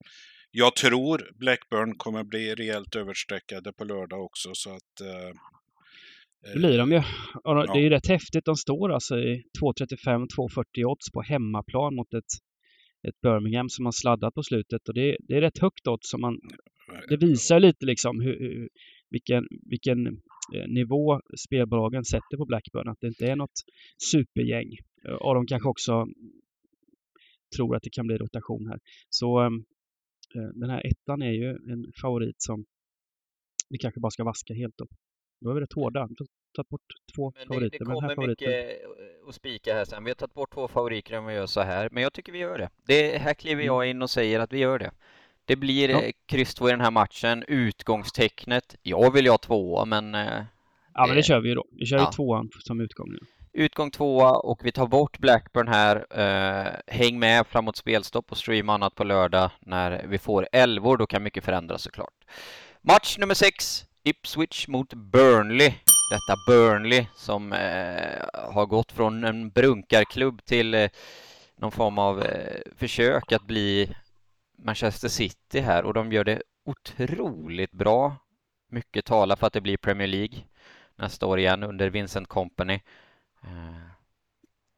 Jag 0.51 0.75
tror 0.75 1.31
Blackburn 1.39 1.95
kommer 1.97 2.23
bli 2.23 2.55
rejält 2.55 2.95
överstreckade 2.95 3.73
på 3.73 3.83
lördag 3.83 4.23
också 4.23 4.49
så 4.53 4.69
att 4.69 5.01
eh, 5.01 5.33
det 6.53 6.59
blir 6.59 6.77
de 6.77 6.91
ju. 6.91 7.01
Och 7.43 7.55
det 7.55 7.79
är 7.79 7.83
ju 7.83 7.89
rätt 7.89 8.07
häftigt. 8.07 8.45
De 8.45 8.55
står 8.55 8.91
alltså 8.93 9.19
i 9.19 9.43
2.35-2.40 9.61 10.85
odds 10.85 11.11
på 11.11 11.21
hemmaplan 11.21 11.95
mot 11.95 12.13
ett, 12.13 12.33
ett 13.07 13.21
Birmingham 13.21 13.69
som 13.69 13.85
har 13.85 13.91
sladdat 13.91 14.33
på 14.33 14.43
slutet. 14.43 14.87
Och 14.87 14.93
det, 14.93 15.17
det 15.27 15.33
är 15.33 15.41
rätt 15.41 15.57
högt 15.57 15.87
odds. 15.87 16.09
Som 16.09 16.21
man, 16.21 16.39
det 17.09 17.17
visar 17.17 17.59
lite 17.59 17.85
liksom 17.85 18.21
hur, 18.21 18.69
vilken, 19.09 19.47
vilken 19.69 20.07
eh, 20.07 20.13
nivå 20.67 21.21
spelbolagen 21.45 22.05
sätter 22.05 22.37
på 22.37 22.45
Blackburn. 22.45 22.89
Att 22.89 22.97
det 23.01 23.07
inte 23.07 23.25
är 23.27 23.35
något 23.35 23.59
supergäng. 24.11 24.69
Och 25.19 25.35
de 25.35 25.45
kanske 25.47 25.69
också 25.69 26.05
tror 27.55 27.75
att 27.75 27.83
det 27.83 27.89
kan 27.89 28.07
bli 28.07 28.17
rotation 28.17 28.67
här. 28.67 28.79
Så 29.09 29.39
ehm, 29.39 29.65
eh, 30.35 30.49
den 30.55 30.69
här 30.69 30.81
ettan 30.87 31.21
är 31.21 31.31
ju 31.31 31.49
en 31.49 31.91
favorit 32.01 32.41
som 32.41 32.65
vi 33.69 33.77
kanske 33.77 33.99
bara 33.99 34.11
ska 34.11 34.23
vaska 34.23 34.53
helt 34.53 34.77
då. 34.77 34.87
Då 35.41 35.49
är 35.49 35.53
vi 35.53 35.61
rätt 35.61 35.73
hårda. 35.73 36.07
Vi 36.07 36.15
har 36.19 36.27
tagit 36.55 36.69
bort 36.69 36.81
två 37.15 37.31
men 37.35 37.41
det, 37.41 37.47
favoriter. 37.47 37.79
Det 37.79 37.85
kommer 37.85 38.01
men 38.07 38.15
favoriten... 38.15 38.47
mycket 38.57 38.81
att 39.27 39.35
spika 39.35 39.73
här 39.73 39.85
sen. 39.85 40.03
Vi 40.03 40.09
har 40.09 40.15
tagit 40.15 40.33
bort 40.33 40.53
två 40.53 40.67
favoriter 40.67 41.17
om 41.17 41.25
vi 41.25 41.33
gör 41.33 41.45
så 41.45 41.61
här. 41.61 41.89
Men 41.91 42.03
jag 42.03 42.13
tycker 42.13 42.31
vi 42.31 42.39
gör 42.39 42.57
det. 42.57 42.69
det 42.87 43.17
här 43.17 43.33
kliver 43.33 43.63
jag 43.63 43.83
mm. 43.83 43.97
in 43.97 44.01
och 44.01 44.09
säger 44.09 44.39
att 44.39 44.53
vi 44.53 44.59
gör 44.59 44.79
det. 44.79 44.91
Det 45.45 45.55
blir 45.55 45.89
ja. 45.89 46.01
kryss 46.27 46.55
två 46.55 46.67
i 46.67 46.71
den 46.71 46.81
här 46.81 46.91
matchen. 46.91 47.43
Utgångstecknet. 47.47 48.75
Jag 48.81 49.13
vill 49.13 49.25
ju 49.25 49.31
ha 49.31 49.37
två, 49.37 49.85
men... 49.85 50.15
Eh, 50.15 50.43
ja, 50.93 51.05
men 51.07 51.15
det 51.15 51.23
kör 51.23 51.39
vi 51.39 51.49
ju 51.49 51.55
då. 51.55 51.65
Vi 51.71 51.85
kör 51.85 51.97
ja. 51.97 52.05
ju 52.05 52.15
tvåan 52.15 52.49
som 52.59 52.81
utgång 52.81 53.11
nu. 53.11 53.19
Utgång 53.53 53.91
tvåa 53.91 54.31
och 54.31 54.59
vi 54.63 54.71
tar 54.71 54.87
bort 54.87 55.17
Blackburn 55.17 55.67
här. 55.67 56.05
Eh, 56.09 56.71
häng 56.87 57.19
med 57.19 57.47
framåt 57.47 57.77
spelstopp 57.77 58.31
och 58.31 58.37
stream 58.37 58.69
annat 58.69 58.95
på 58.95 59.03
lördag 59.03 59.49
när 59.59 60.05
vi 60.07 60.17
får 60.17 60.47
elvor. 60.51 60.97
Då 60.97 61.07
kan 61.07 61.23
mycket 61.23 61.43
förändras 61.43 61.81
såklart. 61.81 62.13
Match 62.81 63.17
nummer 63.17 63.33
sex. 63.33 63.85
Ipswich 64.03 64.67
mot 64.67 64.93
Burnley. 64.93 65.73
Detta 66.11 66.35
Burnley 66.47 67.05
som 67.15 67.53
eh, 67.53 68.51
har 68.53 68.65
gått 68.65 68.91
från 68.91 69.23
en 69.23 69.49
brunkarklubb 69.49 70.45
till 70.45 70.73
eh, 70.73 70.89
någon 71.57 71.71
form 71.71 71.97
av 71.99 72.23
eh, 72.23 72.61
försök 72.77 73.31
att 73.31 73.47
bli 73.47 73.95
Manchester 74.57 75.07
City 75.07 75.59
här 75.59 75.83
och 75.83 75.93
de 75.93 76.11
gör 76.11 76.23
det 76.23 76.41
otroligt 76.65 77.71
bra. 77.71 78.17
Mycket 78.69 79.05
talar 79.05 79.35
för 79.35 79.47
att 79.47 79.53
det 79.53 79.61
blir 79.61 79.77
Premier 79.77 80.07
League 80.07 80.43
nästa 80.95 81.25
år 81.25 81.39
igen 81.39 81.63
under 81.63 81.89
Vincent 81.89 82.27
Company. 82.27 82.79
Eh, 83.43 83.93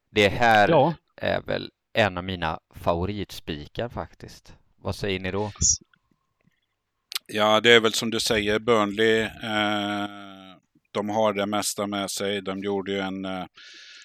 det 0.10 0.30
här 0.30 0.70
ja. 0.70 0.94
är 1.16 1.42
väl 1.42 1.72
en 1.94 2.18
av 2.18 2.24
mina 2.24 2.60
favoritspikar 2.76 3.90
faktiskt. 3.90 4.54
Vad 4.76 4.96
säger 4.96 5.20
ni 5.20 5.32
då? 5.32 5.52
Ja, 7.28 7.62
det 7.62 7.72
är 7.72 7.80
väl 7.80 7.94
som 7.94 8.12
du 8.12 8.20
säger, 8.20 8.60
Burnley. 8.60 9.22
Eh, 9.22 10.08
de 10.92 11.10
har 11.10 11.34
det 11.34 11.46
mesta 11.46 11.88
med 11.88 12.12
sig. 12.12 12.42
De 12.42 12.64
gjorde 12.64 12.92
ju 12.92 13.00
en 13.00 13.26
eh, 13.26 13.46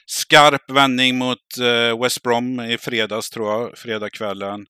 skarp 0.07 0.71
vändning 0.71 1.19
mot 1.19 1.59
eh, 1.61 2.03
West 2.03 2.23
Brom 2.23 2.61
i 2.61 2.79
fredags, 2.79 3.31
tror 3.31 3.51
jag, 3.51 3.79
fredagskvällen. 3.79 4.67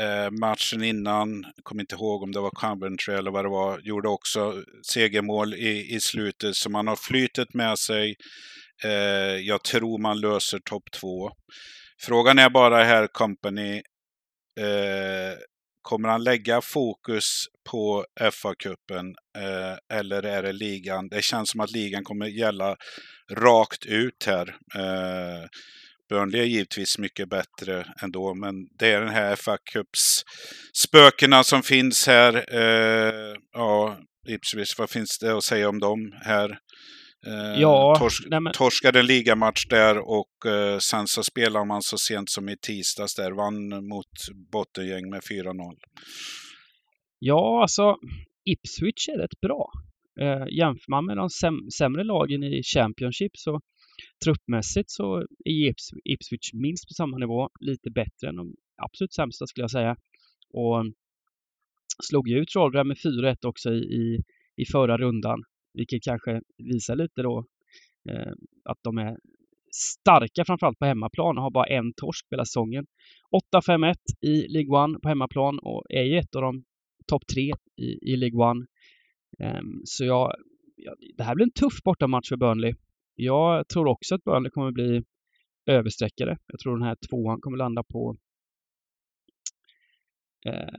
Eh, 0.00 0.30
matchen 0.30 0.82
innan, 0.82 1.44
kommer 1.62 1.82
inte 1.82 1.94
ihåg 1.94 2.22
om 2.22 2.32
det 2.32 2.40
var 2.40 2.50
Coventry 2.50 3.14
eller 3.14 3.30
vad 3.30 3.44
det 3.44 3.48
var, 3.48 3.80
gjorde 3.80 4.08
också 4.08 4.62
segermål 4.82 5.54
i, 5.54 5.94
i 5.94 6.00
slutet. 6.00 6.56
Så 6.56 6.70
man 6.70 6.86
har 6.86 6.96
flytet 6.96 7.54
med 7.54 7.78
sig. 7.78 8.16
Eh, 8.84 9.36
jag 9.36 9.62
tror 9.62 9.98
man 9.98 10.20
löser 10.20 10.58
topp 10.58 10.90
två. 10.92 11.30
Frågan 12.00 12.38
är 12.38 12.50
bara 12.50 12.84
här, 12.84 13.06
Company, 13.06 13.76
eh, 14.60 15.38
kommer 15.82 16.08
han 16.08 16.24
lägga 16.24 16.60
fokus 16.60 17.44
på 17.70 18.04
FA-cupen 18.20 19.14
eh, 19.38 19.98
eller 19.98 20.22
är 20.22 20.42
det 20.42 20.52
ligan? 20.52 21.08
Det 21.08 21.22
känns 21.22 21.50
som 21.50 21.60
att 21.60 21.70
ligan 21.70 22.04
kommer 22.04 22.26
gälla 22.26 22.76
rakt 23.30 23.86
ut 23.86 24.24
här. 24.26 24.48
Eh, 24.74 25.48
Burnley 26.08 26.40
är 26.40 26.44
givetvis 26.44 26.98
mycket 26.98 27.28
bättre 27.28 27.86
ändå, 28.02 28.34
men 28.34 28.54
det 28.78 28.86
är 28.92 29.00
den 29.00 29.14
här 29.14 29.36
FA 29.36 29.58
Cups 29.72 30.22
spökena 30.86 31.44
som 31.44 31.62
finns 31.62 32.06
här. 32.06 32.34
Eh, 32.54 33.34
ja, 33.52 33.98
Ipswich, 34.28 34.78
vad 34.78 34.90
finns 34.90 35.18
det 35.18 35.36
att 35.36 35.44
säga 35.44 35.68
om 35.68 35.78
dem 35.78 36.12
här? 36.24 36.50
Eh, 37.26 37.60
Ja, 37.60 37.96
tors 37.98 38.18
nej 38.26 38.40
men- 38.40 38.52
Torskade 38.52 38.98
en 39.00 39.06
ligamatch 39.06 39.66
där 39.66 39.98
och 39.98 40.50
eh, 40.52 40.78
sen 40.78 41.06
så 41.06 41.22
spelar 41.22 41.64
man 41.64 41.82
så 41.82 41.98
sent 41.98 42.30
som 42.30 42.48
i 42.48 42.56
tisdags 42.56 43.14
där, 43.14 43.32
vann 43.32 43.68
mot 43.88 44.12
bottengäng 44.52 45.10
med 45.10 45.20
4-0. 45.30 45.54
Ja, 47.18 47.62
alltså 47.62 47.96
Ipswich 48.44 49.08
är 49.08 49.18
rätt 49.18 49.40
bra. 49.40 49.70
Eh, 50.20 50.46
jämför 50.58 50.90
man 50.90 51.06
med 51.06 51.16
de 51.16 51.28
säm- 51.28 51.70
sämre 51.78 52.04
lagen 52.04 52.42
i 52.42 52.62
Championship 52.62 53.32
så 53.34 53.60
truppmässigt 54.24 54.90
så 54.90 55.18
är 55.44 55.74
Ipswich 56.04 56.52
minst 56.52 56.88
på 56.88 56.94
samma 56.94 57.18
nivå, 57.18 57.50
lite 57.60 57.90
bättre 57.90 58.28
än 58.28 58.36
de 58.36 58.54
absolut 58.82 59.14
sämsta 59.14 59.46
skulle 59.46 59.62
jag 59.62 59.70
säga. 59.70 59.96
Och 60.50 60.84
slog 62.02 62.28
ju 62.28 62.38
ut 62.38 62.54
Rotherham 62.54 62.88
med 62.88 62.96
4-1 62.96 63.46
också 63.46 63.70
i, 63.70 63.78
i, 63.78 64.22
i 64.56 64.64
förra 64.64 64.98
rundan, 64.98 65.42
vilket 65.74 66.02
kanske 66.02 66.40
visar 66.58 66.96
lite 66.96 67.22
då 67.22 67.44
eh, 68.10 68.32
att 68.64 68.78
de 68.82 68.98
är 68.98 69.16
starka 69.76 70.44
framförallt 70.44 70.78
på 70.78 70.86
hemmaplan 70.86 71.36
och 71.36 71.42
har 71.42 71.50
bara 71.50 71.66
en 71.66 71.92
torsk 71.92 72.26
hela 72.30 72.44
säsongen. 72.44 72.86
8-5-1 73.54 73.94
i 74.20 74.48
League 74.48 74.84
One 74.84 74.98
på 74.98 75.08
hemmaplan 75.08 75.58
och 75.58 75.84
är 75.88 76.02
ju 76.02 76.18
ett 76.18 76.34
av 76.34 76.42
de 76.42 76.64
topp 77.06 77.22
tre 77.34 77.52
i, 77.76 78.12
i 78.12 78.16
League 78.16 78.50
One. 78.50 78.66
Um, 79.38 79.82
så 79.84 80.04
jag, 80.04 80.34
ja, 80.76 80.94
det 81.16 81.24
här 81.24 81.34
blir 81.34 81.46
en 81.46 81.52
tuff 81.52 81.82
bortamatch 81.84 82.28
för 82.28 82.36
Burnley. 82.36 82.74
Jag 83.16 83.68
tror 83.68 83.86
också 83.86 84.14
att 84.14 84.24
Burnley 84.24 84.50
kommer 84.50 84.72
bli 84.72 85.02
översträckare. 85.66 86.38
Jag 86.46 86.60
tror 86.60 86.78
den 86.78 86.88
här 86.88 86.96
tvåan 87.10 87.40
kommer 87.40 87.56
landa 87.56 87.82
på 87.82 88.16
eh, 90.46 90.74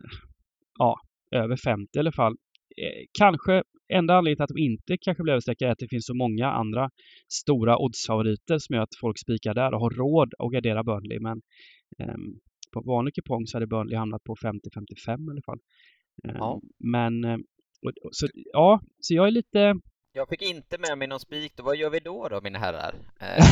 ja, 0.79 0.99
över 1.31 1.55
50 1.55 1.89
i 1.95 1.99
alla 1.99 2.11
fall. 2.11 2.33
Eh, 2.77 3.05
kanske 3.19 3.63
enda 3.93 4.15
anledningen 4.15 4.37
till 4.37 4.43
att 4.43 4.55
de 4.55 4.61
inte 4.61 4.97
kanske 5.01 5.23
blir 5.23 5.33
översträckare 5.33 5.69
är 5.69 5.71
att 5.71 5.79
det 5.79 5.89
finns 5.89 6.05
så 6.05 6.13
många 6.13 6.51
andra 6.51 6.89
stora 7.33 7.77
oddsfavoriter 7.77 8.57
som 8.59 8.75
gör 8.75 8.83
att 8.83 8.95
folk 9.01 9.19
spikar 9.19 9.53
där 9.53 9.73
och 9.73 9.79
har 9.79 9.89
råd 9.89 10.33
att 10.39 10.51
gardera 10.51 10.83
Burnley. 10.83 11.19
Men 11.19 11.41
ehm, 11.99 12.39
på 12.73 12.81
vanlig 12.81 13.15
kupong 13.15 13.47
så 13.47 13.55
hade 13.57 13.67
Burnley 13.67 13.97
hamnat 13.97 14.23
på 14.23 14.35
50-55 14.35 15.27
i 15.27 15.31
alla 15.31 15.41
fall. 15.45 15.59
Ehm, 16.23 16.35
Ja. 16.35 16.61
Men 16.79 17.23
eh, 17.23 17.37
så, 18.11 18.27
ja, 18.33 18.81
så 18.99 19.13
jag 19.13 19.27
är 19.27 19.31
lite... 19.31 19.75
Jag 20.17 20.29
fick 20.29 20.41
inte 20.41 20.77
med 20.77 20.97
mig 20.97 21.07
någon 21.07 21.19
spik, 21.19 21.51
då. 21.55 21.63
vad 21.63 21.75
gör 21.77 21.89
vi 21.89 21.99
då 21.99 22.27
då 22.27 22.41
mina 22.43 22.59
herrar? 22.59 22.95
Eh, 23.21 23.45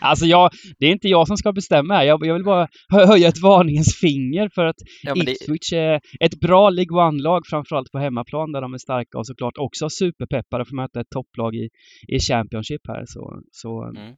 alltså 0.00 0.24
jag, 0.26 0.50
det 0.78 0.86
är 0.86 0.90
inte 0.92 1.08
jag 1.08 1.26
som 1.26 1.36
ska 1.36 1.52
bestämma 1.52 1.94
här. 1.94 2.04
Jag, 2.04 2.26
jag 2.26 2.34
vill 2.34 2.44
bara 2.44 2.68
hö- 2.88 3.06
höja 3.06 3.28
ett 3.28 3.42
varningens 3.42 3.96
finger 4.00 4.48
för 4.54 4.64
att 4.64 4.76
ja, 5.02 5.14
men 5.14 5.26
det, 5.26 5.32
Ipswich 5.32 5.72
är 5.72 6.00
ett 6.20 6.40
bra 6.40 6.70
League 6.70 7.06
One-lag, 7.08 7.42
framförallt 7.50 7.92
på 7.92 7.98
hemmaplan 7.98 8.52
där 8.52 8.60
de 8.60 8.74
är 8.74 8.78
starka 8.78 9.18
och 9.18 9.26
såklart 9.26 9.58
också 9.58 9.88
superpeppade 9.90 10.64
för 10.64 10.70
att 10.70 10.76
möta 10.82 11.00
ett 11.00 11.10
topplag 11.10 11.54
i, 11.54 11.68
i 12.08 12.18
Championship 12.18 12.80
här. 12.88 13.04
Så, 13.06 13.40
så 13.52 13.82
Mm. 13.96 14.14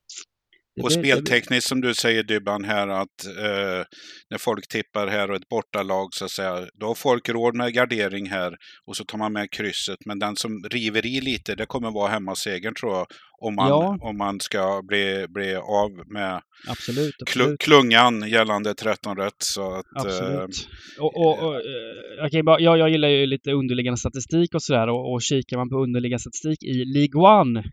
Och 0.83 0.93
speltekniskt 0.93 1.69
som 1.69 1.81
du 1.81 1.95
säger 1.95 2.23
Dybban 2.23 2.65
här 2.65 2.89
att 2.89 3.27
eh, 3.27 3.85
när 4.31 4.39
folk 4.39 4.69
tippar 4.69 5.07
här 5.07 5.31
och 5.31 5.37
ett 5.37 5.49
bortalag 5.49 6.15
så 6.15 6.25
att 6.25 6.31
säga, 6.31 6.67
då 6.81 6.87
har 6.87 6.95
folk 6.95 7.29
råd 7.29 7.57
med 7.57 7.73
gardering 7.73 8.31
här 8.31 8.57
och 8.87 8.97
så 8.97 9.05
tar 9.05 9.19
man 9.19 9.33
med 9.33 9.51
krysset. 9.51 9.99
Men 10.07 10.19
den 10.19 10.37
som 10.37 10.65
river 10.71 11.07
i 11.07 11.21
lite, 11.21 11.55
det 11.55 11.67
kommer 11.67 11.91
vara 11.91 12.11
hemmasegern 12.11 12.75
tror 12.75 12.93
jag. 12.93 13.07
Om 13.41 13.55
man, 13.55 13.69
Ja. 13.69 13.99
om 14.01 14.19
man 14.19 14.41
ska 14.41 14.83
bli, 14.89 15.27
bli 15.29 15.55
av 15.57 15.91
med 16.07 16.41
Absolut, 16.69 17.15
absolut. 17.23 17.61
klungan 17.61 18.29
gällande 18.29 18.75
13 18.75 19.17
rätt. 19.17 19.43
Så 19.43 19.75
att, 19.75 19.97
eh, 19.97 20.03
Absolut. 20.03 20.69
Och, 20.99 21.17
och, 21.17 21.39
och, 21.39 21.55
eh, 21.55 22.43
jag, 22.43 22.61
jag, 22.79 22.91
gillar 22.91 23.09
ju 23.09 23.27
lite 23.27 23.53
underliggande 23.53 23.99
statistik 23.99 24.55
och 24.55 24.63
sådär 24.63 24.89
och, 24.89 25.13
och 25.13 25.23
kikar 25.23 25.57
man 25.57 25.69
på 25.69 25.77
underliggande 25.77 26.21
statistik 26.21 26.63
i 26.63 26.85
League 26.85 27.41
One 27.41 27.65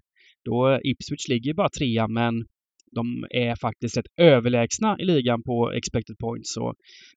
då 0.46 0.80
Ipswich 0.84 1.28
ligger 1.28 1.54
bara 1.54 1.70
trea 1.70 2.08
men 2.08 2.46
de 2.96 3.26
är 3.30 3.56
faktiskt 3.56 3.98
rätt 3.98 4.06
överlägsna 4.18 4.96
i 5.00 5.06
ligan 5.06 5.44
på 5.44 5.72
expected 5.72 6.18
points 6.18 6.54
så 6.54 6.74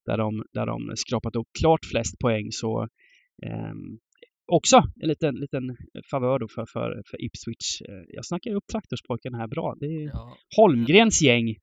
där 0.06 0.18
de, 0.18 0.44
där 0.52 0.66
de 0.66 0.92
skrapat 0.96 1.36
upp 1.36 1.48
klart 1.60 1.84
flest 1.90 2.18
poäng 2.18 2.46
så 2.50 2.88
ehm, 3.46 3.98
också 4.52 4.76
en 5.02 5.08
liten, 5.08 5.34
liten 5.34 5.76
favör 6.10 6.38
då 6.38 6.48
för, 6.48 6.66
för, 6.72 7.02
för 7.10 7.24
Ipswich. 7.24 7.80
Eh, 7.88 8.04
Jag 8.08 8.24
snackar 8.26 8.50
ju 8.50 8.56
upp 8.56 8.66
traktorspojken 8.72 9.34
här 9.34 9.46
bra. 9.46 9.74
Det 9.80 9.86
är 9.86 10.06
ja, 10.12 10.36
Holmgrens 10.56 11.22
gäng. 11.22 11.54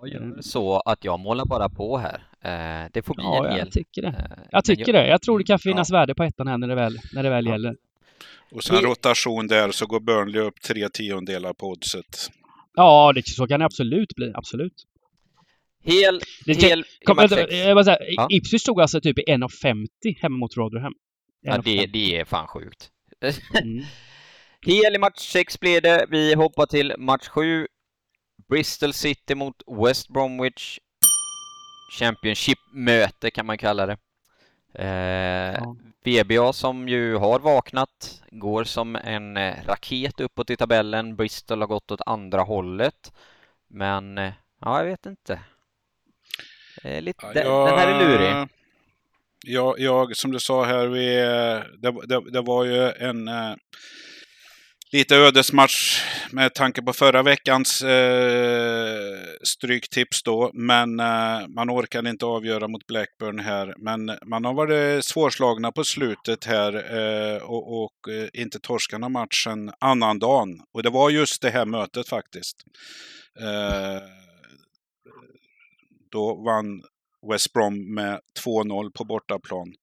jag 0.00 0.08
gör 0.08 0.36
så 0.40 0.80
att 0.80 1.04
jag 1.04 1.20
målar 1.20 1.44
bara 1.44 1.68
på 1.68 1.98
här. 1.98 2.22
Eh, 2.40 2.90
det 2.92 3.02
får 3.02 3.14
bli 3.14 3.24
Ja, 3.24 3.46
en 3.46 3.50
hel. 3.52 3.58
jag 3.58 3.72
tycker 3.72 4.02
det. 4.02 4.08
Eh, 4.08 4.46
Jag 4.50 4.64
tycker 4.64 4.92
det. 4.92 5.08
Jag 5.08 5.22
tror 5.22 5.38
det 5.38 5.44
kan 5.44 5.58
finnas 5.58 5.90
Ja. 5.90 5.98
värde 5.98 6.14
på 6.14 6.22
ettan 6.24 6.46
här 6.48 6.58
när 6.58 6.68
det 6.68 6.74
väl, 6.74 6.98
när 7.14 7.22
det 7.22 7.30
väl 7.30 7.46
Ja. 7.46 7.52
gäller. 7.52 7.76
och 8.52 8.64
sen 8.64 8.80
rotation 8.82 9.46
där 9.46 9.70
så 9.70 9.86
går 9.86 10.00
Burnley 10.00 10.40
upp 10.42 10.60
tre 10.60 10.88
tiondelar 10.88 11.52
på 11.52 11.66
oddset. 11.66 12.30
Ja, 12.78 13.12
det, 13.14 13.28
så 13.28 13.46
kan 13.46 13.60
det 13.60 13.66
absolut 13.66 14.14
bli. 14.16 14.32
Absolut. 14.34 14.72
Hel, 15.84 16.20
Det 16.44 16.62
hel 16.62 16.80
i 16.80 17.04
Kom, 17.04 17.28
sex. 17.28 17.52
jag 17.52 17.76
bara 17.76 17.84
säga, 17.84 17.98
Ja. 18.08 18.28
Ipswich 18.30 18.62
stod 18.62 18.80
alltså 18.80 19.00
typ 19.00 19.18
i 19.18 19.22
1,50 19.28 19.86
hemma 20.22 20.36
mot 20.38 20.56
Rotherham. 20.56 20.92
Ja, 21.40 21.58
det, 21.58 21.70
1,50. 21.70 21.90
det 21.92 22.16
är 22.20 22.24
fan 22.24 22.46
sjukt. 22.46 22.90
Mm. 23.62 23.84
Hel 24.66 24.94
i 24.94 24.98
match 24.98 25.18
6 25.20 25.60
blir 25.60 25.80
det. 25.80 26.06
Vi 26.10 26.34
hoppar 26.34 26.66
till 26.66 26.94
match 26.98 27.28
7. 27.28 27.66
Bristol 28.48 28.92
City 28.92 29.34
mot 29.34 29.56
West 29.84 30.08
Bromwich. 30.08 30.78
Championship-möte 31.98 33.30
kan 33.30 33.46
man 33.46 33.58
kalla 33.58 33.86
det. 33.86 33.96
Eh, 34.74 35.54
Ja. 35.54 35.76
VBA 36.04 36.52
som 36.52 36.88
ju 36.88 37.16
har 37.16 37.38
vaknat 37.38 38.22
går 38.30 38.64
som 38.64 38.96
en 38.96 39.36
eh, 39.36 39.54
raket 39.66 40.20
uppåt 40.20 40.50
i 40.50 40.56
tabellen. 40.56 41.16
Bristol 41.16 41.60
har 41.60 41.66
gått 41.68 41.90
åt 41.90 42.00
andra 42.06 42.42
hållet. 42.42 43.12
Men 43.68 44.18
eh, 44.18 44.32
ja, 44.60 44.78
jag 44.78 44.84
vet 44.86 45.06
inte. 45.06 45.40
Eh, 46.82 47.02
lite, 47.02 47.26
Ja, 47.26 47.32
den, 47.32 47.46
jag- 47.46 47.68
den 47.68 47.78
här 47.78 47.88
är 47.88 48.04
lurig. 48.08 48.48
Jag, 49.46 49.78
jag, 49.80 50.16
som 50.16 50.30
du 50.32 50.40
sa 50.40 50.64
här, 50.64 50.86
vi, 50.86 51.06
det, 51.78 52.06
det, 52.06 52.30
det 52.30 52.40
var 52.40 52.64
ju 52.64 52.90
en 52.90 53.28
eh, 53.28 53.54
lite 54.92 55.16
ödesmatch 55.16 56.02
med 56.32 56.54
tanke 56.54 56.82
på 56.82 56.92
förra 56.92 57.22
veckans 57.22 57.82
eh, 57.82 59.18
stryktips 59.42 60.22
då. 60.22 60.50
Men 60.54 61.00
eh, 61.00 61.48
man 61.48 61.70
orkade 61.70 62.10
inte 62.10 62.26
avgöra 62.26 62.68
mot 62.68 62.86
Blackburn 62.86 63.38
här. 63.38 63.74
Men 63.78 64.18
man 64.26 64.44
har 64.44 64.54
varit 64.54 64.96
eh, 64.96 65.00
svårslagna 65.00 65.72
på 65.72 65.84
slutet 65.84 66.44
här 66.44 66.96
eh, 66.96 67.42
och, 67.42 67.84
och 67.84 68.12
eh, 68.12 68.28
inte 68.32 68.60
torskarna 68.60 69.08
matchen 69.08 69.72
annan 69.80 70.18
dagen. 70.18 70.60
Och 70.72 70.82
det 70.82 70.90
var 70.90 71.10
just 71.10 71.42
det 71.42 71.50
här 71.50 71.66
mötet 71.66 72.08
faktiskt. 72.08 72.56
Eh, 73.40 74.02
då 76.10 76.34
vann 76.34 76.82
West 77.32 77.52
Brom 77.52 77.94
med 77.94 78.20
2-0 78.44 78.90
på 78.90 79.04
bortaplan. 79.04 79.74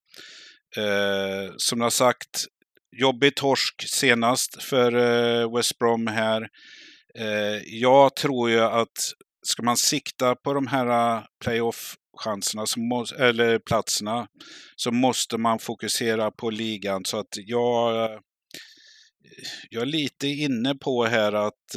Eh, 0.77 1.53
som 1.57 1.81
jag 1.81 1.93
sagt, 1.93 2.45
jobbig 2.97 3.35
torsk 3.35 3.87
senast 3.87 4.63
för 4.63 4.95
eh, 4.95 5.55
West 5.55 5.79
Brom 5.79 6.07
här. 6.07 6.47
Eh, 7.19 7.63
jag 7.65 8.15
tror 8.15 8.49
ju 8.49 8.59
att 8.59 9.11
ska 9.47 9.63
man 9.63 9.77
sikta 9.77 10.35
på 10.35 10.53
de 10.53 10.67
här 10.67 11.17
eh, 11.17 11.23
playoff 11.43 11.95
chanserna, 12.17 12.65
eller 13.19 13.59
platserna, 13.59 14.27
så 14.75 14.91
måste 14.91 15.37
man 15.37 15.59
fokusera 15.59 16.31
på 16.31 16.49
ligan. 16.49 17.05
Så 17.05 17.19
att 17.19 17.33
jag, 17.35 18.09
jag 19.69 19.81
är 19.81 19.85
lite 19.85 20.27
inne 20.27 20.75
på 20.75 21.05
här 21.05 21.33
att 21.33 21.75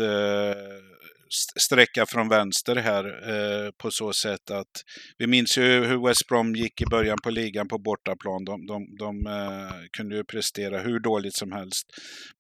sträcka 1.60 2.06
från 2.06 2.28
vänster 2.28 2.76
här 2.76 3.04
eh, 3.04 3.70
på 3.70 3.90
så 3.90 4.12
sätt 4.12 4.50
att 4.50 4.84
vi 5.18 5.26
minns 5.26 5.58
ju 5.58 5.84
hur 5.84 6.06
West 6.06 6.28
Brom 6.28 6.54
gick 6.54 6.80
i 6.80 6.86
början 6.86 7.18
på 7.24 7.30
ligan 7.30 7.68
på 7.68 7.78
bortaplan. 7.78 8.44
De, 8.44 8.66
de, 8.66 8.96
de 8.98 9.26
eh, 9.26 9.72
kunde 9.96 10.16
ju 10.16 10.24
prestera 10.24 10.78
hur 10.78 11.00
dåligt 11.00 11.34
som 11.34 11.52
helst. 11.52 11.86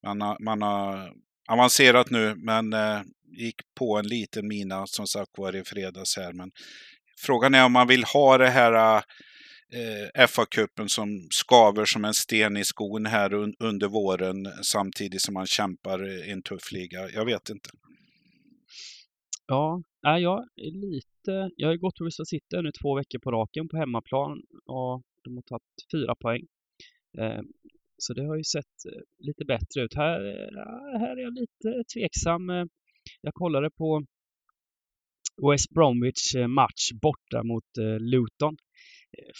Man 0.06 0.20
har, 0.20 0.36
man 0.44 0.62
har 0.62 1.12
avancerat 1.48 2.10
nu, 2.10 2.34
men 2.36 2.72
eh, 2.72 3.00
gick 3.36 3.56
på 3.78 3.98
en 3.98 4.06
liten 4.06 4.48
mina 4.48 4.86
som 4.86 5.06
sagt 5.06 5.30
var 5.38 5.56
i 5.56 5.64
fredags 5.64 6.16
här. 6.16 6.32
Men 6.32 6.50
frågan 7.20 7.54
är 7.54 7.64
om 7.64 7.72
man 7.72 7.86
vill 7.86 8.04
ha 8.04 8.38
det 8.38 8.50
här 8.50 9.02
eh, 9.72 10.26
FA-cupen 10.26 10.88
som 10.88 11.28
skaver 11.30 11.84
som 11.84 12.04
en 12.04 12.14
sten 12.14 12.56
i 12.56 12.64
skon 12.64 13.06
här 13.06 13.34
un, 13.34 13.54
under 13.58 13.88
våren 13.88 14.52
samtidigt 14.62 15.22
som 15.22 15.34
man 15.34 15.46
kämpar 15.46 16.08
i 16.08 16.30
en 16.30 16.42
tuff 16.42 16.72
liga. 16.72 17.10
Jag 17.10 17.24
vet 17.24 17.48
inte. 17.48 17.70
Ja, 19.50 19.82
nej, 20.02 20.22
jag 20.22 20.38
är 20.56 20.70
lite... 20.70 21.50
Jag 21.56 21.68
har 21.68 21.72
ju 21.72 21.78
gått 21.78 21.94
på 21.98 22.10
City 22.10 22.62
nu 22.62 22.70
två 22.82 22.96
veckor 22.96 23.18
på 23.18 23.30
raken 23.30 23.68
på 23.68 23.76
hemmaplan 23.76 24.42
och 24.66 25.02
de 25.24 25.34
har 25.36 25.42
tagit 25.42 25.62
fyra 25.92 26.14
poäng. 26.14 26.42
Eh, 27.18 27.40
så 27.96 28.14
det 28.14 28.24
har 28.26 28.36
ju 28.36 28.44
sett 28.44 28.84
eh, 28.92 29.02
lite 29.26 29.44
bättre 29.44 29.82
ut. 29.82 29.94
Här, 29.94 30.20
eh, 30.26 30.98
här 31.00 31.16
är 31.16 31.22
jag 31.22 31.32
lite 31.34 31.84
tveksam. 31.94 32.50
Eh, 32.50 32.64
Jag 33.20 33.34
kollade 33.34 33.70
på 33.70 34.04
West 35.50 35.70
Bromwich 35.70 36.34
match 36.48 36.90
borta 37.02 37.42
mot 37.42 37.64
Luton 38.00 38.56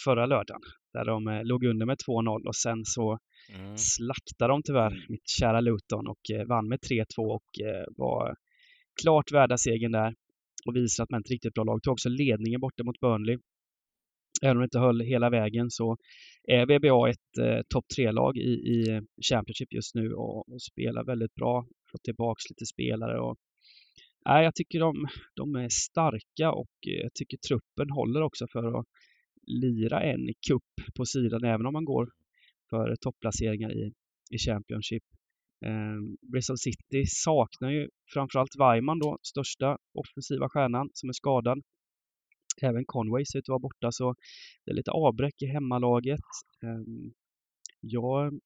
förra 0.05 0.25
lördagen. 0.25 0.61
där 0.93 1.05
de 1.05 1.41
låg 1.45 1.63
under 1.63 1.85
med 1.85 1.97
2-0 2.07 2.47
och 2.47 2.55
sen 2.55 2.85
så 2.85 3.17
Mm. 3.55 3.77
slaktade 3.77 4.53
de 4.53 4.63
tyvärr 4.63 5.05
mitt 5.09 5.27
kära 5.27 5.61
Luton 5.61 6.07
och 6.07 6.19
vann 6.47 6.67
med 6.67 6.79
3-2 6.79 7.05
och 7.31 7.45
var 7.97 8.35
klart 9.01 9.31
värda 9.31 9.57
segern 9.57 9.91
där 9.91 10.15
och 10.65 10.75
visar 10.75 11.03
att 11.03 11.09
man 11.09 11.17
är 11.17 11.23
ett 11.23 11.31
riktigt 11.31 11.53
bra 11.53 11.63
lag. 11.63 11.83
Tog 11.83 11.91
också 11.91 12.09
ledningen 12.09 12.61
borta 12.61 12.83
mot 12.83 12.99
Burnley. 12.99 13.37
Även 14.41 14.57
om 14.57 14.61
det 14.61 14.65
inte 14.65 14.79
höll 14.79 15.01
hela 15.01 15.29
vägen 15.29 15.69
så 15.69 15.97
är 16.43 16.65
VBA 16.65 17.09
ett 17.09 17.37
eh, 17.39 17.61
topp 17.69 17.85
3-lag 17.97 18.37
i, 18.37 18.51
i 18.51 18.89
eh, 18.89 19.01
Championship 19.29 19.73
just 19.73 19.95
nu 19.95 20.13
och, 20.13 20.49
och 20.53 20.61
spelar 20.61 21.03
väldigt 21.03 21.35
bra. 21.35 21.65
Fått 21.91 22.03
tillbaka 22.03 22.39
lite 22.49 22.65
spelare 22.65 23.19
och 23.19 23.37
nej, 24.25 24.43
jag 24.43 24.55
tycker 24.55 24.79
de, 24.79 25.07
de 25.35 25.55
är 25.55 25.69
starka 25.69 26.51
och 26.51 26.87
eh, 26.87 26.93
jag 26.93 27.13
tycker 27.13 27.37
truppen 27.37 27.89
håller 27.89 28.21
också 28.21 28.47
för 28.51 28.79
att 28.79 28.85
lira 29.47 30.01
en 30.01 30.27
cup 30.47 30.95
på 30.95 31.05
sidan 31.05 31.43
även 31.43 31.65
om 31.65 31.73
man 31.73 31.85
går 31.85 32.09
för 32.69 32.95
topplaceringar 32.95 33.71
i, 33.71 33.93
i 34.31 34.37
Championship. 34.37 35.03
Eh, 35.65 35.99
Bristol 36.31 36.57
City 36.57 37.05
saknar 37.05 37.69
ju 37.69 37.89
framförallt 38.13 38.55
Weimann 38.59 38.99
då, 38.99 39.17
största 39.21 39.77
offensiva 39.93 40.49
stjärnan 40.49 40.89
som 40.93 41.09
är 41.09 41.13
skadad. 41.13 41.61
Även 42.61 42.85
Conway 42.85 43.25
ser 43.25 43.39
ut 43.39 43.43
att 43.43 43.49
vara 43.49 43.59
borta 43.59 43.91
så 43.91 44.15
det 44.65 44.71
är 44.71 44.75
lite 44.75 44.91
avbräck 44.91 45.41
i 45.41 45.45
hemmalaget. 45.45 46.19
Eh, 46.63 47.11
jag 47.81 48.39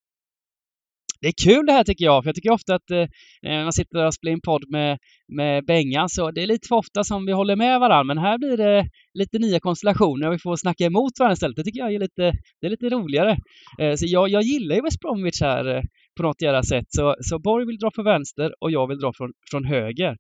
det 1.24 1.30
är 1.30 1.43
kul 1.43 1.66
det 1.66 1.74
här 1.74 1.84
tycker 1.84 2.05
jag, 2.05 2.24
för 2.24 2.28
jag 2.28 2.36
tycker 2.36 2.51
ofta 2.51 2.76
att 2.76 2.91
eh, 2.91 3.07
när 3.41 3.64
man 3.64 3.74
sitter 3.74 4.05
och 4.05 4.14
spelar 4.14 4.32
in 4.32 4.41
podd 4.41 4.64
med, 4.70 4.97
med 5.28 5.66
Bengan 5.66 6.09
så 6.09 6.32
det 6.32 6.43
är 6.43 6.47
lite 6.47 6.68
för 6.68 6.76
ofta 6.76 7.03
som 7.03 7.26
vi 7.26 7.32
håller 7.32 7.55
med 7.55 7.80
varandra, 7.80 8.03
men 8.03 8.18
här 8.18 8.38
blir 8.38 8.57
det 8.57 8.86
lite 9.14 9.39
nya 9.39 9.59
konstellationer 9.59 10.28
och 10.28 10.34
vi 10.34 10.39
får 10.39 10.55
snacka 10.55 10.84
emot 10.86 11.20
varandra 11.20 11.34
istället. 11.34 11.55
Det 11.55 11.64
tycker 11.64 11.80
jag 11.80 11.93
är 11.93 11.99
lite, 11.99 12.32
det 12.61 12.68
är 12.68 12.70
lite 12.70 12.89
roligare. 12.89 13.38
Eh, 13.80 13.95
så 13.95 14.05
jag, 14.07 14.30
jag 14.30 14.43
gillar 14.43 14.76
ju 14.76 14.82
West 14.82 14.99
Bromwich 14.99 15.41
här 15.41 15.76
eh, 15.76 15.82
på 16.18 16.24
något 16.24 16.41
jävla 16.41 16.64
sätt. 16.64 16.86
Så, 16.88 17.16
så 17.20 17.39
Borg 17.39 17.66
vill 17.66 17.78
dra 17.78 17.91
från 17.95 18.05
vänster 18.05 18.53
och 18.59 18.72
jag 18.72 18.88
vill 18.88 18.99
dra 18.99 19.14
från, 19.14 19.34
från 19.51 19.66
höger. 19.66 20.18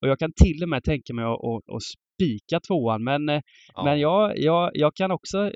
Och 0.00 0.08
jag 0.08 0.18
kan 0.18 0.32
till 0.32 0.62
och 0.62 0.68
med 0.68 0.84
tänka 0.84 1.14
mig 1.14 1.24
att, 1.24 1.30
att, 1.44 1.74
att 1.74 1.82
spika 1.82 2.60
tvåan, 2.60 3.04
men, 3.04 3.28
eh, 3.28 3.40
Ja. 3.74 3.84
men 3.84 4.00
jag, 4.00 4.38
jag, 4.38 4.70
jag 4.74 4.94
kan 4.94 5.10
också, 5.10 5.38
eh, 5.46 5.50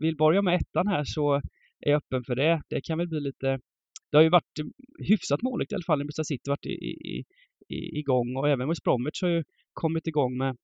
vill 0.00 0.16
Borg 0.16 0.42
med 0.42 0.54
ettan 0.54 0.86
här 0.86 1.02
så 1.04 1.34
är 1.80 1.90
jag 1.90 1.96
öppen 1.96 2.24
för 2.24 2.34
det. 2.34 2.62
Det 2.68 2.80
kan 2.80 2.98
väl 2.98 3.08
bli 3.08 3.20
lite 3.20 3.58
det 4.10 4.16
har 4.16 4.22
ju 4.22 4.30
varit 4.30 4.58
hyfsat 5.08 5.42
måligt 5.42 5.72
i 5.72 5.74
alla 5.74 5.84
fall 5.86 6.04
Bristol 6.04 6.24
City 6.24 6.50
varit 6.50 6.66
i, 6.66 6.70
i, 6.70 7.24
i, 7.68 7.98
igång 7.98 8.36
och 8.36 8.48
även 8.48 8.68
West 8.68 8.82
Bromwich 8.82 9.22
har 9.22 9.28
ju 9.28 9.44
kommit 9.72 10.06
igång 10.06 10.38
med, 10.38 10.56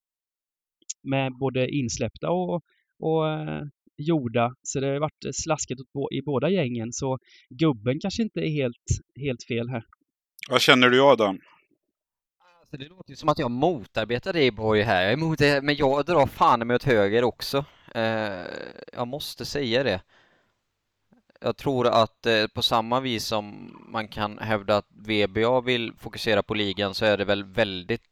med 1.02 1.32
både 1.38 1.70
insläppta 1.70 2.30
och, 2.30 2.62
och 2.98 3.28
eh, 3.28 3.62
gjorda. 3.96 4.54
Så 4.62 4.80
det 4.80 4.86
har 4.86 4.98
varit 4.98 5.24
slasket 5.32 5.78
bo- 5.94 6.12
i 6.12 6.22
båda 6.22 6.50
gängen. 6.50 6.92
Så 6.92 7.18
gubben 7.48 8.00
kanske 8.00 8.22
inte 8.22 8.40
är 8.40 8.50
helt, 8.50 8.86
helt 9.20 9.44
fel 9.48 9.68
här. 9.68 9.84
Vad 10.50 10.60
känner 10.60 10.88
du 10.88 11.02
Adam? 11.02 11.38
Alltså, 12.60 12.76
det 12.76 12.88
låter 12.88 13.10
ju 13.10 13.16
som 13.16 13.28
att 13.28 13.38
jag 13.38 13.50
motarbetar 13.50 14.32
dig 14.32 14.50
Borg 14.50 14.82
här. 14.82 15.02
Jag 15.02 15.12
emot 15.12 15.38
det, 15.38 15.62
men 15.62 15.76
jag 15.76 16.04
drar 16.06 16.26
fan 16.26 16.66
mig 16.66 16.74
åt 16.74 16.84
höger 16.84 17.24
också. 17.24 17.64
Eh, 17.94 18.46
jag 18.92 19.08
måste 19.08 19.44
säga 19.44 19.82
det. 19.82 20.00
Jag 21.40 21.56
tror 21.56 21.86
att 21.86 22.26
eh, 22.26 22.46
på 22.46 22.62
samma 22.62 23.00
vis 23.00 23.24
som 23.24 23.76
man 23.88 24.08
kan 24.08 24.38
hävda 24.38 24.76
att 24.76 24.86
VBA 24.90 25.60
vill 25.60 25.92
fokusera 25.98 26.42
på 26.42 26.54
ligan 26.54 26.94
så 26.94 27.04
är 27.04 27.18
det 27.18 27.24
väl 27.24 27.44
väldigt 27.44 28.02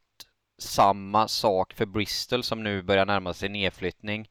samma 0.59 1.28
sak 1.28 1.72
för 1.72 1.87
Bristol 1.87 2.43
som 2.43 2.62
nu 2.62 2.83
börjar 2.83 3.07
närma 3.07 3.35
sig 3.35 3.49
nedflyttning 3.49 4.28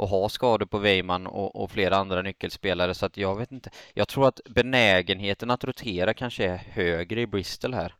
och 0.00 0.08
har 0.08 0.28
skador 0.28 0.66
på 0.66 0.78
Weimann 0.78 1.26
och, 1.26 1.62
och 1.62 1.70
flera 1.70 1.96
andra 1.96 2.22
nyckelspelare 2.22 2.94
så 2.94 3.06
att 3.06 3.16
jag 3.16 3.38
vet 3.38 3.52
inte. 3.52 3.70
Jag 3.94 4.08
tror 4.08 4.28
att 4.28 4.40
benägenheten 4.48 5.50
att 5.50 5.64
rotera 5.64 6.14
kanske 6.14 6.44
är 6.44 6.56
högre 6.56 7.20
i 7.20 7.26
Bristol 7.26 7.74
här 7.74 7.94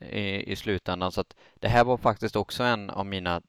i, 0.00 0.52
i 0.52 0.56
slutändan 0.56 1.12
så 1.12 1.20
att 1.20 1.36
det 1.60 1.68
här 1.68 1.84
var 1.84 1.96
faktiskt 1.96 2.36
också 2.36 2.62
en 2.62 2.90
av 2.90 3.06
mina 3.06 3.42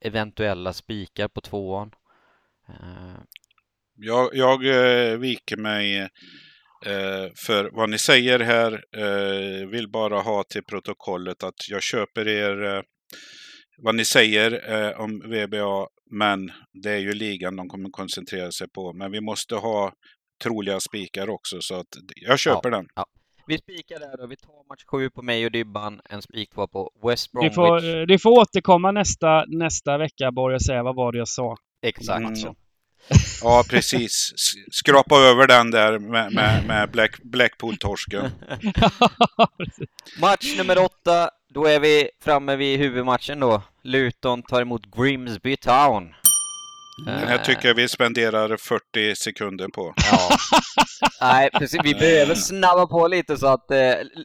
eventuella 0.00 0.72
spikar 0.72 1.28
på 1.28 1.40
tvåan. 1.40 1.90
Eh, 2.68 3.20
jag, 3.96 4.30
jag 4.32 4.66
eh, 4.66 5.18
viker 5.18 5.56
mig 5.56 5.98
eh, 6.86 7.30
för 7.46 7.70
vad 7.72 7.90
ni 7.90 7.98
säger 7.98 8.40
här. 8.40 8.82
Vill 9.66 9.88
bara 9.88 10.20
ha 10.20 10.44
till 10.44 10.64
protokollet 10.64 11.42
att 11.42 11.68
jag 11.68 11.82
köper 11.82 12.28
er 12.28 12.84
vad 13.78 13.94
ni 13.94 14.04
säger 14.04 14.72
eh, 14.72 15.00
om 15.00 15.20
VBA, 15.20 15.86
men 16.10 16.52
det 16.72 16.90
är 16.90 16.98
ju 16.98 17.12
ligan 17.12 17.56
de 17.56 17.68
kommer 17.68 17.90
koncentrera 17.90 18.52
sig 18.52 18.68
på. 18.68 18.92
Men 18.92 19.10
vi 19.12 19.20
måste 19.20 19.54
ha 19.54 19.92
troliga 20.44 20.80
spikar 20.80 21.30
också, 21.30 21.60
så 21.60 21.74
att 21.74 21.86
jag 22.16 22.38
köper 22.38 22.70
den. 22.70 22.86
Vi 23.46 23.58
spikar 23.58 23.98
där 24.00 24.16
då. 24.18 24.26
Vi 24.26 24.36
tar 24.36 24.68
match 24.68 24.84
sju 24.86 25.10
på 25.10 25.22
mig 25.22 25.44
och 25.44 25.52
Dybban. 25.52 26.00
En 26.10 26.22
spik 26.22 26.50
var 26.54 26.66
på 26.66 26.90
West 27.08 27.30
Du 27.32 27.38
Bromwich. 27.38 27.54
får, 27.54 28.06
du 28.06 28.18
får 28.18 28.30
återkomma 28.30 28.92
nästa, 28.92 29.44
nästa 29.48 29.98
vecka 29.98 30.32
Borg 30.32 30.54
och 30.54 30.62
säga 30.62 30.82
vad 30.82 30.96
var 30.96 31.12
det 31.12 31.18
jag 31.18 31.28
sa. 31.28 31.56
Exakt. 31.82 32.20
Mm. 32.20 32.54
Ja, 33.42 33.64
precis. 33.68 34.32
Skrapa 34.70 35.16
över 35.16 35.46
den 35.46 35.70
där 35.70 35.98
med, 35.98 36.32
med, 36.32 36.66
med 36.66 36.90
Black, 36.90 37.22
Blackpool-torsken. 37.22 38.30
Match 40.20 40.58
nummer 40.58 40.78
åtta. 40.78 41.30
Då 41.56 41.66
är 41.66 41.80
vi 41.80 42.08
framme 42.20 42.56
vid 42.56 42.78
huvudmatchen 42.78 43.40
då. 43.40 43.62
Luton 43.82 44.42
tar 44.42 44.62
emot 44.62 44.82
Grimsby 44.96 45.56
Town. 45.56 46.14
Den 47.06 47.28
här 47.28 47.38
tycker 47.38 47.68
jag 47.68 47.74
vi 47.74 47.88
spenderar 47.88 48.56
40 48.56 49.16
sekunder 49.16 49.68
på. 49.68 49.94
Ja. 49.96 50.36
Nej, 51.20 51.50
precis. 51.50 51.80
Vi 51.84 51.94
behöver 51.94 52.34
snabba 52.34 52.86
på 52.86 53.08
lite 53.08 53.36
så 53.36 53.46
att 53.46 53.70
eh, 53.70 53.76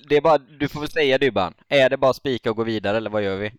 det 0.09 0.17
är 0.17 0.21
bara, 0.21 0.37
du 0.37 0.67
får 0.67 0.79
väl 0.79 0.89
säga 0.89 1.17
Dybban. 1.17 1.53
Är 1.69 1.89
det 1.89 1.97
bara 1.97 2.13
spika 2.13 2.49
och 2.51 2.55
gå 2.55 2.63
vidare 2.63 2.97
eller 2.97 3.09
vad 3.09 3.23
gör 3.23 3.37
vi? 3.37 3.51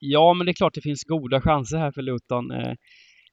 Ja, 0.00 0.34
men 0.34 0.46
det 0.46 0.50
är 0.50 0.54
klart 0.54 0.74
det 0.74 0.80
finns 0.82 1.04
goda 1.04 1.40
chanser 1.40 1.78
här 1.78 1.92
för 1.92 2.02
Luton. 2.02 2.50
Eh, 2.50 2.72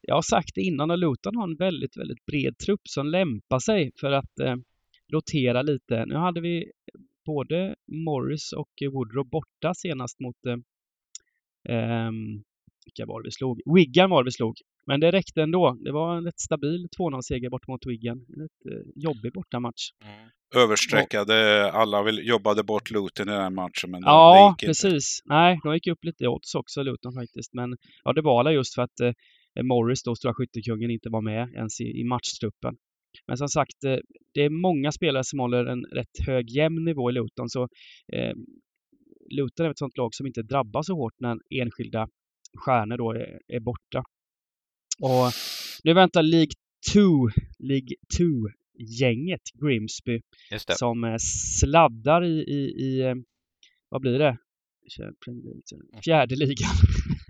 Jag 0.01 0.15
har 0.15 0.21
sagt 0.21 0.51
det 0.55 0.61
innan 0.61 0.91
och 0.91 0.97
Luton 0.97 1.35
har 1.35 1.43
en 1.43 1.57
väldigt, 1.57 1.97
väldigt 1.97 2.25
bred 2.25 2.57
trupp 2.65 2.81
som 2.83 3.07
lämpar 3.07 3.59
sig 3.59 3.91
för 3.99 4.11
att 4.11 4.39
eh, 4.39 4.55
rotera 5.13 5.61
lite. 5.61 6.05
Nu 6.05 6.15
hade 6.15 6.41
vi 6.41 6.71
både 7.33 7.75
Morris 8.05 8.53
och 8.53 8.73
Woodrow 8.93 9.25
borta 9.29 9.73
senast 9.73 10.19
mot 10.19 10.39
eh, 10.45 10.57
ehm, 11.75 12.43
vilka 12.85 13.05
var 13.05 13.21
det 13.21 13.27
vi 13.27 13.31
slog? 13.31 13.61
Wigan 13.75 14.09
var 14.09 14.23
det 14.23 14.27
vi 14.27 14.31
slog. 14.31 14.55
Men 14.87 14.99
det 14.99 15.11
räckte 15.11 15.41
ändå. 15.41 15.77
Det 15.85 15.91
var 15.91 16.17
en 16.17 16.25
rätt 16.25 16.39
stabil 16.39 16.87
2-0-seger 16.99 17.49
bort 17.49 17.67
mot 17.67 17.85
Wigan. 17.85 18.17
En 18.17 18.41
rätt 18.41 18.73
eh, 18.73 18.91
jobbig 18.95 19.33
bortamatch. 19.33 19.83
Översträckade, 20.55 21.71
alla 21.71 22.03
vill, 22.03 22.27
jobbade 22.27 22.63
bort 22.63 22.91
Luton 22.91 23.29
i 23.29 23.31
den 23.31 23.41
här 23.41 23.49
matchen, 23.49 23.91
men 23.91 24.01
Ja, 24.01 24.49
gick 24.49 24.63
inte. 24.63 24.65
precis. 24.65 25.21
Nej, 25.25 25.59
de 25.63 25.73
gick 25.73 25.87
upp 25.87 26.03
lite 26.03 26.23
i 26.23 26.27
odds 26.27 26.55
också, 26.55 26.83
Luton 26.83 27.13
faktiskt. 27.13 27.53
Men 27.53 27.77
ja, 28.03 28.13
det 28.13 28.21
var 28.21 28.39
alla 28.39 28.51
just 28.51 28.75
för 28.75 28.81
att 28.81 28.99
eh, 28.99 29.13
Morris, 29.63 30.03
då 30.03 30.15
stora 30.15 30.33
skyttekungen, 30.33 30.91
inte 30.91 31.09
var 31.09 31.21
med 31.21 31.53
ens 31.53 31.81
i, 31.81 31.99
i 32.01 32.03
matchtruppen. 32.03 32.75
Men 33.27 33.37
som 33.37 33.49
sagt, 33.49 33.83
eh, 33.83 33.97
det 34.33 34.41
är 34.41 34.49
många 34.49 34.91
spelare 34.91 35.23
som 35.23 35.39
håller 35.39 35.65
en 35.65 35.85
rätt 35.85 36.25
hög 36.25 36.49
jämn 36.49 36.85
nivå 36.85 37.09
i 37.09 37.13
Luton, 37.13 37.49
så 37.49 37.63
eh, 38.13 38.33
Luton 39.29 39.65
är 39.65 39.69
ett 39.69 39.77
sånt 39.77 39.97
lag 39.97 40.15
som 40.15 40.27
inte 40.27 40.41
drabbas 40.41 40.85
så 40.85 40.95
hårt 40.95 41.19
när 41.19 41.37
enskilda 41.49 42.07
stjärnor 42.57 42.97
då 42.97 43.11
är, 43.11 43.39
är 43.47 43.59
borta. 43.59 44.03
Och 45.01 45.31
nu 45.83 45.93
väntar 45.93 46.23
League 46.23 46.51
2, 46.93 47.01
League 47.59 47.95
2-gänget 48.19 49.41
Grimsby 49.61 50.21
som 50.77 51.03
eh, 51.03 51.15
sladdar 51.59 52.25
i, 52.25 52.43
i, 52.43 52.85
i 52.85 53.01
eh, 53.01 53.15
vad 53.89 54.01
blir 54.01 54.19
det? 54.19 54.37
Fjärde 56.03 56.35
ligan. 56.35 56.75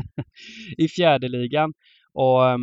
I 0.77 0.87
fjärde 0.87 1.27
ligan. 1.27 1.73
Och 2.13 2.49
eh, 2.49 2.57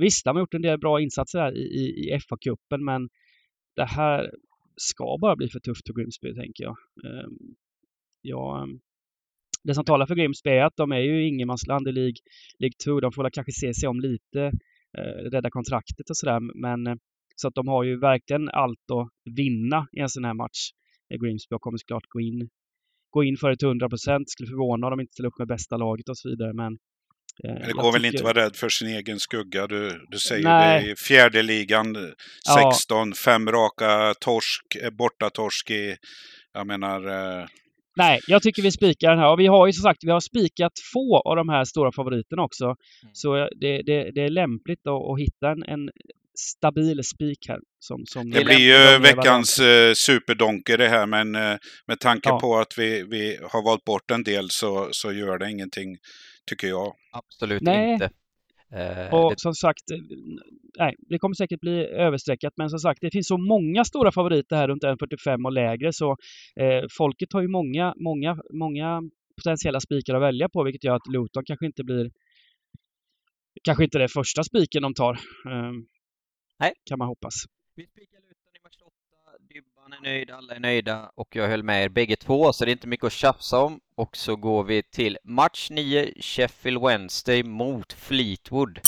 visst, 0.00 0.24
de 0.24 0.36
har 0.36 0.42
gjort 0.42 0.54
en 0.54 0.62
del 0.62 0.78
bra 0.78 1.00
insatser 1.00 1.38
här 1.38 1.56
i, 1.56 1.60
i, 1.60 2.14
i 2.14 2.18
FA-cupen, 2.18 2.84
men 2.84 3.08
det 3.76 3.84
här 3.84 4.30
ska 4.76 5.18
bara 5.20 5.36
bli 5.36 5.48
för 5.48 5.60
tufft 5.60 5.86
för 5.86 5.94
Grimsby, 5.94 6.34
tänker 6.34 6.64
jag. 6.64 6.76
Ehm, 7.04 7.38
ja, 8.22 8.62
ehm, 8.62 8.80
det 9.64 9.74
som 9.74 9.84
talar 9.84 10.06
för 10.06 10.14
Grimsby 10.14 10.50
är 10.50 10.64
att 10.64 10.76
de 10.76 10.92
är 10.92 10.98
ju 10.98 11.28
ingenmansland 11.28 11.88
i 11.88 11.92
League, 11.92 12.20
League 12.58 12.76
2. 12.84 13.00
De 13.00 13.12
får 13.12 13.22
väl 13.22 13.32
kanske 13.32 13.52
se 13.52 13.74
sig 13.74 13.88
om 13.88 14.00
lite, 14.00 14.52
eh, 14.98 15.30
rädda 15.32 15.50
kontraktet 15.50 16.10
och 16.10 16.16
sådär, 16.16 16.40
men 16.54 16.86
eh, 16.86 16.94
så 17.36 17.48
att 17.48 17.54
de 17.54 17.68
har 17.68 17.84
ju 17.84 17.98
verkligen 17.98 18.48
allt 18.48 18.90
att 18.92 19.08
vinna 19.36 19.86
i 19.92 20.00
en 20.00 20.08
sån 20.08 20.24
här 20.24 20.34
match. 20.34 20.70
Eh, 21.10 21.18
Grimsby 21.18 21.56
och 21.56 21.60
kommer 21.60 21.78
såklart 21.78 22.08
gå 22.08 22.20
in, 22.20 22.48
gå 23.10 23.24
in 23.24 23.36
för 23.36 23.50
det 23.50 23.56
till 23.56 23.68
100 23.68 23.88
procent. 23.88 24.30
Skulle 24.30 24.48
förvåna 24.48 24.86
om 24.86 24.90
de 24.90 25.00
inte 25.00 25.12
ställer 25.12 25.28
upp 25.28 25.38
med 25.38 25.48
bästa 25.48 25.76
laget 25.76 26.08
och 26.08 26.18
så 26.18 26.28
vidare. 26.28 26.52
Men, 26.52 26.78
det 27.38 27.64
jag 27.66 27.76
går 27.76 27.92
väl 27.92 28.04
inte 28.04 28.18
att 28.18 28.24
vara 28.24 28.44
rädd 28.44 28.56
för 28.56 28.68
sin 28.68 28.88
egen 28.88 29.20
skugga. 29.20 29.66
Du, 29.66 30.06
du 30.08 30.18
säger 30.18 30.44
Nej. 30.44 30.84
det 30.84 30.90
i 30.90 30.96
fjärde 30.96 31.42
ligan, 31.42 31.96
eh, 31.96 32.02
Ja. 32.48 32.72
16, 32.72 33.12
fem 33.14 33.48
raka 33.48 34.14
torsk, 34.20 34.76
eh, 34.82 34.90
borta 34.90 35.30
torsk 35.30 35.70
i, 35.70 35.96
jag 36.54 36.66
menar, 36.66 37.08
eh, 37.40 37.46
nej, 37.96 38.20
jag 38.26 38.42
tycker 38.42 38.62
vi 38.62 38.72
spikar 38.72 39.10
den 39.10 39.18
här. 39.18 39.32
Och 39.32 39.40
vi 39.40 39.46
har 39.46 39.66
ju 39.66 39.72
som 39.72 39.82
sagt, 39.82 40.04
vi 40.04 40.10
har 40.10 40.20
spikat 40.20 40.72
få 40.94 41.20
av 41.20 41.36
de 41.36 41.48
här 41.48 41.64
stora 41.64 41.92
favoriterna 41.92 42.42
också. 42.42 42.64
Mm. 42.64 42.76
Så 43.12 43.34
det, 43.60 43.82
det, 43.82 44.10
det 44.14 44.20
är 44.22 44.28
lämpligt 44.30 44.86
att, 44.86 45.20
hitta 45.20 45.50
en, 45.50 45.62
en 45.62 45.90
stabil 46.38 47.04
spik 47.04 47.38
här. 47.48 47.58
Som, 47.78 48.06
som 48.06 48.30
Det 48.30 48.44
blir 48.44 48.58
ju 48.58 48.98
veckans 48.98 49.58
eh, 49.58 49.92
superdonker 49.94 50.78
det 50.78 50.88
här, 50.88 51.06
men 51.06 51.34
eh, 51.34 51.56
med 51.86 52.00
tanke 52.00 52.28
Ja. 52.28 52.40
på 52.40 52.58
att 52.58 52.78
vi, 52.78 53.02
vi 53.10 53.38
har 53.50 53.64
valt 53.64 53.84
bort 53.84 54.10
en 54.10 54.22
del 54.22 54.50
så, 54.50 54.88
så 54.92 55.12
gör 55.12 55.38
det 55.38 55.50
ingenting, 55.50 55.96
tycker 56.50 56.68
jag. 56.68 56.94
Absolut 57.10 57.62
Nej. 57.62 57.92
inte. 57.92 58.10
Eh, 58.72 59.14
Och 59.14 59.30
det, 59.30 59.40
som 59.40 59.54
sagt, 59.54 59.90
eh, 59.90 59.98
nej, 60.78 60.94
det 60.98 61.18
kommer 61.18 61.34
säkert 61.34 61.60
bli 61.60 61.86
överstreckat. 61.86 62.52
Men 62.56 62.70
som 62.70 62.78
sagt, 62.78 63.00
det 63.00 63.10
finns 63.10 63.26
så 63.26 63.38
många 63.38 63.84
stora 63.84 64.12
favoriter 64.12 64.56
här 64.56 64.68
runt 64.68 64.84
1,45 64.84 65.44
och 65.44 65.52
lägre. 65.52 65.92
Så 65.92 66.16
eh, 66.60 66.84
folket 66.98 67.32
har 67.32 67.42
ju 67.42 67.48
många, 67.48 67.94
många, 67.96 68.38
många 68.52 69.02
potentiella 69.36 69.80
spikar 69.80 70.14
att 70.14 70.22
välja 70.22 70.48
på. 70.48 70.64
Vilket 70.64 70.84
gör 70.84 70.94
att 70.94 71.06
Luton 71.12 71.44
kanske 71.44 71.66
inte 71.66 71.84
blir 71.84 72.10
Kanske 73.64 73.84
inte 73.84 73.98
det 73.98 74.08
första 74.08 74.44
spiken 74.44 74.82
de 74.82 74.94
tar. 74.94 75.12
Eh, 75.50 75.72
Nej. 76.58 76.72
Kan 76.84 76.98
man 76.98 77.08
hoppas. 77.08 77.34
Vi 77.76 77.86
spikar 77.86 78.18
Luton 78.18 78.52
i 78.56 78.60
match 78.64 78.78
8, 78.84 78.92
Dybban 79.90 80.06
är 80.06 80.10
nöjd, 80.10 80.30
alla 80.30 80.54
är 80.54 80.60
nöjda 80.60 81.10
och 81.14 81.36
jag 81.36 81.48
höll 81.48 81.62
med 81.62 81.84
er 81.84 81.88
bägge 81.88 82.16
två 82.16 82.52
så 82.52 82.64
det 82.64 82.70
är 82.70 82.72
inte 82.72 82.86
mycket 82.86 83.06
att 83.06 83.12
tjafsa 83.12 83.58
om. 83.58 83.80
Och 83.94 84.16
så 84.16 84.36
går 84.36 84.64
vi 84.64 84.82
till 84.82 85.18
match 85.24 85.70
9, 85.70 86.12
Sheffield 86.20 86.82
Wednesday 86.82 87.42
mot 87.42 87.92
Fleetwood. 87.92 88.80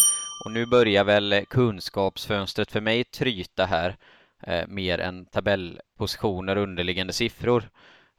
Och 0.44 0.50
nu 0.53 0.66
börjar 0.66 1.05
väl 1.05 1.44
kunskapsfönstret 1.50 2.72
för 2.72 2.80
mig 2.80 3.05
tryta 3.05 3.64
här 3.64 3.96
eh, 4.46 4.66
mer 4.68 4.98
än 4.98 5.26
tabellpositioner 5.26 6.57
och 6.57 6.62
underliggande 6.62 7.12
siffror. 7.12 7.70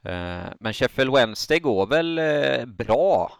Eh, 0.04 0.44
men 0.60 0.72
Sheffield 0.72 1.12
Wednesday 1.12 1.58
går 1.58 1.86
väl 1.86 2.18
eh, 2.18 2.66
bra 2.66 3.32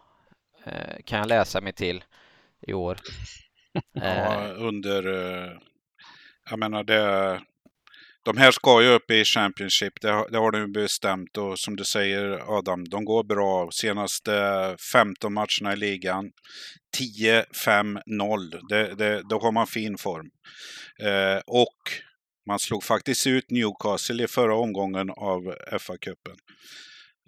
eh, 0.64 0.96
kan 1.04 1.18
jag 1.18 1.28
läsa 1.28 1.60
mig 1.60 1.72
till 1.72 2.04
i 2.66 2.72
år. 2.72 2.96
Ja, 3.92 4.02
Eh, 4.02 4.62
under... 4.62 5.06
eh, 5.06 5.52
Jag 6.50 6.58
menar, 6.58 6.84
det... 6.84 7.40
De 8.24 8.36
här 8.36 8.50
ska 8.50 8.82
ju 8.82 8.88
upp 8.88 9.10
i 9.10 9.24
Championship, 9.24 9.92
det, 10.00 10.10
har- 10.10 10.28
det 10.30 10.38
har 10.38 10.50
de 10.50 10.58
ju 10.60 10.66
bestämt 10.68 11.36
och 11.36 11.58
som 11.58 11.76
du 11.76 11.84
säger 11.84 12.56
Adam, 12.58 12.84
de 12.84 13.04
går 13.04 13.24
bra. 13.24 13.70
Senaste 13.72 14.76
15 14.92 15.32
matcherna 15.34 15.72
i 15.72 15.76
ligan, 15.76 16.30
10-5-0. 16.98 18.58
Det, 18.68 18.94
det, 18.94 19.22
då 19.28 19.38
har 19.40 19.52
man 19.52 19.66
fin 19.66 19.98
form. 19.98 20.26
Eh, 21.02 21.40
och 21.46 21.78
man 22.48 22.58
slog 22.58 22.84
faktiskt 22.84 23.26
ut 23.26 23.50
Newcastle 23.50 24.24
i 24.24 24.28
förra 24.28 24.56
omgången 24.56 25.10
av 25.10 25.40
FA-cupen. 25.72 26.36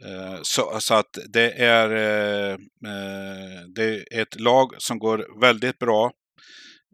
Eh, 0.07 0.39
Så, 0.43 0.77
så 0.81 0.95
att 0.95 1.19
det 1.33 1.51
är, 1.53 1.91
eh, 1.91 2.53
eh, 2.93 3.61
det 3.75 3.85
är 4.15 4.21
ett 4.23 4.41
lag 4.41 4.75
som 4.79 4.99
går 4.99 5.41
väldigt 5.41 5.79
bra. 5.79 6.13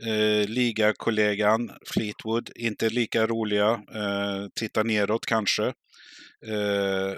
Eh, 0.07 0.49
ligakollegan 0.49 1.70
Fleetwood, 1.86 2.51
inte 2.55 2.88
lika 2.88 3.26
roliga. 3.26 3.70
Eh, 3.70 4.47
titta 4.55 4.82
neråt 4.82 5.26
kanske. 5.26 5.64
Eh, 6.47 7.14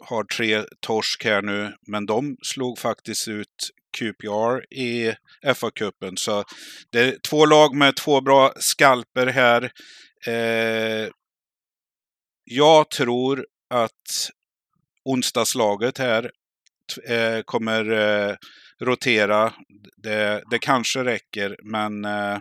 har 0.00 0.24
tre 0.24 0.64
torsk 0.80 1.24
här 1.24 1.42
nu, 1.42 1.74
men 1.86 2.06
de 2.06 2.36
slog 2.42 2.78
faktiskt 2.78 3.28
ut 3.28 3.70
QPR 3.98 4.74
i 4.74 5.14
FA-cupen. 5.46 6.16
Så 6.16 6.44
det 6.90 7.00
är 7.00 7.18
två 7.28 7.46
lag 7.46 7.76
med 7.76 7.96
två 7.96 8.20
bra 8.20 8.52
skalper 8.56 9.26
här. 9.26 9.70
Eh, 10.26 11.08
jag 12.44 12.90
tror 12.90 13.46
att 13.70 14.30
onsdagslaget 15.04 15.98
här 15.98 16.30
eh, 17.08 17.42
kommer 17.44 17.90
eh, 17.90 18.36
rotera. 18.80 19.52
Det, 20.02 20.42
det 20.50 20.58
kanske 20.58 21.04
räcker, 21.04 21.56
men 21.62 22.04
eh, 22.04 22.38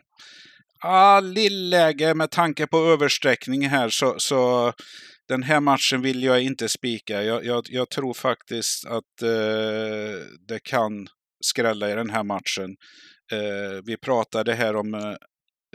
ah, 0.80 1.20
lillläge 1.20 2.14
med 2.14 2.32
tanke 2.32 2.68
på 2.68 2.78
översträckning 2.78 3.68
här 3.68 3.90
så, 3.90 4.16
så 4.18 4.74
den 5.28 5.44
här 5.44 5.60
matchen 5.60 6.02
vill 6.02 6.24
jag 6.24 6.42
inte 6.42 6.70
spika. 6.70 7.24
Jag, 7.24 7.46
jag, 7.46 7.66
jag 7.70 7.90
tror 7.90 8.14
faktiskt 8.14 8.86
att 8.86 9.22
eh, 9.22 10.26
det 10.48 10.60
kan 10.64 11.08
skrälla 11.44 11.92
i 11.92 11.96
den 11.96 12.10
här 12.10 12.24
matchen. 12.24 12.76
Eh, 13.32 13.82
vi 13.86 13.98
pratade 13.98 14.54
här 14.54 14.76
om 14.76 14.94
eh, 14.94 15.10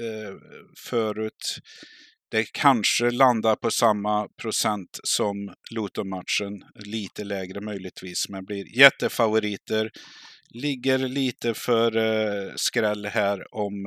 eh, 0.06 0.34
förut. 0.78 1.58
Det 2.30 2.52
kanske 2.52 3.10
landar 3.10 3.56
på 3.56 3.70
samma 3.70 4.28
procent 4.42 5.00
som 5.02 5.54
Luton-matchen. 5.70 6.64
Lite 6.74 7.24
lägre 7.24 7.60
möjligtvis, 7.60 8.28
men 8.28 8.44
blir 8.44 8.78
jättefavoriter. 8.78 9.90
Ligger 10.50 10.98
lite 10.98 11.54
för 11.54 11.96
eh, 11.96 12.52
skräll 12.56 13.06
här 13.06 13.54
om 13.54 13.86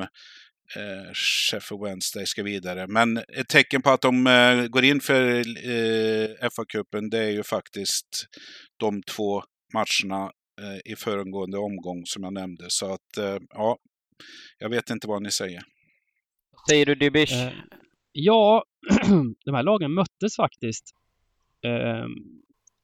eh, 0.76 1.14
Sheffield 1.14 1.84
Wednesday 1.84 2.26
ska 2.26 2.44
vidare. 2.44 2.88
Men 2.88 3.18
ett 3.18 3.48
tecken 3.48 3.82
på 3.82 3.90
att 3.90 4.02
de 4.02 4.28
eh, 4.28 4.68
går 4.68 4.84
in 4.84 5.02
för 5.02 5.22
eh, 5.38 6.50
FA-cupen, 6.50 7.10
det 7.10 7.20
är 7.20 7.32
ju 7.32 7.44
faktiskt 7.44 8.28
de 8.78 9.04
två 9.04 9.44
matcherna 9.74 10.32
eh, 10.62 10.92
i 10.92 10.96
föregående 10.96 11.58
omgång 11.58 12.06
som 12.06 12.24
jag 12.24 12.34
nämnde. 12.34 12.66
Så 12.68 12.94
att, 12.94 13.18
eh, 13.18 13.38
ja, 13.50 13.78
jag 14.58 14.70
vet 14.70 14.90
inte 14.90 15.08
vad 15.08 15.24
ni 15.24 15.32
säger. 15.32 15.62
säger 16.70 16.86
du 16.86 16.96
Dybish? 16.96 17.34
Eh, 17.34 17.54
ja, 18.12 18.64
de 19.46 19.56
här 19.56 19.64
lagen 19.64 19.94
möttes 19.94 20.36
faktiskt 20.36 20.92
eh, 21.66 22.06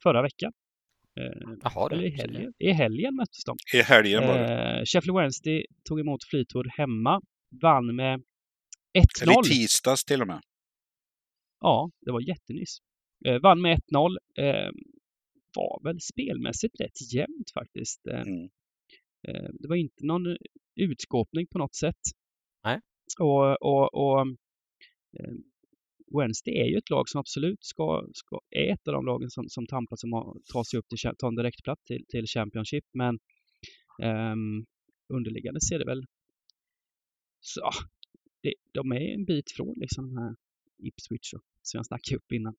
förra 0.04 0.22
veckan. 0.22 0.52
Eh, 1.20 1.54
Jaha, 1.64 1.90
eller 1.92 2.04
i 2.04 2.10
helgen. 2.10 2.54
I 2.60 2.72
helgen 2.72 3.16
möttes 3.16 3.44
de. 3.46 3.58
I 3.78 3.82
helgen 3.82 4.28
var 4.28 4.38
det. 4.38 4.78
Eh, 4.80 4.86
Sheffield 4.86 5.18
Wednesday 5.18 5.66
tog 5.90 6.00
emot 6.00 6.24
Fleetwood 6.24 6.68
hemma. 6.78 7.22
Vann 7.62 7.96
med 7.96 8.20
1-0. 8.20 8.24
Eller 9.22 9.40
i 9.40 9.50
tisdags 9.50 10.04
till 10.06 10.22
och 10.22 10.28
med. 10.28 10.42
Ja, 11.60 11.90
det 12.06 12.12
var 12.12 12.22
jättenyss. 12.22 12.78
Eh, 13.26 13.40
vann 13.42 13.62
med 13.62 13.78
1-0. 13.78 14.18
Eh, 14.38 14.72
var 15.56 15.84
väl 15.84 16.00
spelmässigt 16.02 16.80
rätt 16.80 17.14
jämnt 17.14 17.52
faktiskt. 17.54 18.08
Eh, 18.08 18.22
Mm. 18.22 18.44
eh, 19.28 19.50
det 19.60 19.68
var 19.68 19.76
inte 19.76 20.06
någon 20.06 20.38
utskåpning 20.76 21.48
på 21.48 21.58
något 21.58 21.76
sätt. 21.76 22.00
Nej. 22.64 22.80
Och, 23.20 23.62
och, 23.62 23.94
och 23.94 24.20
eh, 25.20 25.34
Wednesday 26.20 26.54
är 26.54 26.66
ju 26.66 26.78
ett 26.78 26.90
lag 26.90 27.10
som 27.10 27.20
absolut 27.20 27.64
ska, 27.64 28.08
ska 28.14 28.40
är 28.50 28.74
ett 28.74 28.88
av 28.88 28.94
de 28.94 29.06
lagen 29.06 29.30
som, 29.30 29.50
som 29.50 29.68
tampas 29.68 30.04
om 30.04 30.14
att 30.14 30.46
ta 30.54 30.64
sig 30.64 30.80
upp 30.80 30.88
till, 30.88 30.98
ta 31.18 31.28
en 31.28 31.36
direktplats 31.36 31.84
till, 31.84 32.06
till 32.10 32.28
Championship. 32.28 32.86
Men 32.94 33.20
ehm, 34.04 34.66
underliggande 35.14 35.62
ser 35.62 35.80
det 35.80 35.86
väl 35.86 36.06
så, 37.40 37.70
det, 38.44 38.54
de 38.72 38.92
är 38.92 39.14
en 39.14 39.26
bit 39.26 39.52
från 39.52 39.74
liksom 39.78 40.16
de 40.16 40.22
här 40.22 40.36
Ipswich 40.78 41.34
och, 41.34 41.42
som 41.62 41.78
jag 41.78 41.86
snackade 41.86 42.18
upp 42.18 42.32
innan. 42.32 42.56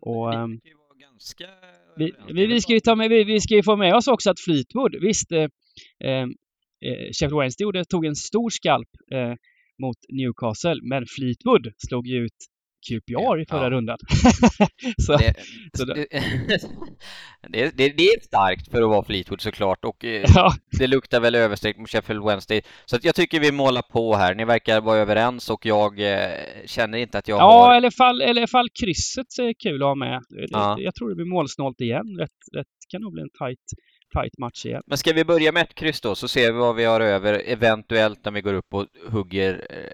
Och, 0.00 0.32
vi 0.32 0.36
ehm, 0.36 0.60
ganska 1.00 1.46
Vi, 1.96 2.12
vi, 2.32 2.46
vi, 2.46 2.60
ska 2.60 2.72
ju 2.72 2.80
ta 2.80 2.94
med, 2.94 3.10
vi, 3.10 3.24
vi 3.24 3.40
ska 3.40 3.54
ju 3.54 3.62
få 3.62 3.76
med 3.76 3.94
oss 3.94 4.08
också 4.08 4.30
att 4.30 4.40
Fleetwood, 4.40 4.96
visst, 5.00 5.32
eh, 5.32 5.48
eh, 6.00 6.22
eh, 6.80 7.10
Sheffield 7.12 7.38
Wednesday 7.38 7.64
gjorde- 7.64 7.84
tog 7.84 8.04
en 8.06 8.16
stor 8.16 8.50
skalp 8.50 8.88
eh, 9.12 9.34
mot 9.78 9.96
Newcastle, 10.08 10.80
men 10.82 11.06
Fleetwood 11.06 11.72
slog 11.78 12.06
ju 12.06 12.24
ut 12.24 12.36
QPR 12.88 13.40
i 13.40 13.46
förra 13.46 13.62
Ja. 13.64 13.70
rundan. 13.70 13.98
så, 15.06 15.16
Det, 15.16 15.34
så 15.78 15.84
det- 15.84 16.06
det, 17.48 17.76
det, 17.76 17.88
det, 17.88 18.04
är 18.04 18.20
starkt 18.20 18.70
för 18.70 18.82
att 18.82 18.88
vara 18.88 19.04
Fleetwood 19.04 19.40
såklart 19.40 19.84
och 19.84 20.04
eh, 20.04 20.24
ja, 20.34 20.52
det 20.78 20.86
luktar 20.86 21.20
väl 21.20 21.34
överstreck 21.34 21.76
mot 21.78 21.90
Sheffield 21.90 22.24
Wednesday. 22.24 22.62
Så 22.84 22.98
jag 23.02 23.14
tycker 23.14 23.40
vi 23.40 23.52
målar 23.52 23.82
på 23.82 24.14
här. 24.14 24.34
Ni 24.34 24.44
verkar 24.44 24.80
vara 24.80 24.98
överens 24.98 25.50
och 25.50 25.66
jag 25.66 26.00
eh, 26.12 26.28
känner 26.66 26.98
inte 26.98 27.18
att 27.18 27.28
jag 27.28 27.38
ja 27.38 27.64
har... 27.66 27.76
eller 27.76 27.90
fall, 27.90 28.20
eller 28.20 28.46
fall 28.46 28.68
krysset 28.84 29.26
är 29.40 29.54
kul 29.62 29.82
att 29.82 29.86
ha 29.86 29.94
med. 29.94 30.20
Ja. 30.50 30.76
Jag 30.78 30.94
tror 30.94 31.08
det 31.08 31.14
blir 31.14 31.24
målsnålt 31.26 31.80
igen. 31.80 32.16
Rätt, 32.20 32.30
rätt 32.56 32.66
kan 32.88 33.00
nog 33.02 33.12
bli 33.12 33.22
en 33.22 33.28
tight, 33.48 33.58
tight 34.16 34.38
match 34.38 34.66
igen. 34.66 34.82
Men 34.86 34.98
ska 34.98 35.12
vi 35.12 35.24
börja 35.24 35.52
med 35.52 35.62
ett 35.62 35.74
kryss 35.74 36.00
då 36.00 36.14
så 36.14 36.28
ser 36.28 36.52
vi 36.52 36.58
vad 36.58 36.76
vi 36.76 36.84
har 36.84 37.00
över 37.00 37.42
eventuellt 37.46 38.24
när 38.24 38.32
vi 38.32 38.40
går 38.40 38.54
upp 38.54 38.74
och 38.74 38.86
hugger 39.10 39.66
eh, 39.70 39.90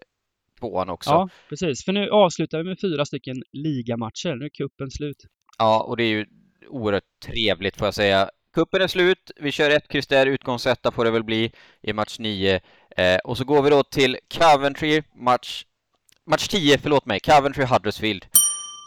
tvåan 0.61 0.89
också. 0.89 1.11
Ja, 1.11 1.29
precis. 1.49 1.85
För 1.85 1.93
nu 1.93 2.11
avslutar 2.11 2.59
vi 2.59 2.65
med 2.65 2.81
fyra 2.81 3.05
stycken 3.05 3.43
ligamatcher. 3.53 4.37
Nu 4.37 4.45
är 4.45 4.49
kuppen 4.49 4.91
slut. 4.91 5.17
Ja, 5.59 5.83
och 5.83 5.97
det 5.97 6.03
är 6.05 6.09
ju 6.09 6.27
oerhört 6.69 7.21
trevligt 7.27 7.77
får 7.77 7.87
jag 7.87 7.95
säga. 7.95 8.31
Kuppen 8.55 8.83
är 8.83 8.87
slut, 8.87 9.31
vi 9.37 9.53
kör 9.53 9.71
ett 9.71 9.89
kryss 9.89 10.07
där, 10.07 10.27
utgångsetta 10.27 10.91
får 10.91 11.05
det 11.05 11.11
väl 11.11 11.25
bli 11.25 11.53
i 11.83 11.93
match 11.93 12.19
9. 12.19 12.61
Eh, 12.97 13.19
och 13.25 13.37
så 13.37 13.45
går 13.45 13.63
vi 13.63 13.71
då 13.71 13.83
till 13.83 14.19
Coventry, 14.39 15.03
match, 15.15 15.65
match 16.27 16.49
10, 16.49 16.79
förlåt 16.79 17.07
mig, 17.07 17.21
Coventry 17.21 17.65
Huddersfield. 17.65 18.27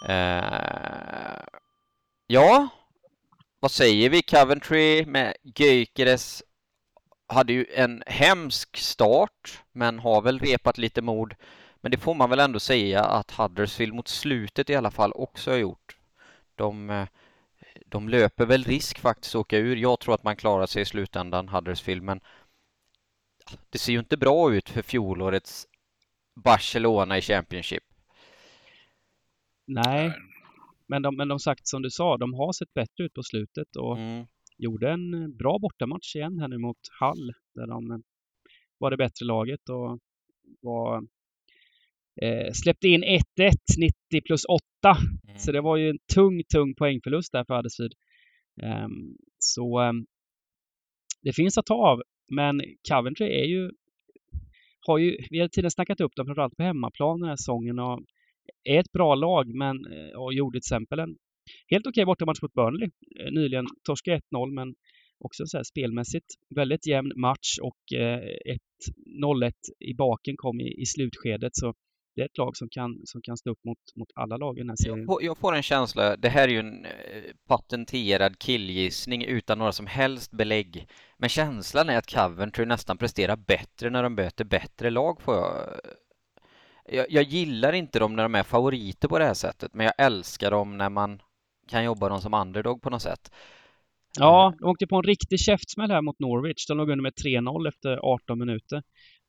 Eh, 0.10 1.44
ja, 2.28 2.68
vad 3.60 3.72
säger 3.72 4.10
vi? 4.10 4.22
Coventry 4.22 5.06
med 5.06 5.34
Gyökeres 5.44 6.44
hade 7.28 7.54
ju 7.54 7.66
en 7.76 8.04
hemsk 8.06 8.78
start, 8.78 9.62
men 9.72 10.00
har 10.00 10.22
väl 10.22 10.40
repat 10.40 10.78
lite 10.78 11.02
mod. 11.02 11.34
Men 11.84 11.92
det 11.92 11.98
får 11.98 12.14
man 12.16 12.30
väl 12.30 12.40
ändå 12.40 12.60
säga 12.60 13.04
att 13.04 13.32
Huddersfield 13.32 13.94
mot 13.94 14.08
slutet 14.08 14.70
i 14.70 14.76
alla 14.76 14.92
fall 14.92 15.12
också 15.12 15.52
har 15.52 15.58
gjort. 15.58 15.98
De, 16.56 16.90
eh, 16.90 17.08
de 17.86 18.10
löper 18.10 18.46
väl 18.46 18.64
risk 18.64 19.00
faktiskt 19.00 19.36
att 19.36 19.40
åka 19.40 19.58
ur. 19.58 19.76
Jag 19.76 20.00
tror 20.00 20.14
att 20.16 20.24
man 20.24 20.36
klarar 20.36 20.66
sig 20.66 20.82
i 20.82 20.86
slutändan, 20.86 21.50
Huddersfield, 21.50 22.04
men 22.04 22.20
det 23.70 23.78
ser 23.78 23.94
ju 23.94 24.00
inte 24.00 24.18
bra 24.18 24.54
ut 24.54 24.70
för 24.70 24.82
fjolårets 24.82 25.68
Barcelona 26.36 27.18
i 27.18 27.22
Championship. 27.22 27.84
Nej, 29.66 30.14
men 30.88 31.02
de, 31.02 31.16
men 31.16 31.28
de 31.28 31.40
sagt 31.40 31.68
som 31.68 31.82
du 31.82 31.90
sa, 31.90 32.18
de 32.18 32.34
har 32.34 32.54
sett 32.54 32.74
bättre 32.74 33.04
ut 33.04 33.14
på 33.14 33.24
slutet 33.24 33.76
och 33.76 33.98
Mm. 33.98 34.26
gjorde 34.58 34.92
en 34.92 35.38
bra 35.38 35.60
bortamatch 35.60 36.16
igen 36.16 36.40
här 36.40 36.48
nu 36.48 36.58
mot 36.58 36.78
Hall 37.00 37.34
där 37.56 37.68
de 37.68 38.04
var 38.78 38.92
det 38.92 38.98
bättre 38.98 39.26
laget 39.26 39.70
och 39.70 40.00
var, 40.62 41.04
eh, 42.22 42.52
släppte 42.54 42.88
in 42.88 43.04
1-1 43.04 43.20
90 43.78 43.94
plus 44.26 44.46
8. 44.46 44.62
Mm. 44.84 45.40
Så 45.40 45.52
det 45.52 45.62
var 45.62 45.78
ju 45.78 45.90
en 45.90 46.00
tung, 46.14 46.44
tung 46.44 46.76
poängförlust 46.76 47.32
där 47.32 47.46
för 47.46 47.56
Huddersfield. 47.56 47.94
Ehm, 48.62 49.18
så 49.40 49.80
ehm, 49.80 50.06
det 51.22 51.34
finns 51.34 51.58
att 51.58 51.66
ta 51.66 51.74
av. 51.74 52.02
Men 52.32 52.62
Coventry 52.90 53.28
är 53.28 53.46
ju, 53.46 53.72
har 54.88 54.98
ju, 54.98 55.18
vi 55.30 55.40
har 55.40 55.48
tidigare 55.48 55.72
snackat 55.72 56.02
upp 56.02 56.16
dem 56.16 56.26
framförallt 56.26 56.58
på 56.58 56.64
hemmaplan 56.64 57.20
den 57.20 57.30
här 57.30 57.36
säsongen 57.36 57.80
och 57.80 58.00
är 58.64 58.80
ett 58.80 58.92
bra 58.92 59.16
lag 59.16 59.56
men 59.56 59.86
eh, 59.94 60.20
och 60.22 60.34
gjorde 60.34 60.56
till 60.56 60.76
exempel 60.76 61.00
en 61.00 61.16
helt 61.68 61.88
okej 61.88 62.06
bortamatch 62.06 62.42
mot 62.42 62.54
Burnley 62.54 62.90
eh, 63.20 63.32
nyligen. 63.32 63.66
Torska 63.84 64.18
1-0 64.18 64.52
men 64.52 64.76
också 65.20 65.46
så 65.46 65.58
här 65.58 65.64
spelmässigt 65.64 66.26
väldigt 66.56 66.88
jämn 66.88 67.12
match 67.16 67.58
och 67.62 67.94
eh, 67.94 68.20
ett 68.46 68.96
0-1 69.24 69.52
i 69.80 69.94
baken 69.94 70.38
kom 70.38 70.62
i, 70.62 70.82
i 70.82 70.86
slutskedet 70.86 71.56
så 71.56 71.74
det 72.16 72.22
är 72.22 72.26
ett 72.26 72.38
lag 72.38 72.58
som 72.58 72.70
kan, 72.70 73.02
som 73.06 73.22
kan 73.22 73.38
stå 73.38 73.52
upp 73.52 73.64
mot, 73.64 73.78
mot 73.96 74.08
alla 74.16 74.38
lag 74.38 74.58
i 74.58 74.62
den 74.62 74.70
här 74.70 74.76
serien. 74.76 75.00
Jag 75.00 75.06
får, 75.06 75.24
jag 75.24 75.38
får 75.38 75.56
en 75.56 75.64
känsla, 75.64 76.18
det 76.18 76.30
här 76.30 76.48
är 76.48 76.52
ju 76.52 76.60
en 76.60 76.86
eh, 76.86 76.92
patenterad 77.48 78.40
killgissning 78.40 79.24
utan 79.24 79.58
några 79.58 79.72
som 79.72 79.88
helst 79.88 80.32
belägg. 80.32 80.88
Men 81.18 81.30
känslan 81.30 81.90
är 81.90 81.98
att 81.98 82.14
Coventry 82.14 82.66
nästan 82.66 82.98
presterar 82.98 83.36
bättre 83.36 83.90
när 83.90 84.04
de 84.04 84.16
möter 84.16 84.46
bättre 84.46 84.90
lag. 84.90 85.22
Får 85.22 85.36
jag. 85.36 85.80
Jag, 86.86 87.12
jag 87.12 87.24
gillar 87.24 87.74
inte 87.74 88.00
dem 88.00 88.16
när 88.16 88.24
de 88.24 88.36
är 88.36 88.44
favoriter 88.44 89.08
på 89.08 89.20
det 89.20 89.26
här 89.26 89.34
sättet, 89.34 89.74
men 89.74 89.86
jag 89.86 89.94
älskar 89.98 90.52
dem 90.52 90.78
när 90.78 90.90
man 90.90 91.22
kan 91.68 91.84
jobba 91.84 92.10
dem 92.10 92.22
som 92.22 92.34
underdog 92.34 92.82
på 92.82 92.90
något 92.90 93.02
sätt. 93.02 93.32
Ja, 94.20 94.54
de 94.60 94.70
åkte 94.70 94.88
på 94.88 94.96
en 94.96 95.04
riktig 95.04 95.40
käftsmäll 95.40 95.92
här 95.92 96.02
mot 96.02 96.20
Norwich. 96.20 96.68
De 96.68 96.78
låg 96.78 96.90
under 96.90 97.04
med 97.04 97.14
3-0 97.14 97.68
efter 97.68 98.00
18 98.14 98.40
minuter. 98.40 98.84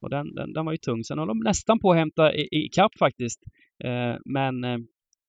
Och 0.04 0.10
den, 0.10 0.34
den, 0.34 0.52
den 0.52 0.64
var 0.64 0.72
ju 0.72 0.78
tung. 0.78 1.04
Sen 1.04 1.18
höll 1.18 1.28
de 1.28 1.38
nästan 1.38 1.78
på 1.80 1.90
att 1.90 1.96
hämta 1.98 2.34
i, 2.34 2.48
i 2.50 2.68
kapp 2.72 2.92
faktiskt. 2.98 3.40
Eh, 3.84 4.16
men 4.24 4.64
eh, 4.64 4.78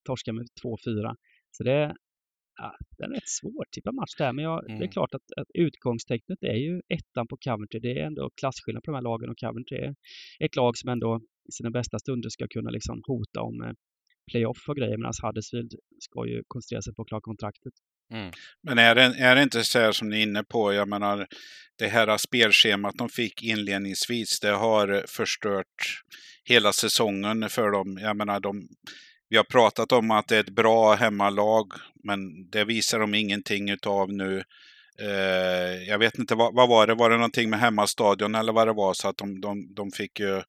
torskade 0.07 0.37
med 0.37 0.47
2-4. 0.63 1.15
Så 1.51 1.63
det, 1.63 1.95
ja, 2.57 2.75
det 2.97 3.03
är 3.03 3.07
en 3.07 3.13
rätt 3.13 3.29
svårtippad 3.39 3.95
match 3.95 4.15
där. 4.17 4.33
Men 4.33 4.43
jag, 4.45 4.63
det 4.65 4.71
är 4.71 4.75
Mm. 4.75 4.89
klart 4.89 5.13
att, 5.13 5.27
att 5.41 5.47
utgångstecknet 5.53 6.43
är 6.43 6.55
ju 6.67 6.81
ettan 6.97 7.27
på 7.27 7.37
Coventry. 7.45 7.79
Det 7.79 7.99
är 7.99 8.05
ändå 8.05 8.29
klasskillnad 8.39 8.83
på 8.83 8.91
de 8.91 8.95
här 8.95 9.01
lagen 9.11 9.29
och 9.29 9.37
Coventry 9.37 9.77
är 9.77 9.95
ett 10.39 10.55
lag 10.55 10.77
som 10.77 10.89
ändå 10.89 11.21
i 11.49 11.51
sina 11.51 11.71
bästa 11.71 11.99
stunder 11.99 12.29
ska 12.29 12.47
kunna 12.47 12.69
liksom 12.69 13.01
hota 13.07 13.41
om 13.41 13.61
eh, 13.63 13.71
playoff 14.31 14.69
och 14.69 14.75
grejer. 14.75 14.97
Medan 14.97 15.13
Huddersfield 15.21 15.73
ska 15.99 16.27
ju 16.27 16.43
koncentrera 16.47 16.81
sig 16.81 16.93
på 16.95 17.01
att 17.01 17.07
klara 17.07 17.21
kontraktet. 17.21 17.73
Mm. 18.13 18.31
Men 18.63 18.77
är 18.77 18.95
det, 18.95 19.01
är 19.01 19.35
det 19.35 19.43
inte 19.43 19.63
så 19.63 19.79
här 19.79 19.91
som 19.91 20.09
ni 20.09 20.17
är 20.17 20.23
inne 20.23 20.43
på, 20.43 20.73
jag 20.73 20.87
menar 20.87 21.27
det 21.77 21.87
här 21.87 22.17
spelschemat 22.17 22.95
de 22.97 23.09
fick 23.09 23.43
inledningsvis, 23.43 24.39
det 24.39 24.51
har 24.51 25.05
förstört 25.07 26.03
hela 26.43 26.73
säsongen 26.73 27.49
för 27.49 27.71
dem. 27.71 27.99
Jag 28.01 28.17
menar, 28.17 28.39
de, 28.39 28.67
vi 29.29 29.37
har 29.37 29.43
pratat 29.43 29.91
om 29.91 30.11
att 30.11 30.27
det 30.27 30.35
är 30.35 30.39
ett 30.39 30.55
bra 30.55 30.93
hemmalag, 30.93 31.73
men 32.03 32.49
det 32.49 32.65
visar 32.65 32.99
de 32.99 33.13
ingenting 33.13 33.69
utav 33.69 34.13
nu. 34.13 34.43
Eh, 34.99 35.83
jag 35.87 35.99
vet 35.99 36.17
inte, 36.17 36.35
vad, 36.35 36.55
vad 36.55 36.69
var 36.69 36.87
det? 36.87 36.95
Var 36.95 37.09
det 37.09 37.15
någonting 37.15 37.49
med 37.49 37.59
hemmastadion 37.59 38.35
eller 38.35 38.53
vad 38.53 38.67
det 38.67 38.73
var? 38.73 38.93
Så 38.93 39.07
att 39.07 39.17
de, 39.17 39.41
de, 39.41 39.73
de 39.73 39.91
fick 39.91 40.19
ju 40.19 40.41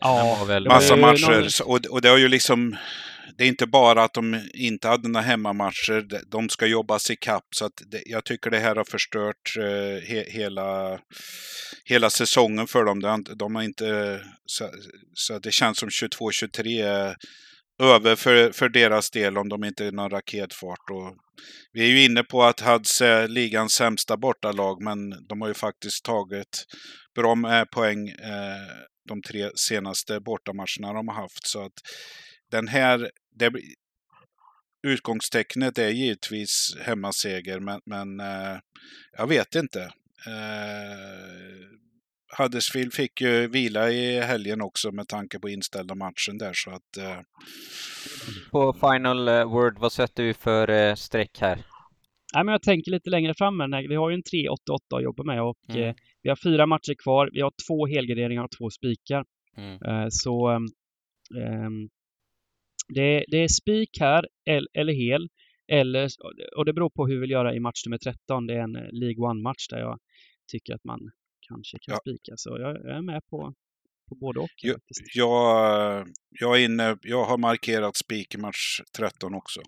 Ja, 0.00 0.44
väl 0.48 0.66
massa 0.68 0.96
matcher. 0.96 1.62
Och, 1.64 1.86
och 1.86 2.00
det 2.00 2.08
har 2.08 2.16
ju 2.18 2.28
liksom... 2.28 2.76
Det 3.36 3.44
är 3.44 3.48
inte 3.48 3.66
bara 3.66 4.04
att 4.04 4.14
de 4.14 4.40
inte 4.54 4.88
hade 4.88 5.08
några 5.08 5.26
hemmamatcher, 5.26 6.06
de- 6.30 6.48
ska 6.48 6.66
jobbas 6.66 7.10
i 7.10 7.16
kapp 7.16 7.44
så 7.56 7.64
att 7.64 7.82
det, 7.86 8.02
jag 8.06 8.24
tycker 8.24 8.50
det 8.50 8.58
här 8.58 8.76
har 8.76 8.84
förstört 8.84 9.56
eh, 9.58 10.08
he, 10.08 10.24
hela, 10.30 10.98
hela 11.84 12.10
säsongen 12.10 12.66
för 12.66 12.84
dem. 12.84 13.00
De, 13.00 13.08
har 13.08 13.14
inte- 13.14 13.34
de 13.34 13.54
har 13.54 13.62
inte... 13.62 14.20
Så, 14.46 14.70
så 15.14 15.34
att 15.34 15.42
det 15.42 15.52
känns 15.52 15.78
som 15.78 15.88
22-23 15.88 16.84
är 16.86 17.16
över 17.82 18.16
för, 18.16 18.52
för 18.52 18.68
deras 18.68 19.10
del 19.10 19.38
om 19.38 19.48
de 19.48 19.64
inte 19.64 19.86
är 19.86 19.92
någon 19.92 20.10
raketfart. 20.10 20.90
Och 20.90 21.16
vi 21.72 21.84
är 21.84 21.88
ju 21.88 22.04
inne 22.04 22.22
på 22.22 22.42
att 22.42 22.60
Hads 22.60 23.00
är 23.00 23.28
ligans 23.28 23.72
sämsta 23.72 24.16
bortalag, 24.16 24.82
men 24.82 25.26
de 25.28 25.40
har 25.40 25.48
ju 25.48 25.54
faktiskt 25.54 26.04
tagit 26.04 26.64
bra 27.14 27.34
med 27.34 27.70
poäng 27.70 28.08
eh, 28.08 28.84
de 29.08 29.22
tre 29.22 29.50
senaste 29.54 30.20
bortamatcherna 30.20 30.92
de 30.92 31.08
har 31.08 31.14
haft. 31.14 31.46
Så 31.46 31.64
att 31.64 31.72
den 32.50 32.68
här, 32.68 33.10
det, 33.38 33.52
utgångstecknet 34.86 35.78
är 35.78 35.88
givetvis 35.88 36.76
hemmaseger, 36.80 37.60
men, 37.60 37.80
men 37.86 38.20
eh, 38.20 38.58
jag 39.18 39.26
vet 39.26 39.54
inte. 39.54 39.82
Eh, 40.26 41.83
Huddersfield 42.38 42.92
fick 42.92 43.20
ju 43.20 43.48
vila 43.48 43.90
i 43.90 44.20
helgen 44.20 44.60
också 44.62 44.92
med 44.92 45.08
tanke 45.08 45.38
på 45.40 45.48
inställda 45.48 45.94
matchen 45.94 46.38
där, 46.38 46.52
så 46.54 46.70
att 46.70 46.96
eh, 46.98 47.20
På 48.50 48.72
final 48.72 49.28
eh, 49.28 49.44
word, 49.44 49.78
vad 49.78 49.92
sätter 49.92 50.22
vi 50.22 50.34
för 50.34 50.70
eh, 50.70 50.94
streck 50.94 51.38
här? 51.40 51.56
Nej, 52.34 52.44
men 52.44 52.52
jag 52.52 52.62
tänker 52.62 52.90
lite 52.90 53.10
längre 53.10 53.34
fram. 53.34 53.60
här. 53.60 53.88
Vi 53.88 53.94
har 53.94 54.10
ju 54.10 54.14
en 54.14 54.22
3-8-8 54.22 54.96
att 54.96 55.02
jobba 55.02 55.22
med 55.24 55.42
och 55.42 55.58
Mm. 55.68 55.82
eh, 55.82 55.94
vi 56.22 56.28
har 56.28 56.36
fyra 56.36 56.66
matcher 56.66 56.94
kvar. 57.02 57.30
Vi 57.32 57.40
har 57.40 57.52
två 57.68 57.86
helgarderingar 57.86 58.44
och 58.44 58.50
två 58.58 58.70
spikar. 58.70 59.24
Mm. 59.56 59.82
Eh, 59.82 60.06
så 60.10 60.48
ehm, 60.48 60.66
ehm, 61.42 61.88
det, 62.94 63.24
det 63.28 63.36
är 63.38 63.48
spik 63.48 63.90
här 64.00 64.28
el- 64.50 64.68
eller 64.74 64.92
hel. 64.92 65.28
Eller, 65.72 66.08
och 66.56 66.64
det 66.64 66.72
beror 66.72 66.90
på 66.90 67.06
hur 67.06 67.14
vi 67.14 67.20
vill 67.20 67.30
göra 67.30 67.54
i 67.54 67.60
match 67.60 67.86
nummer 67.86 67.98
13. 67.98 68.46
Det 68.46 68.54
är 68.54 68.58
en 68.60 68.76
eh, 68.76 68.82
League 68.92 69.24
One-match 69.30 69.68
där 69.70 69.78
jag 69.78 69.98
tycker 70.52 70.74
att 70.74 70.84
man 70.84 71.00
kanske 71.48 71.78
kan 71.78 71.92
Ja. 71.94 71.98
spika. 71.98 72.32
Så 72.36 72.56
jag, 72.60 72.76
jag 72.76 72.96
är 72.96 73.02
med 73.02 73.20
på, 73.30 73.52
på 74.08 74.14
både 74.14 74.40
och. 74.40 74.48
Faktiskt. 74.72 75.16
jag, 75.16 76.06
jag, 76.40 76.60
är 76.60 76.64
inne, 76.64 76.96
jag 77.02 77.24
har 77.24 77.38
markerat 77.38 77.96
spik 77.96 78.34
i 78.34 78.38
match 78.38 78.80
13 78.96 79.34
också. 79.34 79.60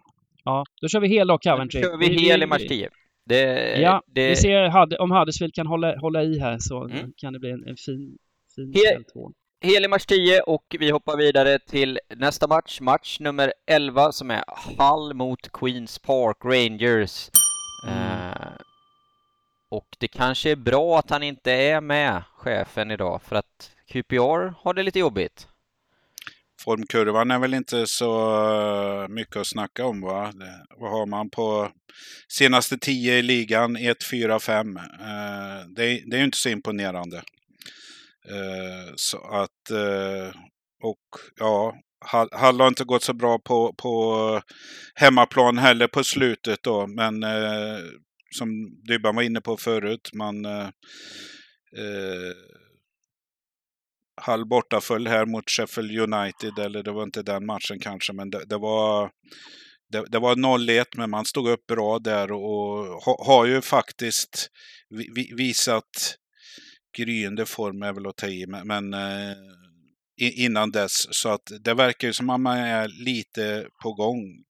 Ja, 0.45 0.65
då 0.83 0.89
kör 0.89 1.01
vi 1.01 1.09
hel 1.09 1.27
då, 1.27 1.35
Nu 1.45 1.51
Coventry. 1.51 1.83
kör 1.83 1.97
vi 1.97 2.07
hel 2.07 2.43
i 2.43 2.47
match 2.47 2.67
10. 2.69 2.91
Det, 3.29 3.43
Ja, 3.81 4.03
det, 4.07 4.29
vi 4.29 4.37
ser 4.37 5.01
om 5.01 5.11
Huddersfield 5.11 5.55
kan 5.55 5.67
hålla, 5.67 5.99
hålla 5.99 6.23
i 6.23 6.39
här 6.39 6.57
så 6.61 6.85
Mm. 6.85 7.13
kan 7.17 7.33
det 7.33 7.39
bli 7.39 7.51
en, 7.51 7.65
en 7.69 7.77
fin, 7.77 8.19
fin 8.55 8.73
He- 8.73 8.95
del 8.95 9.05
två. 9.05 9.33
hel 9.61 9.85
i 9.85 9.89
match 9.89 10.07
10 10.07 10.41
och 10.41 10.77
vi 10.79 10.91
hoppar 10.91 11.17
vidare 11.17 11.59
till 11.59 11.99
nästa 12.17 12.47
match, 12.49 12.81
match 12.81 13.21
nummer 13.21 13.53
11 13.67 14.13
som 14.13 14.31
är 14.31 14.45
Hull 14.79 15.15
mot 15.15 15.53
Queens 15.53 15.99
Park 15.99 16.37
Rangers. 16.45 17.31
Mm. 17.89 18.16
Och 19.69 19.87
det 19.99 20.09
kanske 20.09 20.51
är 20.51 20.57
bra 20.57 20.99
att 20.99 21.11
han 21.11 21.23
inte 21.23 21.53
är 21.53 21.81
med, 21.81 22.23
chefen, 22.37 22.91
idag 22.91 23.23
för 23.23 23.37
att 23.37 23.71
QPR 23.89 24.55
har 24.63 24.75
det 24.75 24.83
lite 24.83 24.99
jobbigt. 24.99 25.49
Formkurvan 26.61 27.31
är 27.31 27.39
väl 27.39 27.55
inte 27.55 27.87
så 27.87 28.43
eh, 29.03 29.09
mycket 29.09 29.37
att 29.37 29.47
snacka 29.47 29.87
om 29.87 30.01
va? 30.01 30.33
Vad 30.77 30.91
har 30.91 31.07
man 31.07 31.31
på 31.31 31.71
senaste 32.29 32.79
tio 32.79 33.15
i 33.19 33.23
ligan? 33.23 33.77
1, 33.77 34.05
4, 34.11 34.41
5. 34.41 34.75
Det, 35.77 35.85
är 35.85 36.17
ju 36.17 36.25
inte 36.25 36.39
så 36.39 36.49
imponerande. 36.49 37.17
Eh, 38.29 38.93
så 38.97 39.19
att, 39.19 39.71
eh, 39.71 40.41
och 40.83 41.21
ja, 41.37 41.75
Hall 42.05 42.29
Hall 42.33 42.61
har 42.61 42.69
inte 42.69 42.85
gått 42.85 43.03
så 43.03 43.13
bra 43.13 43.39
på, 43.39 43.75
på 43.79 44.41
hemmaplan 44.95 45.59
heller 45.59 45.87
på 45.87 46.05
slutet 46.05 46.63
då, 46.63 46.87
men 46.87 47.23
eh, 47.23 47.79
som 48.37 48.81
Dybban 48.89 49.17
var 49.17 49.23
inne 49.23 49.41
på 49.41 49.57
förut, 49.57 50.11
man 50.13 50.45
eh, 50.45 50.67
eh 51.77 52.35
halv 54.21 54.47
borta 54.47 54.81
föll 54.81 55.07
här 55.07 55.27
mot 55.27 55.51
Sheffield 55.51 55.99
United, 56.01 56.59
eller 56.59 56.83
det 56.83 56.93
var 56.93 57.03
inte 57.03 57.23
den 57.23 57.47
matchen 57.47 57.79
kanske, 57.81 58.13
men 58.13 58.31
det, 58.31 58.45
det 58.45 58.59
var 58.59 59.11
det, 59.93 60.05
det 60.09 60.19
var 60.19 60.35
0-1, 60.35 60.85
men 60.97 61.11
man 61.11 61.25
stod 61.25 61.49
upp 61.49 61.67
bra 61.67 61.99
där 61.99 62.33
och 62.33 63.03
ha, 63.03 63.25
har 63.27 63.47
ju 63.47 63.61
faktiskt 63.61 64.51
vi, 64.89 65.33
visat 65.37 66.17
gryende 66.99 67.47
form 67.47 67.83
är 67.83 67.93
väl 67.93 68.07
att 68.07 68.17
ta 68.17 68.27
i, 68.27 68.47
men, 68.47 68.67
men 68.67 68.95
eh, 68.95 69.37
innan 70.19 70.71
dess. 70.71 71.07
Så 71.11 71.29
att 71.29 71.53
det 71.61 71.75
verkar 71.75 72.09
ju 72.09 72.13
som 72.13 72.31
att 72.31 72.41
man 72.41 72.59
är 72.59 72.89
lite 72.89 73.67
på 73.83 73.93
gång. 73.93 74.45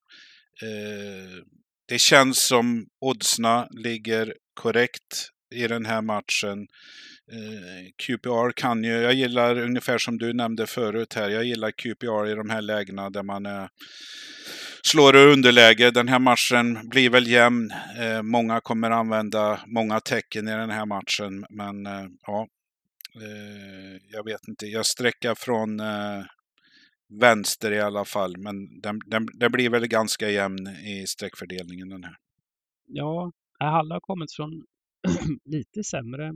Eh, 0.63 1.43
det 1.89 1.99
känns 1.99 2.47
som 2.47 2.87
oddsna 3.01 3.69
ligger 3.71 4.35
korrekt 4.55 5.29
i 5.55 5.67
den 5.67 5.87
här 5.87 6.03
matchen. 6.03 6.67
Eh, 7.33 7.91
QPR 7.97 8.53
kan 8.53 8.85
ju, 8.85 8.93
jag 8.93 9.15
gillar 9.15 9.59
ungefär 9.59 9.99
som 9.99 10.19
du 10.19 10.33
nämnde 10.33 10.67
förut 10.67 11.15
här, 11.15 11.29
jag 11.29 11.45
gillar 11.45 11.71
QPR 11.71 12.27
i 12.33 12.35
de 12.35 12.51
här 12.51 12.63
lägena 12.63 13.11
där 13.11 13.23
man 13.23 13.47
är 13.47 13.69
slår 14.83 15.17
ur 15.17 15.33
underläge. 15.33 15.91
Den 15.91 16.09
här 16.09 16.19
matchen 16.19 16.89
blir 16.89 17.11
väl 17.11 17.27
jämn. 17.27 17.71
Eh, 17.99 18.23
många 18.23 18.61
kommer 18.61 18.91
använda 18.91 19.61
många 19.67 20.01
tecken 20.01 20.49
i 20.49 20.53
den 20.53 20.71
här 20.71 20.87
matchen. 20.87 21.47
Men 21.51 21.87
ja, 22.27 22.47
jag 24.13 24.25
vet 24.25 24.49
inte. 24.49 24.67
Jag 24.67 24.87
sträcker 24.87 25.35
från 25.35 25.81
vänster 27.09 27.73
i 27.73 27.81
alla 27.81 28.05
fall. 28.05 28.37
Men 28.39 28.81
den, 28.81 29.01
den, 29.07 29.27
den 29.35 29.53
blir 29.53 29.71
väl 29.71 29.87
ganska 29.87 30.31
jämn 30.31 30.69
i 30.69 31.07
sträckfördelningen 31.07 31.89
den 31.89 32.05
här. 32.05 32.17
Ja, 32.87 33.33
Halla 33.59 33.95
har 33.95 34.01
kommit 34.01 34.33
från 34.33 34.65
lite 35.45 35.85
sämre 35.85 36.33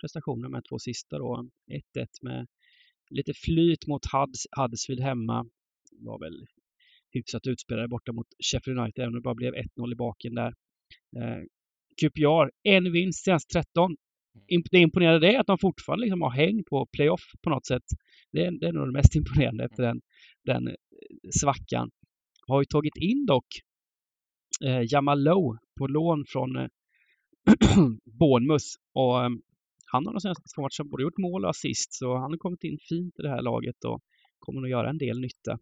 prestationer 0.00 0.48
med 0.48 0.64
två 0.68 0.78
sista 0.78 1.18
då. 1.18 1.48
1-1 1.96 2.06
med 2.22 2.46
lite 3.10 3.32
flyt 3.34 3.86
mot 3.86 4.02
Huddersfield 4.56 5.02
hemma. 5.02 5.46
Var 5.92 6.18
väl 6.18 6.46
hyfsat 7.10 7.46
utspelade 7.46 7.88
borta 7.88 8.12
mot 8.12 8.26
Sheffield 8.52 8.80
United, 8.80 9.02
även 9.02 9.08
om 9.08 9.14
det 9.14 9.20
bara 9.20 9.34
blev 9.34 9.54
1-0 9.54 9.92
i 9.92 9.94
baken 9.94 10.34
där. 10.34 10.54
Eh, 11.16 11.42
QPR, 12.00 12.50
en 12.62 12.92
vinst 12.92 13.24
senast 13.24 13.50
13. 13.50 13.96
Det 14.70 14.78
imponerande 14.78 15.32
är 15.32 15.40
att 15.40 15.46
de 15.46 15.58
fortfarande 15.58 16.04
liksom 16.04 16.22
har 16.22 16.30
häng 16.30 16.64
på 16.64 16.86
playoff 16.86 17.22
på 17.42 17.50
något 17.50 17.66
sätt. 17.66 17.82
Det 18.32 18.44
är, 18.46 18.50
det 18.60 18.66
är 18.66 18.72
nog 18.72 18.88
det 18.88 18.92
mest 18.92 19.14
imponerande 19.16 19.64
efter 19.64 19.82
den, 19.82 20.00
den 20.44 20.68
eh, 20.68 20.74
svackan. 21.40 21.90
Har 22.46 22.60
ju 22.60 22.64
tagit 22.64 22.96
in 22.96 23.26
dock 23.26 23.46
eh, 24.64 24.82
Jamal 24.92 25.24
Lowe 25.24 25.58
på 25.78 25.86
lån 25.86 26.24
från 26.28 26.56
eh, 26.56 26.66
Bournemouth 28.18 28.66
och 28.94 29.24
eh, 29.24 29.30
han 29.92 30.06
har 30.06 30.12
de 30.12 30.20
senaste 30.20 30.48
två 30.56 30.62
matcherna 30.62 30.90
både 30.90 31.02
gjort 31.02 31.18
mål 31.18 31.44
och 31.44 31.50
assist 31.50 31.94
så 31.94 32.14
han 32.14 32.30
har 32.30 32.38
kommit 32.38 32.64
in 32.64 32.78
fint 32.88 33.14
i 33.18 33.22
det 33.22 33.28
här 33.28 33.42
laget 33.42 33.84
och 33.84 34.00
kommer 34.38 34.60
nog 34.60 34.70
göra 34.70 34.90
en 34.90 34.98
del 34.98 35.20
nytta. 35.20 35.58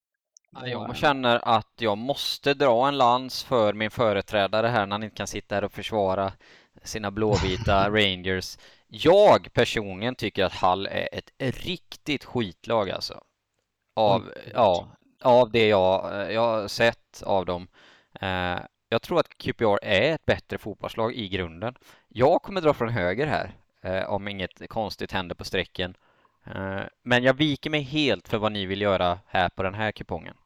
Jag 0.53 0.97
känner 0.97 1.41
att 1.59 1.73
jag 1.81 1.99
måste 1.99 2.55
dra 2.55 2.89
en 2.89 2.99
lans 2.99 3.45
för 3.45 3.73
min 3.73 3.91
företrädare 3.91 4.67
här 4.67 4.87
när 4.87 4.95
han 4.95 5.03
inte 5.03 5.17
kan 5.17 5.27
sitta 5.27 5.55
här 5.55 5.65
och 5.65 5.73
försvara 5.73 6.33
sina 6.83 7.11
blåvita 7.11 7.91
Rangers. 7.91 8.59
Jag 8.87 9.53
personligen 9.53 10.15
tycker 10.15 10.45
att 10.45 10.53
Hall 10.53 10.87
är 10.87 11.09
ett 11.13 11.33
riktigt 11.65 12.25
skitlag 12.25 12.91
alltså. 12.91 13.23
Av, 13.97 14.23
mm. 14.23 14.35
ja, 14.55 14.89
av 15.23 15.51
det 15.51 15.69
jag, 15.69 16.33
jag 16.33 16.41
har 16.41 16.69
sett 16.69 17.23
av 17.23 17.47
dem. 17.47 17.69
Eh, 18.21 18.59
jag 18.89 19.03
tror 19.03 19.21
att 19.21 19.39
QPR 19.39 19.79
är 19.83 20.15
ett 20.15 20.27
bättre 20.27 20.59
fotbollslag 20.59 21.15
i 21.15 21.29
grunden. 21.29 21.75
Jag 22.09 22.43
kommer 22.43 22.61
dra 22.61 22.75
från 22.75 22.89
höger 22.89 23.27
här 23.27 23.55
eh, 23.83 24.11
om 24.11 24.29
inget 24.29 24.69
konstigt 24.69 25.13
händer 25.13 25.35
på 25.35 25.45
strecken. 25.45 25.95
Eh, 26.47 26.81
men 27.03 27.23
jag 27.23 27.35
viker 27.35 27.71
mig 27.71 27.83
helt 27.83 28.29
för 28.29 28.39
vad 28.39 28.53
ni 28.53 28.67
vill 28.67 28.81
göra 28.81 29.19
här 29.27 29.49
på 29.49 29.63
den 29.63 29.75
här 29.75 29.93
kupongen. 29.93 30.37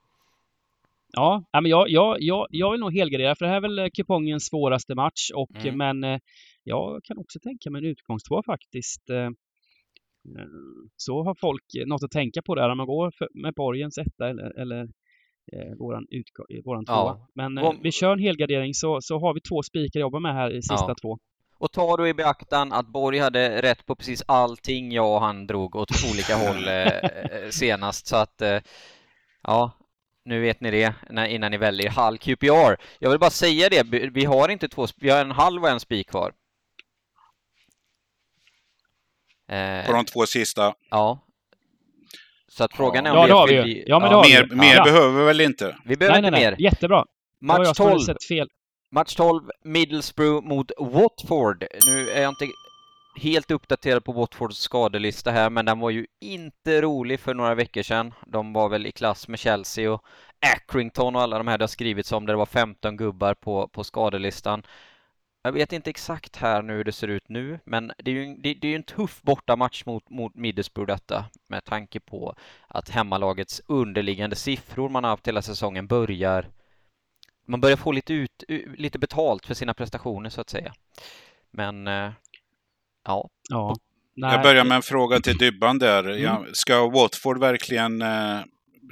Ja, 1.17 1.45
men 1.53 1.71
jag, 1.71 1.89
jag, 1.89 2.17
jag, 2.21 2.47
jag 2.51 2.71
vill 2.71 2.81
nog 2.81 2.95
helgardera 2.95 3.35
för 3.35 3.45
det 3.45 3.51
här 3.51 3.57
är 3.57 3.61
väl 3.61 3.79
eh, 3.79 3.87
kupongens 3.97 4.47
svåraste 4.47 4.95
match 4.95 5.31
och 5.35 5.57
mm. 5.65 5.79
men 5.79 6.05
eh, 6.05 6.21
jag 6.65 7.01
kan 7.05 7.19
också 7.19 7.39
tänka 7.43 7.71
mig 7.71 7.79
en 7.79 7.91
utgångstvå 7.91 8.43
faktiskt. 8.47 9.03
Så 10.97 11.25
har 11.25 11.35
folk 11.41 11.65
något 11.87 12.05
att 12.05 12.11
tänka 12.11 12.43
på 12.43 12.55
där 12.55 12.71
om 12.71 12.77
man 12.77 12.87
går 12.87 13.13
med 13.43 13.55
borgens 13.55 13.99
etta 13.99 14.29
eller, 14.29 14.61
eller 14.61 14.89
eh, 15.53 15.77
våran, 15.79 16.07
våran 16.65 16.85
tvåa. 16.85 16.97
Ja. 16.97 17.29
Men 17.35 17.59
eh, 17.59 17.73
vi 17.83 17.93
kör 17.93 18.13
en 18.13 18.19
helgardering 18.19 18.75
så, 18.75 18.99
så 19.01 19.19
har 19.19 19.35
vi 19.35 19.41
två 19.41 19.63
spikar 19.63 20.01
att 20.01 20.03
jobba 20.03 20.19
med 20.19 20.35
här 20.35 20.51
i 20.51 20.63
sista 20.63 20.89
ja. 20.89 20.95
två. 21.03 21.19
Och 21.59 21.73
tar 21.73 21.97
du 21.97 22.09
i 22.09 22.15
beaktan 22.15 22.73
att 22.73 22.87
Borg 22.87 23.19
hade 23.19 23.63
rätt 23.63 23.87
på 23.87 23.97
precis 23.97 24.23
allting 24.27 24.93
jag 24.93 25.15
och 25.15 25.21
han 25.21 25.47
drog 25.47 25.77
åt 25.77 25.91
olika 26.13 26.35
håll 26.47 26.69
eh, 26.69 27.51
senast 27.51 28.07
så 28.07 28.17
att 28.17 28.43
eh, 28.43 28.59
ja, 29.43 29.73
nu 30.25 30.41
vet 30.41 30.61
ni 30.61 30.71
det 30.71 30.95
innan 31.29 31.51
ni 31.51 31.57
väljer 31.57 31.91
halv 31.91 32.17
QPR. 32.17 32.77
Jag 32.99 33.11
vill 33.11 33.19
bara 33.19 33.31
säga 33.31 33.69
det, 33.69 33.83
vi 34.15 34.25
har 34.25 34.49
inte 34.49 34.69
två, 34.69 34.87
vi 34.97 35.11
har 35.11 35.21
en 35.21 35.31
halv 35.31 35.63
och 35.63 35.69
en 35.69 35.81
spik 35.81 36.11
kvar. 36.11 36.33
Eh, 39.49 39.87
på 39.87 39.93
de 39.93 40.05
två 40.05 40.27
sista? 40.27 40.75
Ja. 40.91 41.21
Så 42.49 42.65
att 42.65 42.77
frågan 42.77 43.07
är 43.07 43.11
om 43.11 43.17
ja, 43.17 43.27
det 43.27 43.33
har 43.33 43.49
vi 43.49 43.55
ju. 43.55 43.85
Ja, 43.87 43.99
men 43.99 44.11
ja. 44.11 44.23
Mer, 44.23 44.47
vi. 44.51 44.57
mer 44.57 44.75
ja. 44.75 44.85
behöver 44.85 45.19
vi 45.19 45.25
väl 45.25 45.41
inte? 45.41 45.77
Vi 45.85 45.97
behöver 45.97 46.21
nej, 46.21 46.29
inte 46.29 46.41
nej, 46.41 46.51
mer. 46.51 46.57
Jättebra. 46.61 47.05
Match 47.41 47.77
12. 47.77 48.01
Fel. 48.29 48.49
Match 48.91 49.15
12, 49.15 49.43
Middlesbrough 49.65 50.49
mot 50.49 50.73
Watford. 50.79 51.65
Nu 51.87 52.11
är 52.11 52.23
jag 52.23 52.31
inte 52.31 52.47
helt 53.17 53.51
uppdaterad 53.51 54.05
på 54.05 54.13
Watfords 54.13 54.59
skadelista 54.59 55.31
här, 55.31 55.51
men 55.51 55.65
den 55.65 55.79
var 55.79 55.91
ju 55.91 56.07
inte 56.21 56.81
rolig 56.81 57.21
för 57.21 57.35
några 57.35 57.55
veckor 57.55 57.83
sedan. 57.83 58.15
De 58.27 58.53
var 58.53 58.69
väl 58.69 58.87
i 58.87 58.93
klass 58.93 59.29
med 59.29 59.39
Chelsea 59.39 59.93
och 59.93 60.05
Accrington 60.57 61.17
och 61.17 61.23
alla 61.23 61.39
de 61.39 61.49
här 61.49 61.59
det 61.59 61.63
har 61.63 61.69
skrivits 61.69 62.13
om, 62.13 62.27
där 62.27 62.33
det 62.33 62.39
var 62.39 62.47
15 62.47 62.97
gubbar 62.97 63.35
på, 63.35 63.69
på 63.69 63.85
skadelistan. 63.85 64.63
Jag 65.43 65.53
vet 65.53 65.73
inte 65.73 65.91
exakt 65.91 66.37
här 66.37 66.63
nu 66.63 66.73
hur 66.73 66.85
det 66.85 66.93
ser 66.93 67.09
ut 67.09 67.29
nu, 67.29 67.59
men 67.65 67.93
det 67.99 68.11
är 68.11 68.15
ju, 68.15 68.37
det, 68.37 68.55
det 68.55 68.69
är 68.69 68.77
en 68.77 68.83
tuff 68.83 69.23
bortamatch 69.23 69.85
mot, 69.85 70.11
mot 70.11 70.35
Middlesbrough 70.35 70.93
detta, 70.93 71.25
med 71.49 71.65
tanke 71.65 72.01
på 72.01 72.35
att 72.69 72.89
hemmalagets 72.89 73.63
underliggande 73.67 74.37
siffror 74.37 74.89
man 74.89 75.05
har 75.05 75.11
haft 75.11 75.29
hela 75.29 75.43
säsongen 75.43 75.87
börjar 75.87 76.49
man 77.47 77.61
börjar 77.61 77.77
få 77.77 77.93
lite, 77.93 78.15
ut, 78.15 78.45
lite 78.77 78.99
betalt 78.99 79.47
för 79.47 79.55
sina 79.55 79.75
prestationer 79.75 80.31
så 80.31 80.41
att 80.41 80.51
säga. 80.51 80.75
Men 81.51 81.89
eh, 81.89 82.11
ja. 83.05 83.31
ja. 83.51 83.77
Jag 84.15 84.43
börjar 84.43 84.65
med 84.65 84.77
en 84.77 84.83
fråga 84.83 85.21
till 85.21 85.39
Dybban 85.39 85.79
där. 85.79 86.09
Mm. 86.09 86.45
Ska 86.53 86.91
Watford 86.91 87.41
verkligen 87.41 88.03
eh, 88.03 88.41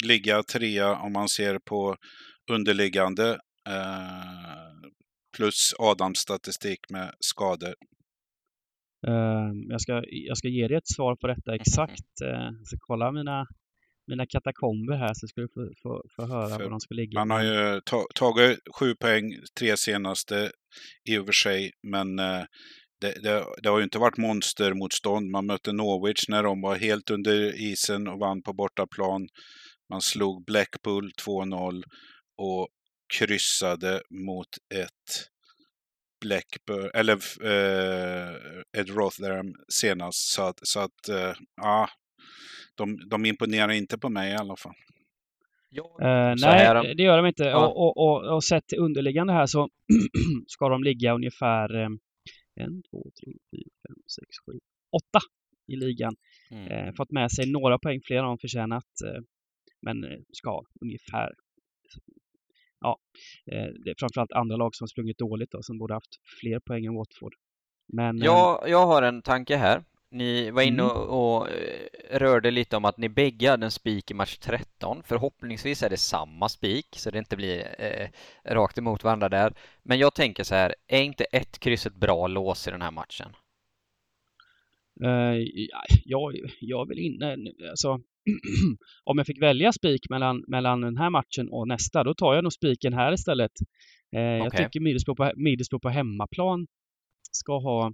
ligga 0.04 0.42
trea 0.42 0.96
om 0.96 1.12
man 1.12 1.28
ser 1.28 1.58
på 1.58 1.96
underliggande 2.50 3.30
eh, 3.68 4.90
plus 5.36 5.74
Adams 5.78 6.18
statistik 6.18 6.80
med 6.90 7.14
skador? 7.20 7.74
Uh, 9.08 9.52
jag, 9.68 9.80
ska, 9.80 10.02
jag 10.06 10.38
ska 10.38 10.48
ge 10.48 10.68
dig 10.68 10.76
ett 10.76 10.88
svar 10.88 11.16
på 11.16 11.26
detta 11.26 11.54
exakt. 11.54 12.04
Jag 12.58 12.66
ska 12.66 12.76
kolla 12.80 13.12
mina 13.12 13.46
mina 14.06 14.26
katakomber 14.26 14.96
här 14.96 15.14
så 15.14 15.26
ska 15.26 15.40
du 15.40 15.48
få, 15.48 15.70
få, 15.82 16.02
få 16.16 16.26
höra 16.26 16.56
För 16.56 16.64
var 16.64 16.70
de 16.70 16.80
ska 16.80 16.94
ligga. 16.94 17.18
Man 17.18 17.30
har 17.30 17.42
ju 17.42 17.80
tagit 18.14 18.58
sju 18.78 18.94
poäng 18.94 19.34
tre 19.58 19.76
senaste 19.76 20.50
i 21.10 21.18
och 21.18 21.26
för 21.26 21.32
sig, 21.32 21.70
men 21.82 22.18
eh, 22.18 22.44
det, 23.02 23.22
det, 23.22 23.44
det, 23.62 23.68
har 23.68 23.78
ju 23.78 23.84
inte 23.84 23.98
varit 23.98 24.16
monstermotstånd. 24.16 25.30
Man 25.30 25.46
mötte 25.46 25.72
Norwich 25.72 26.28
när 26.28 26.42
de 26.42 26.60
var 26.60 26.76
helt 26.76 27.10
under 27.10 27.60
isen 27.60 28.08
och 28.08 28.18
vann 28.18 28.42
på 28.42 28.52
bortaplan. 28.52 29.28
Man 29.90 30.00
slog 30.00 30.44
Blackpool 30.44 31.10
2-0 31.26 31.82
och 32.38 32.68
kryssade 33.18 34.00
mot 34.10 34.48
ett 34.74 35.28
Blackburn, 36.20 36.90
eller 36.94 37.14
eh, 37.44 38.80
Ed 38.80 38.88
Rotherham 38.88 39.54
senast. 39.68 40.32
Så 40.32 40.42
att, 40.42 40.58
så 40.62 40.80
att 40.80 41.08
eh, 41.08 41.32
ja, 41.56 41.88
de, 42.74 43.08
de 43.10 43.26
imponerar 43.26 43.72
inte 43.72 43.98
på 43.98 44.08
mig 44.08 44.32
i 44.32 44.36
alla 44.36 44.56
fall. 44.56 44.74
Uh, 46.02 46.34
nej, 46.40 46.94
det 46.94 47.02
gör 47.02 47.16
de 47.16 47.26
inte. 47.26 47.44
Ja. 47.44 47.66
Och, 47.66 47.76
och, 47.76 47.96
och, 47.96 48.34
och 48.34 48.44
sett 48.44 48.72
underliggande 48.72 49.32
här 49.32 49.46
så 49.46 49.68
ska 50.46 50.68
de 50.68 50.84
ligga 50.84 51.14
ungefär 51.14 51.76
um, 51.76 51.98
en, 52.54 52.82
två, 52.90 53.10
tre, 53.20 53.32
fyra, 53.50 53.70
fem, 53.88 53.96
sex, 54.06 54.28
sju, 54.46 54.58
åtta 54.90 55.20
i 55.66 55.76
ligan. 55.76 56.14
Mm. 56.50 56.88
Uh, 56.88 56.94
fått 56.94 57.10
med 57.10 57.30
sig 57.32 57.52
några 57.52 57.78
poäng 57.78 58.00
fler 58.04 58.18
än 58.18 58.24
de 58.24 58.38
förtjänat. 58.38 58.90
Uh, 59.04 59.22
men 59.82 60.24
ska 60.32 60.62
ungefär 60.80 61.34
ja, 62.80 62.98
det 63.84 63.90
är 63.90 63.94
framförallt 63.98 64.32
andra 64.32 64.56
lag 64.56 64.74
som 64.74 64.88
sprungit 64.88 65.18
dåligt 65.18 65.50
då, 65.50 65.62
som 65.62 65.78
borde 65.78 65.94
haft 65.94 66.16
fler 66.40 66.60
poäng 66.60 66.84
än 66.86 66.94
Watford. 66.94 67.34
Men, 67.92 68.18
ja, 68.18 68.64
jag 68.66 68.86
har 68.86 69.02
en 69.02 69.22
tanke 69.22 69.56
här. 69.56 69.84
Ni 70.12 70.50
var 70.50 70.62
inne 70.62 70.82
mm. 70.82 70.96
och, 70.96 71.36
och, 71.36 71.48
eh, 71.50 72.18
rörde 72.18 72.50
lite 72.50 72.76
om 72.76 72.84
att 72.84 72.98
ni 72.98 73.08
bägge 73.08 73.50
hade 73.50 73.66
en 73.66 73.70
spik 73.70 74.10
i 74.10 74.14
match 74.14 74.36
13. 74.38 75.02
Förhoppningsvis 75.04 75.82
är 75.82 75.90
det 75.90 75.96
samma 75.96 76.48
spik 76.48 76.86
så 76.92 77.10
det 77.10 77.18
inte 77.18 77.36
blir 77.36 77.66
eh, 77.78 78.08
rakt 78.44 78.78
emot 78.78 79.04
varandra 79.04 79.28
där. 79.28 79.54
Men 79.82 79.98
jag 79.98 80.14
tänker 80.14 80.44
så 80.44 80.54
här, 80.54 80.74
är 80.86 81.02
inte 81.02 81.24
ett 81.24 81.58
kryss 81.58 81.86
ett 81.86 81.94
bra 81.94 82.26
lås 82.26 82.68
i 82.68 82.70
den 82.70 82.82
här 82.82 82.90
matchen? 82.90 83.28
Uh, 85.04 85.46
jag, 86.04 86.34
jag 86.60 86.88
vill 86.88 86.98
inne, 86.98 87.36
alltså 87.70 87.88
om 89.04 89.18
jag 89.18 89.26
fick 89.26 89.42
välja 89.42 89.72
spik 89.72 90.10
mellan, 90.10 90.44
mellan 90.48 90.80
den 90.80 90.96
här 90.96 91.10
matchen 91.10 91.48
och 91.50 91.68
nästa, 91.68 92.04
då 92.04 92.14
tar 92.14 92.34
jag 92.34 92.44
nog 92.44 92.52
spiken 92.52 92.92
här 92.92 93.12
istället. 93.12 93.52
Uh, 94.16 94.20
okay. 94.20 94.38
Jag 94.38 94.56
tycker 94.56 94.80
Middlesbrough 94.80 95.16
på, 95.16 95.32
Middlesbrough 95.36 95.82
på 95.82 95.88
hemmaplan 95.88 96.66
ska 97.32 97.58
ha 97.58 97.92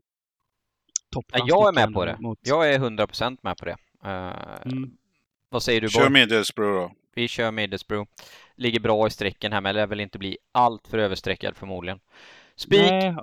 toppklass. 1.21 1.49
Jag 1.49 1.69
är 1.69 1.73
med 1.73 1.95
på 1.95 2.05
det. 2.05 2.16
Mot... 2.21 2.39
Jag 2.43 2.75
är 2.75 2.79
100% 2.79 3.39
med 3.43 3.57
på 3.57 3.64
det. 3.64 3.77
Uh, 4.05 4.73
mm. 4.73 4.91
Vad 5.51 5.62
säger 5.62 5.81
du? 5.81 5.89
Kör 5.89 6.11
Middlesbrough 6.11 6.81
då. 6.81 6.93
Vi 7.14 7.29
kör 7.29 7.51
Middlesbrough. 7.51 8.11
Ligger 8.57 8.81
bra 8.81 9.07
i 9.07 9.11
strecken 9.11 9.53
här, 9.53 9.61
men 9.61 9.75
lär 9.75 9.87
väl 9.87 10.01
inte 10.01 10.19
bli 10.19 10.39
allt 10.53 10.89
för 10.89 10.99
överstreckad 10.99 11.57
förmodligen. 11.57 12.01
Spik! 12.57 12.81
Nej, 12.81 13.14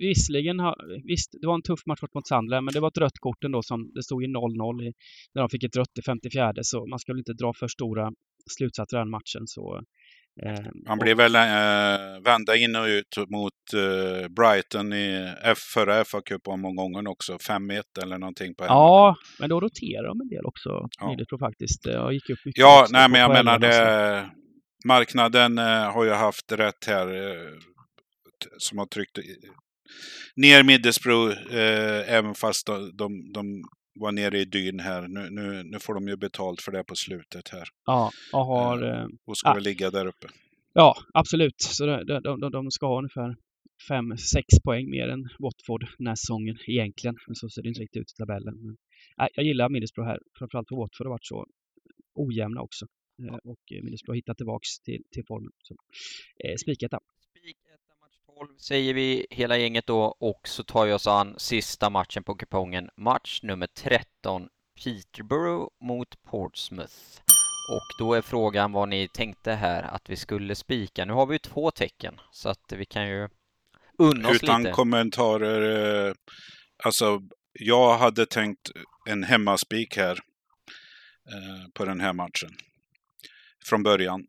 visserligen, 0.00 0.56
visst, 1.04 1.34
det 1.40 1.46
var 1.46 1.54
en 1.54 1.62
tuff 1.62 1.86
match 1.86 2.00
mot 2.14 2.26
Sandler, 2.26 2.60
men 2.60 2.74
det 2.74 2.80
var 2.80 2.88
ett 2.88 2.98
rött 2.98 3.18
kort 3.18 3.44
ändå 3.44 3.62
som 3.62 3.92
det 3.94 4.02
stod 4.02 4.24
i 4.24 4.26
0-0 4.26 4.92
när 5.34 5.42
de 5.42 5.48
fick 5.48 5.64
ett 5.64 5.76
rött 5.76 5.98
i 5.98 6.02
54 6.02 6.52
så 6.62 6.86
man 6.86 6.98
ska 6.98 7.12
väl 7.12 7.18
inte 7.18 7.32
dra 7.32 7.52
för 7.54 7.68
stora 7.68 8.12
slutsatser 8.50 8.96
i 8.96 9.00
den 9.00 9.10
matchen 9.10 9.46
så 9.46 9.82
Han 10.86 10.98
blev 10.98 11.16
väl 11.16 11.34
äh, 11.34 12.22
vända 12.24 12.56
in 12.56 12.76
och 12.76 12.84
ut 12.86 13.16
mot 13.30 13.52
äh, 13.74 14.28
Brighton 14.28 14.92
i 14.92 15.34
F, 15.42 15.58
förra 15.58 16.04
FA-cupomgången 16.04 17.06
också. 17.06 17.32
5-1 17.36 17.82
eller 18.02 18.18
någonting 18.18 18.54
på 18.54 18.64
Ja, 18.64 19.16
men 19.40 19.48
då 19.48 19.60
roterar 19.60 20.08
de 20.08 20.20
en 20.20 20.28
del 20.28 20.44
också, 20.46 20.88
Ja. 21.00 21.08
Middlesbrough 21.08 21.44
faktiskt. 21.44 21.86
Jag 21.86 22.12
gick 22.12 22.30
upp 22.30 22.38
Ja, 22.44 22.86
nej 22.90 23.08
men 23.10 23.20
jag 23.20 23.30
menar 23.30 23.58
det. 23.58 24.30
Marknaden 24.86 25.58
eh, 25.58 25.92
har 25.92 26.04
ju 26.04 26.10
haft 26.10 26.52
rätt 26.52 26.84
här. 26.86 27.06
eh, 27.06 27.52
som 28.58 28.78
har 28.78 28.86
tryckt 28.86 29.18
ner 30.36 30.62
Middlesbrough 30.62 31.36
eh, 31.56 32.14
även 32.14 32.34
fast 32.34 32.66
de, 32.66 32.96
de, 32.96 33.32
de 33.32 33.62
var 33.94 34.12
nere 34.12 34.38
i 34.38 34.44
dyn 34.44 34.80
här. 34.80 35.08
Nu, 35.08 35.30
nu, 35.30 35.62
nu 35.62 35.78
får 35.78 35.94
de 35.94 36.08
ju 36.08 36.16
betalt 36.16 36.62
för 36.62 36.72
det 36.72 36.84
på 36.84 36.94
slutet 36.96 37.48
här. 37.48 37.68
Ja, 37.86 38.10
och 38.32 38.44
har... 38.46 38.82
eh, 38.82 39.06
Och 39.24 39.38
ska 39.38 39.48
Ah. 39.50 39.54
väl 39.54 39.62
ligga 39.62 39.90
där 39.90 40.06
uppe. 40.06 40.26
Ja, 40.72 40.96
absolut. 41.14 41.54
Så 41.60 41.86
de, 41.86 42.04
de, 42.22 42.40
de, 42.40 42.50
de 42.52 42.70
ska 42.70 42.86
ha 42.86 42.98
ungefär 42.98 43.36
5-6 43.90 44.42
poäng 44.64 44.90
mer 44.90 45.08
än 45.08 45.28
Watford 45.38 45.86
den 45.98 46.06
här 46.06 46.14
säsongen 46.14 46.56
egentligen. 46.66 47.16
Men 47.26 47.34
så 47.36 47.48
ser 47.48 47.62
det 47.62 47.68
inte 47.68 47.80
riktigt 47.80 48.00
ut 48.00 48.12
i 48.12 48.16
tabellen. 48.16 48.54
Men, 48.64 48.76
nej, 49.18 49.28
jag 49.34 49.44
gillar 49.46 49.68
Middlesbrough 49.68 50.08
här. 50.10 50.18
Framförallt 50.38 50.68
för 50.68 50.76
Watford 50.76 51.06
har 51.06 51.10
varit 51.10 51.26
så 51.26 51.46
ojämna 52.14 52.60
också. 52.60 52.86
Eh, 53.22 53.34
Och 53.34 53.58
eh, 53.72 53.82
Middlesbrough 53.82 54.10
har 54.12 54.16
hittat 54.16 54.36
tillbaks 54.36 54.80
till, 54.80 55.02
till 55.12 55.24
formen. 55.28 55.52
Så, 55.62 55.74
eh, 56.44 56.56
Spiketta. 56.56 56.98
Spik 58.40 58.48
etta, 58.48 58.48
match 58.48 58.48
12 58.48 58.58
säger 58.58 58.94
vi 58.94 59.26
hela 59.30 59.58
gänget 59.58 59.86
då 59.86 60.02
och 60.20 60.48
så 60.48 60.64
tar 60.64 60.86
vi 60.86 60.92
oss 60.92 61.06
an 61.06 61.34
sista 61.38 61.90
matchen 61.90 62.24
på 62.24 62.34
kupongen. 62.34 62.90
Match 62.96 63.42
nummer 63.42 63.66
13 63.66 64.48
Peterborough 64.84 65.68
mot 65.80 66.22
Portsmouth. 66.22 67.20
Och 67.72 67.98
då 67.98 68.14
är 68.14 68.22
frågan 68.22 68.72
vad 68.72 68.88
ni 68.88 69.08
tänkte 69.08 69.52
här 69.52 69.82
att 69.82 70.10
vi 70.10 70.16
skulle 70.16 70.54
spika. 70.54 71.04
Nu 71.04 71.12
har 71.12 71.26
vi 71.26 71.34
ju 71.34 71.38
två 71.38 71.70
tecken 71.70 72.20
så 72.32 72.48
att 72.48 72.72
vi 72.72 72.84
kan 72.84 73.08
ju 73.08 73.28
unna 73.98 74.28
oss 74.28 74.42
Utan 74.42 74.62
lite. 74.62 74.72
kommentarer. 74.72 76.08
Eh, 76.08 76.14
alltså, 76.84 77.20
jag 77.52 77.98
hade 77.98 78.26
tänkt 78.26 78.70
en 79.08 79.24
hemmaspik 79.24 79.96
här. 79.96 80.18
Eh, 81.32 81.68
på 81.74 81.84
den 81.84 82.00
här 82.00 82.12
matchen. 82.12 82.50
Från 83.66 83.82
början. 83.82 84.26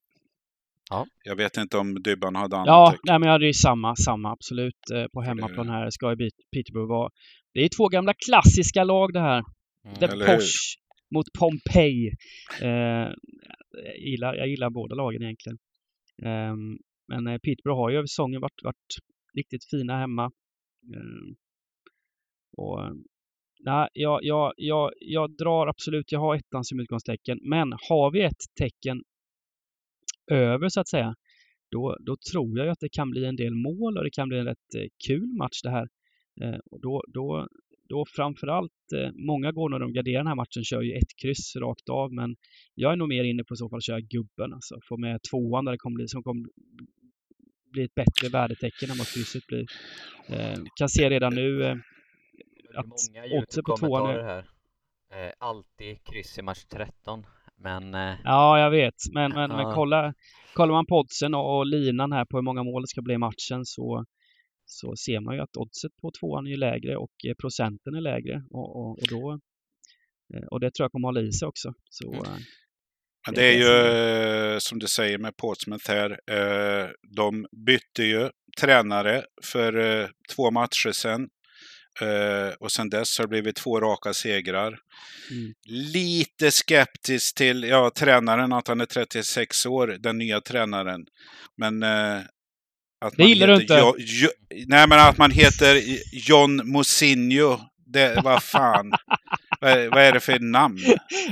Ja. 0.91 1.05
Jag 1.23 1.35
vet 1.35 1.57
inte 1.57 1.77
om 1.77 2.03
Dybban 2.03 2.35
hade 2.35 2.55
annat 2.55 2.67
Ja, 2.67 2.95
nej, 3.03 3.19
men 3.19 3.27
jag 3.27 3.33
hade 3.33 3.45
ju 3.45 3.53
samma, 3.53 3.95
samma 3.95 4.31
absolut 4.31 4.89
eh, 4.93 5.05
på 5.13 5.21
hemmaplan 5.21 5.69
här. 5.69 5.89
Ska 5.89 6.09
ju 6.09 6.15
Pete- 6.15 6.45
Peterborough 6.55 6.89
vara. 6.89 7.09
Det 7.53 7.59
är 7.59 7.69
två 7.77 7.87
gamla 7.87 8.13
klassiska 8.25 8.83
lag 8.83 9.13
det 9.13 9.19
här. 9.19 9.43
Mm. 9.85 9.95
The? 9.99 10.07
Posh 10.07 10.77
mot 11.15 11.25
Pompeji. 11.39 12.11
Eh, 12.61 12.69
jag, 13.85 13.97
gillar, 13.99 14.35
jag 14.35 14.47
gillar 14.47 14.69
båda 14.69 14.95
lagen 14.95 15.21
egentligen. 15.21 15.57
Ehm, 16.25 16.77
men 17.07 17.27
eh, 17.27 17.37
Peterborough 17.37 17.79
har 17.81 17.89
ju 17.89 17.97
över 17.97 18.07
säsongen 18.07 18.41
varit, 18.41 18.63
varit 18.63 18.91
riktigt 19.37 19.65
fina 19.69 19.99
hemma. 19.99 20.23
Ehm, 20.95 21.35
och, 22.57 22.83
eh, 22.83 22.91
nej, 23.59 23.87
jag, 23.93 24.19
jag, 24.23 24.53
jag, 24.57 24.91
jag 24.99 25.37
drar 25.37 25.67
absolut, 25.67 26.11
jag 26.11 26.19
har 26.19 26.35
ettan 26.35 26.63
som 26.63 26.79
utgångstecken. 26.79 27.39
Men 27.41 27.73
har 27.89 28.11
vi 28.11 28.21
ett 28.21 28.43
tecken 28.59 29.03
över 30.31 30.69
så 30.69 30.79
att 30.79 30.89
säga, 30.89 31.15
då, 31.71 31.97
då 31.99 32.15
tror 32.31 32.57
jag 32.57 32.65
ju 32.65 32.71
att 32.71 32.79
det 32.79 32.89
kan 32.89 33.09
bli 33.09 33.25
en 33.25 33.35
del 33.35 33.55
mål 33.55 33.97
och 33.97 34.03
det 34.03 34.09
kan 34.09 34.29
bli 34.29 34.37
en 34.37 34.45
rätt 34.45 34.75
eh, 34.75 34.87
kul 35.07 35.33
match 35.37 35.61
det 35.63 35.69
här. 35.69 35.87
Eh, 36.41 36.59
och 36.71 36.81
då, 36.81 37.03
då, 37.07 37.47
då 37.89 38.05
framförallt, 38.15 38.71
eh, 38.95 39.11
många 39.13 39.51
går 39.51 39.69
när 39.69 39.79
de 39.79 39.93
garderar 39.93 40.17
den 40.17 40.27
här 40.27 40.35
matchen 40.35 40.63
kör 40.63 40.81
ju 40.81 40.93
ett 40.93 41.15
kryss 41.21 41.55
rakt 41.55 41.89
av 41.89 42.13
men 42.13 42.35
jag 42.75 42.91
är 42.91 42.95
nog 42.95 43.09
mer 43.09 43.23
inne 43.23 43.43
på 43.43 43.53
i 43.53 43.57
så 43.57 43.69
fall 43.69 43.77
att 43.77 43.83
köra 43.83 44.01
gubben 44.01 44.53
alltså. 44.53 44.79
Få 44.89 44.97
med 44.97 45.19
tvåan 45.31 45.65
där 45.65 45.71
det 45.71 45.77
kommer 45.77 45.95
bli, 45.95 46.07
som 46.07 46.23
kommer 46.23 46.45
bli 47.71 47.83
ett 47.83 47.95
bättre 47.95 48.29
värdetecken 48.29 48.91
än 48.91 48.97
vad 48.97 49.07
krysset 49.07 49.47
blir. 49.47 49.65
Eh, 50.27 50.59
kan 50.75 50.89
se 50.89 51.09
redan 51.09 51.35
nu 51.35 51.63
eh, 51.63 51.75
att 52.75 52.85
Många 52.85 53.23
på 53.65 53.77
tvåan. 53.77 54.11
YouTube-kommentarer 54.11 54.23
här. 54.23 54.45
Eh, 55.13 55.33
alltid 55.37 56.03
kryss 56.03 56.39
i 56.39 56.41
match 56.41 56.65
13. 56.69 57.25
Men 57.63 57.93
eh, 57.93 58.15
Ja, 58.23 58.59
jag 58.59 58.71
vet. 58.71 58.95
Men, 59.13 59.31
men, 59.31 59.49
men 59.49 59.59
Ja. 59.59 59.73
kolla, 59.75 60.13
kollar 60.53 60.73
man 60.73 60.85
på 60.85 60.99
oddsen 60.99 61.33
och, 61.33 61.57
och 61.57 61.65
linan 61.65 62.11
här 62.11 62.25
på 62.25 62.37
hur 62.37 62.41
många 62.43 62.63
mål 62.63 62.81
det 62.81 62.87
ska 62.87 63.01
bli 63.01 63.13
i 63.13 63.17
matchen 63.17 63.65
så, 63.65 64.05
så 64.65 64.95
ser 64.95 65.19
man 65.19 65.35
ju 65.35 65.41
att 65.41 65.57
oddset 65.57 65.91
på 66.01 66.11
tvåan 66.19 66.47
är 66.47 66.57
lägre 66.57 66.97
och 66.97 67.11
eh, 67.27 67.33
procenten 67.41 67.95
är 67.95 68.01
lägre. 68.01 68.43
Och, 68.49 68.75
och, 68.75 68.91
och, 68.91 69.07
då, 69.09 69.39
eh, 70.33 70.47
och 70.51 70.59
det 70.59 70.71
tror 70.71 70.83
jag 70.83 70.91
kommer 70.91 71.07
hålla 71.07 71.21
i 71.21 71.31
sig 71.31 71.47
också. 71.47 71.73
Så, 71.89 72.13
Mm. 72.13 72.25
Men 73.25 73.35
det 73.35 73.45
är 73.45 73.57
ju 74.53 74.59
som 74.59 74.79
du 74.79 74.87
säger 74.87 75.17
med 75.17 75.37
Portsmouth 75.37 75.91
här. 75.91 76.19
De 77.15 77.45
bytte 77.65 78.03
ju 78.03 78.29
tränare 78.61 79.23
för 79.43 79.73
två 80.35 80.51
matcher 80.51 80.91
sedan. 80.91 81.29
Eh, 82.01 82.53
Och 82.59 82.71
sedan 82.71 82.89
dess 82.89 83.17
har 83.17 83.25
det 83.25 83.29
blivit 83.29 83.55
två 83.55 83.79
raka 83.79 84.13
segrar. 84.13 84.77
Mm. 85.31 85.53
Lite 85.67 86.51
skeptisk 86.51 87.35
till 87.35 87.63
ja, 87.63 87.91
tränaren, 87.97 88.53
att 88.53 88.67
han 88.67 88.81
är 88.81 88.85
36 88.85 89.65
år, 89.65 89.87
den 89.99 90.17
nya 90.17 90.41
tränaren. 90.41 91.01
Men 91.57 91.83
eh, 91.83 92.19
att 93.05 93.13
Det 93.17 93.23
gillar 93.23 93.47
du 93.47 93.53
heter 93.53 93.63
inte. 93.63 93.77
Jo, 93.79 93.95
jo, 93.97 94.29
nej, 94.67 94.87
men 94.87 94.99
att 94.99 95.17
man 95.17 95.31
heter 95.31 95.81
John 96.29 96.61
Mosinho. 96.71 97.59
Det, 97.85 98.21
vad 98.23 98.43
fan. 98.43 98.91
vad, 99.61 99.71
är, 99.71 99.89
vad 99.89 100.03
är 100.03 100.11
det 100.11 100.19
för 100.19 100.39
namn? 100.39 100.79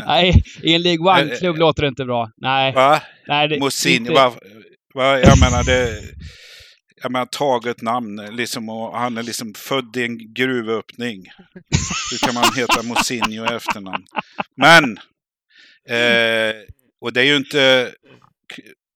Nej, 0.08 0.44
i 0.64 0.74
en 0.74 0.82
League 0.82 1.12
Eh, 1.12 1.22
One-klubb 1.22 1.58
låter 1.58 1.82
det 1.82 1.88
inte 1.88 2.06
bra. 2.06 2.32
Nej, 2.38 2.74
Va? 2.74 3.02
nej 3.28 3.48
det, 3.48 3.60
Mosinho, 3.60 3.98
inte- 3.98 4.12
va, 4.14 4.34
va, 4.96 5.20
jag 5.20 5.40
menar 5.40 5.64
det... 5.64 6.02
Jag 7.02 7.12
menar 7.12 7.26
taget 7.26 7.82
namn, 7.82 8.20
eh, 8.20 8.32
liksom, 8.32 8.70
och 8.70 9.00
han 9.00 9.18
är 9.18 9.24
liksom 9.24 9.54
född 9.54 9.98
i 9.98 10.04
en 10.04 10.34
gruvöppning. 10.34 11.32
Hur 12.12 12.18
kan 12.28 12.34
man 12.34 12.54
heta 12.56 12.84
Mosinho 12.84 13.52
i 13.52 13.56
efternamn? 13.56 14.06
Men! 14.56 14.98
Eh, 15.90 16.56
och 17.02 17.14
det 17.14 17.22
är 17.22 17.26
ju 17.26 17.36
inte 17.36 17.94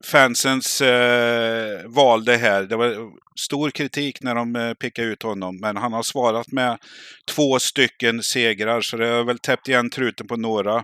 fansens 0.06 0.82
eh, 0.82 1.86
val 1.86 2.26
det 2.26 2.38
här. 2.38 2.64
Det 2.64 2.76
var 2.76 3.12
stor 3.40 3.70
kritik 3.72 4.22
när 4.22 4.36
de 4.36 4.56
eh, 4.56 4.74
pekade 4.74 5.08
ut 5.08 5.24
honom. 5.24 5.60
Men 5.60 5.78
han 5.78 5.94
har 5.94 6.04
svarat 6.04 6.52
med 6.52 6.78
två 7.28 7.60
stycken 7.60 8.24
segrar. 8.24 8.82
Så 8.82 8.98
det 8.98 9.08
har 9.08 9.24
väl 9.24 9.40
täppt 9.40 9.68
igen 9.68 9.90
truten 9.90 10.28
på 10.28 10.36
några. 10.36 10.84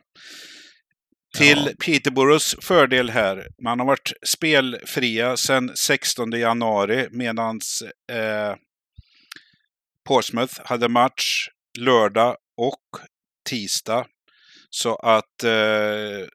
Till 1.38 1.66
Ja. 1.66 1.72
Peterboroughs 1.86 2.56
fördel 2.62 3.10
här. 3.10 3.48
Man 3.64 3.80
har 3.80 3.86
varit 3.88 4.12
spelfria 4.28 5.38
sedan 5.38 5.72
16 5.76 6.32
januari 6.32 7.08
medan 7.12 7.60
eh, 8.12 8.56
Portsmouth 10.08 10.62
hade 10.66 10.88
match 10.90 11.48
lördag 11.80 12.38
och 12.58 13.00
tisdag. 13.50 14.06
Så 14.70 14.96
att 14.96 15.44
eh, 15.44 16.28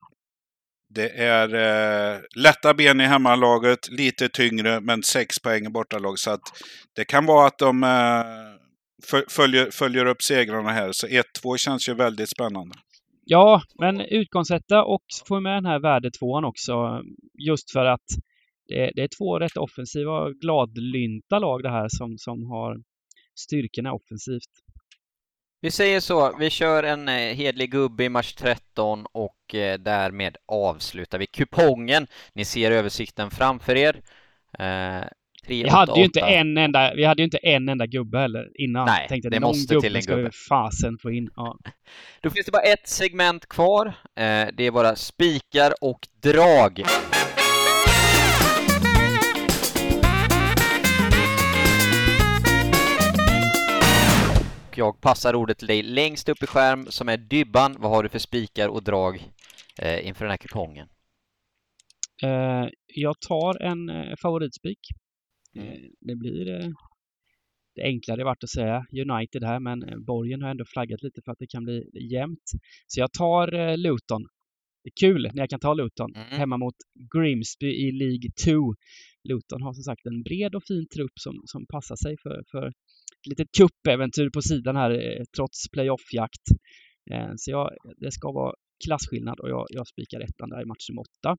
det 0.94 1.08
är 1.16 1.54
eh, 2.14 2.20
lätta 2.36 2.74
ben 2.74 3.00
i 3.00 3.04
hemmalaget, 3.04 3.88
lite 3.88 4.28
tyngre 4.28 4.80
men 4.80 5.02
sex 5.02 5.38
poäng 5.38 5.66
i 5.66 5.68
bortalag. 5.70 6.18
Så 6.18 6.30
att 6.30 6.40
det 6.96 7.04
kan 7.04 7.26
vara 7.26 7.46
att 7.46 7.58
de 7.58 7.82
eh, 7.84 8.24
föl- 9.06 9.26
följer, 9.28 9.70
följer 9.70 10.06
upp 10.06 10.22
segrarna 10.22 10.72
här. 10.72 10.92
Så 10.92 11.06
1-2 11.06 11.56
känns 11.56 11.88
ju 11.88 11.94
väldigt 11.94 12.30
spännande. 12.30 12.74
Ja, 13.26 13.62
men 13.78 14.00
utgångssätta 14.00 14.84
och 14.84 15.02
få 15.28 15.40
med 15.40 15.56
den 15.56 15.66
här 15.66 15.80
värdetvåan 15.80 16.44
också. 16.44 17.02
Just 17.38 17.72
för 17.72 17.84
att 17.84 18.06
det, 18.68 18.92
det 18.94 19.02
är 19.02 19.08
två 19.18 19.38
rätt 19.38 19.56
offensiva 19.56 20.30
gladlynta 20.30 21.38
lag 21.38 21.62
det 21.62 21.70
här 21.70 21.88
som, 21.88 22.18
som 22.18 22.46
har 22.46 22.76
styrkorna 23.34 23.92
offensivt. 23.92 24.50
Vi 25.60 25.70
säger 25.70 26.00
så, 26.00 26.36
vi 26.38 26.50
kör 26.50 26.82
en 26.82 27.08
eh, 27.08 27.14
hedlig 27.14 27.70
gubbe 27.70 28.04
i 28.04 28.08
match 28.08 28.34
13 28.34 29.06
och 29.12 29.54
eh, 29.54 29.78
därmed 29.78 30.36
avslutar 30.46 31.18
vi 31.18 31.26
kupongen. 31.26 32.06
Ni 32.32 32.44
ser 32.44 32.70
översikten 32.70 33.30
framför 33.30 33.76
er. 33.76 34.02
Eh, 35.44 35.46
tre, 35.46 35.62
Vi 35.62 35.64
åtta, 35.64 35.76
hade 35.76 35.98
ju 35.98 36.04
inte 36.04 36.20
en 36.20 36.58
enda, 36.58 36.94
vi 36.94 37.04
hade 37.04 37.22
ju 37.22 37.24
inte 37.24 37.38
en 37.38 37.68
enda 37.68 37.86
gubbe 37.86 38.18
heller 38.18 38.50
innan. 38.54 38.86
Nej, 38.86 39.08
Tänkte, 39.08 39.30
det 39.30 39.40
måste 39.40 39.80
till 39.80 39.96
en 39.96 40.02
gubbe. 40.02 40.30
fasen 40.48 40.98
få 41.02 41.12
in. 41.12 41.30
Ja. 41.36 41.58
Då 42.22 42.30
finns 42.30 42.46
det 42.46 42.52
bara 42.52 42.62
ett 42.62 42.88
segment 42.88 43.46
kvar. 43.48 43.86
Eh, 43.86 44.48
det 44.56 44.66
är 44.66 44.70
bara 44.70 44.96
spikar 44.96 45.72
och 45.80 46.08
drag. 46.22 46.82
Jag 54.76 55.00
passar 55.00 55.34
ordet 55.34 55.58
till 55.58 55.68
dig 55.68 55.82
längst 55.82 56.28
upp 56.28 56.42
i 56.42 56.46
skärm 56.46 56.86
som 56.86 57.08
är 57.08 57.16
Dybban. 57.16 57.76
Vad 57.78 57.90
har 57.90 58.02
du 58.02 58.08
för 58.08 58.18
spikar 58.18 58.68
och 58.68 58.82
drag 58.82 59.28
eh, 59.78 60.06
inför 60.06 60.24
den 60.24 60.30
här 60.30 60.36
kupongen? 60.36 60.88
Eh, 62.22 62.68
jag 62.86 63.14
tar 63.28 63.62
en 63.62 64.16
favoritspik. 64.22 64.78
Mm. 65.54 65.68
Eh, 65.68 65.78
det 66.00 66.16
blir 66.16 66.48
eh, 66.60 66.68
det 67.74 67.82
enklare 67.82 68.24
vart 68.24 68.42
att 68.44 68.50
säga 68.50 68.86
United 68.92 69.44
här, 69.44 69.60
men 69.60 69.82
eh, 69.82 69.98
Borgen 69.98 70.42
har 70.42 70.50
ändå 70.50 70.64
flaggat 70.64 71.02
lite 71.02 71.22
för 71.24 71.32
att 71.32 71.38
det 71.38 71.46
kan 71.46 71.64
bli 71.64 71.84
jämnt. 72.12 72.50
Så 72.86 73.00
jag 73.00 73.12
tar 73.12 73.76
Luton. 73.76 74.22
kul 75.00 75.22
när 75.34 75.42
jag 75.42 75.50
kan 75.50 75.60
ta 75.60 75.74
Luton 75.74 76.14
Mm. 76.14 76.26
hemma 76.28 76.56
mot 76.56 76.74
Grimsby 77.14 77.66
i 77.66 77.92
League 77.92 78.30
2. 78.44 78.74
Luton 79.28 79.62
har 79.62 79.72
som 79.72 79.82
sagt 79.82 80.06
en 80.06 80.22
bred 80.22 80.54
och 80.54 80.62
fin 80.68 80.86
trupp 80.94 81.12
som, 81.20 81.34
som 81.46 81.66
passar 81.66 81.96
sig 81.96 82.16
för, 82.22 82.42
för 82.50 82.66
ett 82.68 83.26
litet 83.30 83.48
kuppäventyr 83.58 84.30
på 84.30 84.42
sidan 84.42 84.76
här 84.76 84.90
trots 85.36 85.70
playoffjakt. 85.72 86.42
Så 87.36 87.50
jag, 87.50 87.70
det 87.96 88.12
ska 88.12 88.32
vara 88.32 88.54
klasskillnad 88.86 89.40
och 89.40 89.50
jag, 89.50 89.66
jag 89.70 89.86
spikar 89.86 90.20
ettan 90.20 90.48
där 90.50 90.62
i 90.62 90.66
match 90.66 90.88
nummer 90.90 91.02
åtta. 91.02 91.36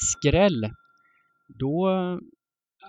Skräll. 0.00 0.70
Då... 1.48 1.88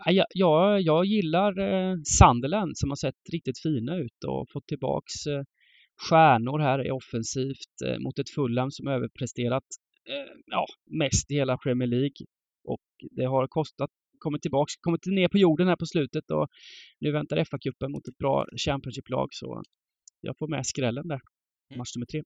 ja, 0.05 0.25
Jag, 0.33 0.81
jag, 0.81 1.05
gillar 1.05 1.59
eh, 1.59 1.95
Sunderland 2.19 2.77
som 2.77 2.89
har 2.89 2.95
sett 2.95 3.29
riktigt 3.31 3.59
fina 3.59 3.97
ut 3.97 4.23
och 4.27 4.47
fått 4.53 4.67
tillbaks 4.67 5.27
eh, 5.27 5.43
stjärnor 6.09 6.59
här 6.59 6.87
i 6.87 6.91
offensivt 6.91 7.81
eh, 7.85 7.99
mot 7.99 8.19
ett 8.19 8.29
Fulham 8.29 8.71
som 8.71 8.87
överpresterat 8.87 9.63
ja, 10.45 10.65
mest 10.85 11.31
i 11.31 11.35
hela 11.35 11.57
Premier 11.57 11.87
League. 11.87 12.25
Och 12.63 12.81
det 13.11 13.25
har 13.25 13.47
kostat, 13.47 13.89
kommit 14.19 14.41
tillbaks, 14.41 14.75
kommit 14.75 15.05
ner 15.05 15.27
på 15.27 15.37
jorden 15.37 15.67
här 15.67 15.75
på 15.75 15.85
slutet 15.85 16.31
och 16.31 16.47
nu 16.99 17.11
väntar 17.11 17.37
FA-cupen 17.37 17.89
mot 17.91 18.07
ett 18.07 18.17
bra 18.17 18.45
Championship-lag 18.65 19.27
så 19.31 19.63
jag 20.21 20.37
får 20.37 20.47
med 20.47 20.65
skrällen 20.65 21.07
där. 21.07 21.21
Match 21.75 21.95
nummer 21.95 22.05
tre. 22.05 22.23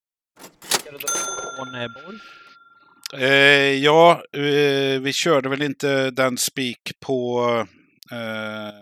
Från 1.55 1.71
Borg? 1.71 2.19
Eh, 3.18 3.74
ja, 3.84 4.24
eh, 4.34 5.01
vi 5.01 5.12
körde 5.14 5.49
väl 5.49 5.62
inte 5.62 6.12
den 6.12 6.38
spik 6.38 6.91
på 7.06 7.47
eh, 8.12 8.74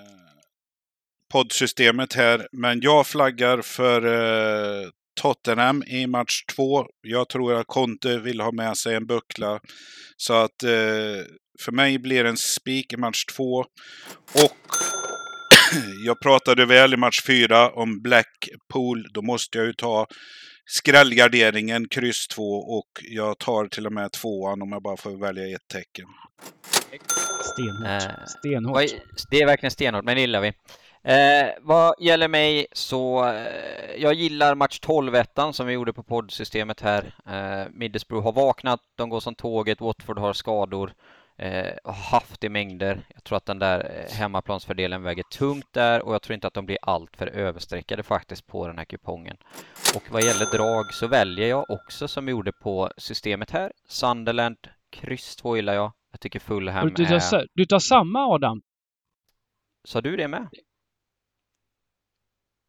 poddsystemet 1.32 2.14
här, 2.14 2.48
men 2.52 2.82
jag 2.82 3.08
flaggar 3.08 3.62
för 3.62 4.06
eh, 4.06 4.90
Tottenham 5.22 5.84
i 5.84 6.08
match 6.08 6.44
två. 6.56 6.86
Jag 7.02 7.30
tror 7.30 7.54
att 7.54 7.68
Conte 7.68 8.18
vill 8.18 8.42
ha 8.42 8.52
med 8.52 8.78
sig 8.78 8.96
en 8.96 9.06
buckla. 9.06 9.60
Så 10.18 10.34
att 10.34 10.64
eh, 10.64 11.26
för 11.62 11.72
mig 11.72 12.00
blir 12.00 12.24
det 12.24 12.30
en 12.30 12.38
spik 12.38 12.94
i 12.94 12.98
match 12.98 13.26
två. 13.26 13.66
Och 14.34 14.58
jag 16.06 16.20
pratade 16.22 16.66
väl 16.66 16.94
i 16.94 16.98
match 16.98 17.22
fyra 17.28 17.70
om 17.70 18.02
Blackpool. 18.02 19.08
Då 19.14 19.22
måste 19.22 19.58
jag 19.58 19.68
ju 19.68 19.74
ta 19.74 20.08
skrällgarderingen, 20.66 21.88
kryss 21.88 22.28
2 22.28 22.44
och 22.44 22.90
jag 23.02 23.38
tar 23.38 23.68
till 23.68 23.86
och 23.86 23.94
med 23.94 24.12
tvåan 24.12 24.62
om 24.62 24.72
jag 24.72 24.82
bara 24.82 24.98
får 24.98 25.22
välja 25.22 25.56
ett 25.56 25.68
tecken. 25.68 26.06
Stenhårt. 27.42 28.04
Eh, 28.04 28.26
Stenhårt. 28.26 28.86
Det 29.32 29.42
är 29.42 29.46
verkligen 29.46 29.72
stenhårt, 29.72 30.06
men 30.06 30.16
det 30.16 30.22
gillar 30.22 30.42
vi. 30.42 30.54
Eh, 31.04 31.50
vad 31.62 31.96
gäller 32.00 32.28
mig 32.28 32.68
så, 32.72 33.26
eh, 33.28 33.96
jag 33.98 34.14
gillar 34.14 34.56
match 34.56 34.80
12 34.80 35.16
ettan 35.16 35.54
som 35.54 35.68
vi 35.68 35.74
gjorde 35.74 35.94
på 35.94 36.04
poddsystemet 36.04 36.82
här. 36.82 37.14
Eh, 37.28 37.68
Middlesbrough 37.74 38.26
har 38.26 38.32
vaknat, 38.32 38.80
de 38.98 39.10
går 39.10 39.20
som 39.20 39.36
tåget, 39.36 39.82
Watford 39.82 40.20
har 40.20 40.34
skador, 40.34 40.88
eh, 40.88 40.94
har 41.84 41.94
haft 41.94 42.44
i 42.44 42.50
mängder. 42.50 43.02
Jag 43.14 43.24
tror 43.24 43.38
att 43.38 43.46
den 43.46 43.60
där 43.60 44.06
eh, 44.10 44.14
hemmaplansfördelen 44.14 45.04
väger 45.04 45.24
tungt 45.24 45.74
där 45.74 46.02
och 46.02 46.14
jag 46.14 46.22
tror 46.22 46.34
inte 46.34 46.48
att 46.48 46.54
de 46.54 46.66
blir 46.66 46.78
alltför 46.82 47.28
överstreckade 47.28 48.04
faktiskt 48.04 48.48
på 48.48 48.68
den 48.68 48.78
här 48.78 48.86
kupongen. 48.86 49.38
Och 49.96 50.04
vad 50.12 50.24
gäller 50.24 50.46
drag 50.46 50.94
så 50.94 51.08
väljer 51.08 51.48
jag 51.48 51.70
också 51.70 52.08
som 52.08 52.26
vi 52.26 52.32
gjorde 52.32 52.52
på 52.52 52.92
systemet 52.98 53.52
här. 53.52 53.74
Sunderland, 53.88 54.58
kryss 54.90 55.36
2 55.36 55.56
gillar 55.56 55.74
jag. 55.74 55.92
Jag 56.12 56.20
tycker 56.20 56.40
Fulham 56.40 56.94
du, 56.94 57.06
tar, 57.06 57.16
är... 57.16 57.48
du 57.54 57.66
tar 57.66 57.80
samma 57.80 58.20
Adam? 58.28 58.62
Sa 59.84 60.02
du 60.02 60.16
det 60.16 60.28
med? 60.28 60.48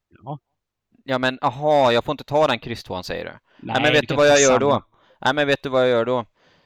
Ja. 0.09 0.39
Ja 1.05 1.19
men 1.19 1.39
aha, 1.43 1.93
jag 1.93 2.05
får 2.05 2.13
inte 2.13 2.25
ta 2.25 2.47
den 2.47 2.59
krysstvåan 2.59 3.05
säger 3.05 3.25
du? 3.25 3.31
Nej, 3.67 3.83
men 3.83 3.93
du 3.93 4.01
vet 4.01 4.09
du 4.09 4.15
vad 4.15 4.29
jag 4.29 4.41
gör 4.41 4.59
samma. 4.59 4.59
då? 4.59 4.83
Nej 5.21 5.35
men 5.35 5.47
vet 5.47 5.63
du 5.63 5.69
vad 5.69 5.83
jag 5.83 5.89
gör 5.89 6.05
då? 6.05 6.25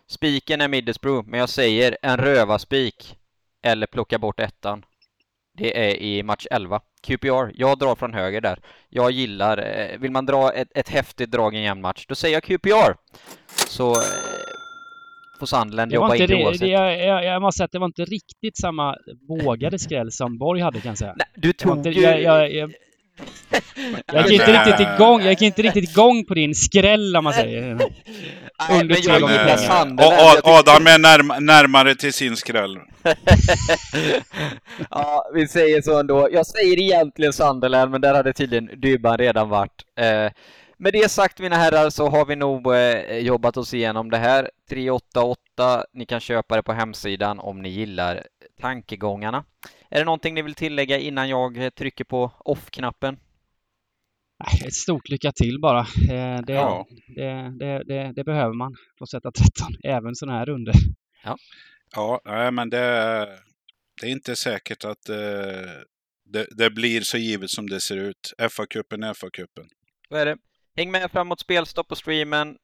Spiken 0.09 0.61
är 0.61 0.68
Middlesbrough, 0.68 1.28
men 1.28 1.40
jag 1.40 1.48
säger 1.48 1.96
en 2.02 2.16
rövarspik 2.16 3.16
eller 3.62 3.86
plocka 3.86 4.18
bort 4.18 4.40
ettan. 4.40 4.84
Det 5.59 5.90
är 5.90 5.96
i 5.96 6.22
match 6.22 6.46
11. 6.50 6.80
QPR, 7.02 7.52
jag 7.54 7.78
drar 7.78 7.94
från 7.94 8.14
höger 8.14 8.40
där. 8.40 8.59
Jag 8.88 9.11
gillar, 9.11 9.59
eh, 9.59 9.98
vill 9.98 10.11
man 10.11 10.26
dra 10.26 10.52
ett, 10.52 10.68
ett 10.74 10.88
häftigt 10.88 11.30
drag 11.30 11.54
i 11.54 11.57
en 11.57 11.62
jämn 11.62 11.80
match, 11.80 12.07
då 12.09 12.14
säger 12.14 12.34
jag 12.36 12.42
QPR. 12.42 12.96
Så 13.68 13.90
eh, 13.90 14.02
får 15.38 15.46
Sandland 15.46 15.92
jobba 15.92 16.14
inte, 16.14 16.24
in 16.24 16.30
det 16.30 16.36
det, 16.36 16.44
oavsett. 16.44 16.61
det, 16.61 16.68
jag, 16.68 17.07
jag, 17.07 17.24
jag 17.24 17.42
måste 17.42 17.57
säga 17.57 17.64
att 17.64 17.72
det 17.72 17.78
var 17.78 17.86
inte 17.86 18.04
riktigt 18.04 18.57
samma 18.57 18.96
vågade 19.28 19.78
skräll 19.78 20.12
som 20.12 20.38
Borg 20.38 20.61
hade 20.61 20.80
kan 20.80 20.88
jag 20.88 20.98
säga. 20.98 21.14
Nej, 21.16 21.26
du 21.34 21.52
tog 21.52 21.76
inte, 21.76 21.90
ju... 21.90 22.00
jag, 22.02 22.52
jag, 24.06 24.30
gick 24.30 24.40
inte 24.40 24.52
Nej. 24.52 24.66
riktigt 24.68 24.88
igång, 24.94 25.20
jag 25.20 25.30
gick 25.30 25.42
inte 25.42 25.62
riktigt 25.62 25.90
igång 25.90 26.24
på 26.24 26.34
din 26.34 26.54
skräll 26.54 27.16
om 27.16 27.24
man 27.24 27.32
säger. 27.32 27.74
Nej, 27.74 28.80
under 28.80 28.94
tre 28.94 29.20
gånger 29.20 29.32
gillar 29.32 29.44
pengar. 29.44 29.56
Sunderland. 29.56 30.00
Och 30.00 30.04
Jag 30.06 30.30
Ad- 30.30 30.36
tycker- 30.36 30.58
Adam 30.58 30.86
är 30.86 30.98
närm- 30.98 31.40
närmare 31.40 31.94
till 31.94 32.12
sin 32.12 32.36
skräll. 32.36 32.78
ja, 34.90 35.30
vi 35.34 35.48
säger 35.48 35.82
så 35.82 36.00
ändå. 36.00 36.28
Jag 36.32 36.46
säger 36.46 36.80
egentligen 36.80 37.32
Sunderland, 37.32 37.90
men 37.90 38.00
där 38.00 38.14
hade 38.14 38.32
tydligen 38.32 38.80
Dybban 38.80 39.18
redan 39.18 39.48
varit. 39.48 39.82
Eh, 40.00 40.32
med 40.78 40.92
det 40.92 41.10
sagt 41.10 41.38
mina 41.38 41.56
herrar 41.56 41.90
så 41.90 42.08
har 42.08 42.26
vi 42.26 42.36
nog 42.36 42.74
eh, 42.74 43.18
jobbat 43.18 43.56
oss 43.56 43.74
igenom 43.74 44.10
det 44.10 44.16
här. 44.18 44.50
388, 44.70 45.84
ni 45.94 46.06
kan 46.06 46.20
köpa 46.20 46.56
det 46.56 46.62
på 46.62 46.72
hemsidan 46.72 47.38
om 47.38 47.62
ni 47.62 47.68
gillar 47.68 48.22
tankegångarna. 48.60 49.44
Är 49.91 49.99
det 49.99 50.05
någonting 50.05 50.34
ni 50.34 50.43
vill 50.43 50.55
tillägga 50.55 50.99
innan 50.99 51.28
jag 51.28 51.57
eh, 51.64 51.70
trycker 51.70 52.05
på 52.05 52.32
off-knappen? 52.39 53.18
Nej, 54.45 54.68
Ett 54.68 54.74
stort 54.74 55.09
lycka 55.09 55.32
till 55.32 55.61
bara. 55.61 55.80
Eh, 56.11 56.41
Det, 56.47 56.53
Ja. 56.53 56.87
det, 57.16 57.53
det, 57.59 57.82
det, 57.84 58.12
det 58.16 58.24
behöver 58.24 58.55
man 58.55 58.74
för 58.99 59.05
att 59.05 59.11
sätta 59.11 59.30
13, 59.32 59.68
även 59.84 60.14
sådana 60.14 60.39
här 60.39 60.47
runder. 60.47 60.74
Ja, 61.95 62.20
nej, 62.24 62.51
men 62.53 62.70
det, 62.70 62.78
är- 62.78 63.39
det 64.01 64.07
är 64.07 64.11
inte 64.11 64.37
säkert 64.37 64.84
att 64.84 65.09
eh, 65.09 65.16
det, 66.24 66.47
det 66.51 66.70
blir 66.70 67.01
så 67.01 67.18
givet 67.18 67.51
som 67.51 67.68
det 67.68 67.80
ser 67.80 67.97
ut. 67.97 68.32
FA-cupen 68.39 69.05
är 69.09 69.14
FA-cupen. 69.14 69.66
Så 70.09 70.14
är 70.16 70.26
det. 70.26 70.37
Häng 70.76 70.91
med 70.91 71.11
framåt 71.11 71.41
spelstopp 71.41 71.89
på 71.89 71.97
streamen 71.97 72.57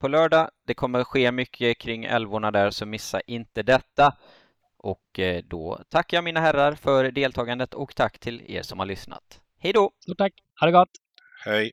på 0.00 0.08
lördag. 0.08 0.50
Det 0.66 0.74
kommer 0.74 1.04
ske 1.04 1.32
mycket 1.32 1.78
kring 1.78 2.04
älvorna 2.04 2.50
där, 2.50 2.70
så 2.70 2.86
missa 2.86 3.20
inte 3.20 3.62
detta. 3.62 4.16
Och 4.82 5.18
eh, 5.18 5.42
då 5.44 5.80
tackar 5.88 6.16
jag 6.16 6.24
mina 6.24 6.40
herrar 6.40 6.74
för 6.74 7.10
deltagandet 7.10 7.74
och 7.74 7.94
tack 7.94 8.18
till 8.18 8.42
er 8.48 8.62
som 8.62 8.78
har 8.78 8.86
lyssnat. 8.86 9.40
Hej 9.58 9.72
då! 9.72 9.90
Stort 10.00 10.18
tack, 10.18 10.32
ha 10.60 10.66
det 10.66 10.72
gott! 10.72 10.90
Hej! 11.44 11.72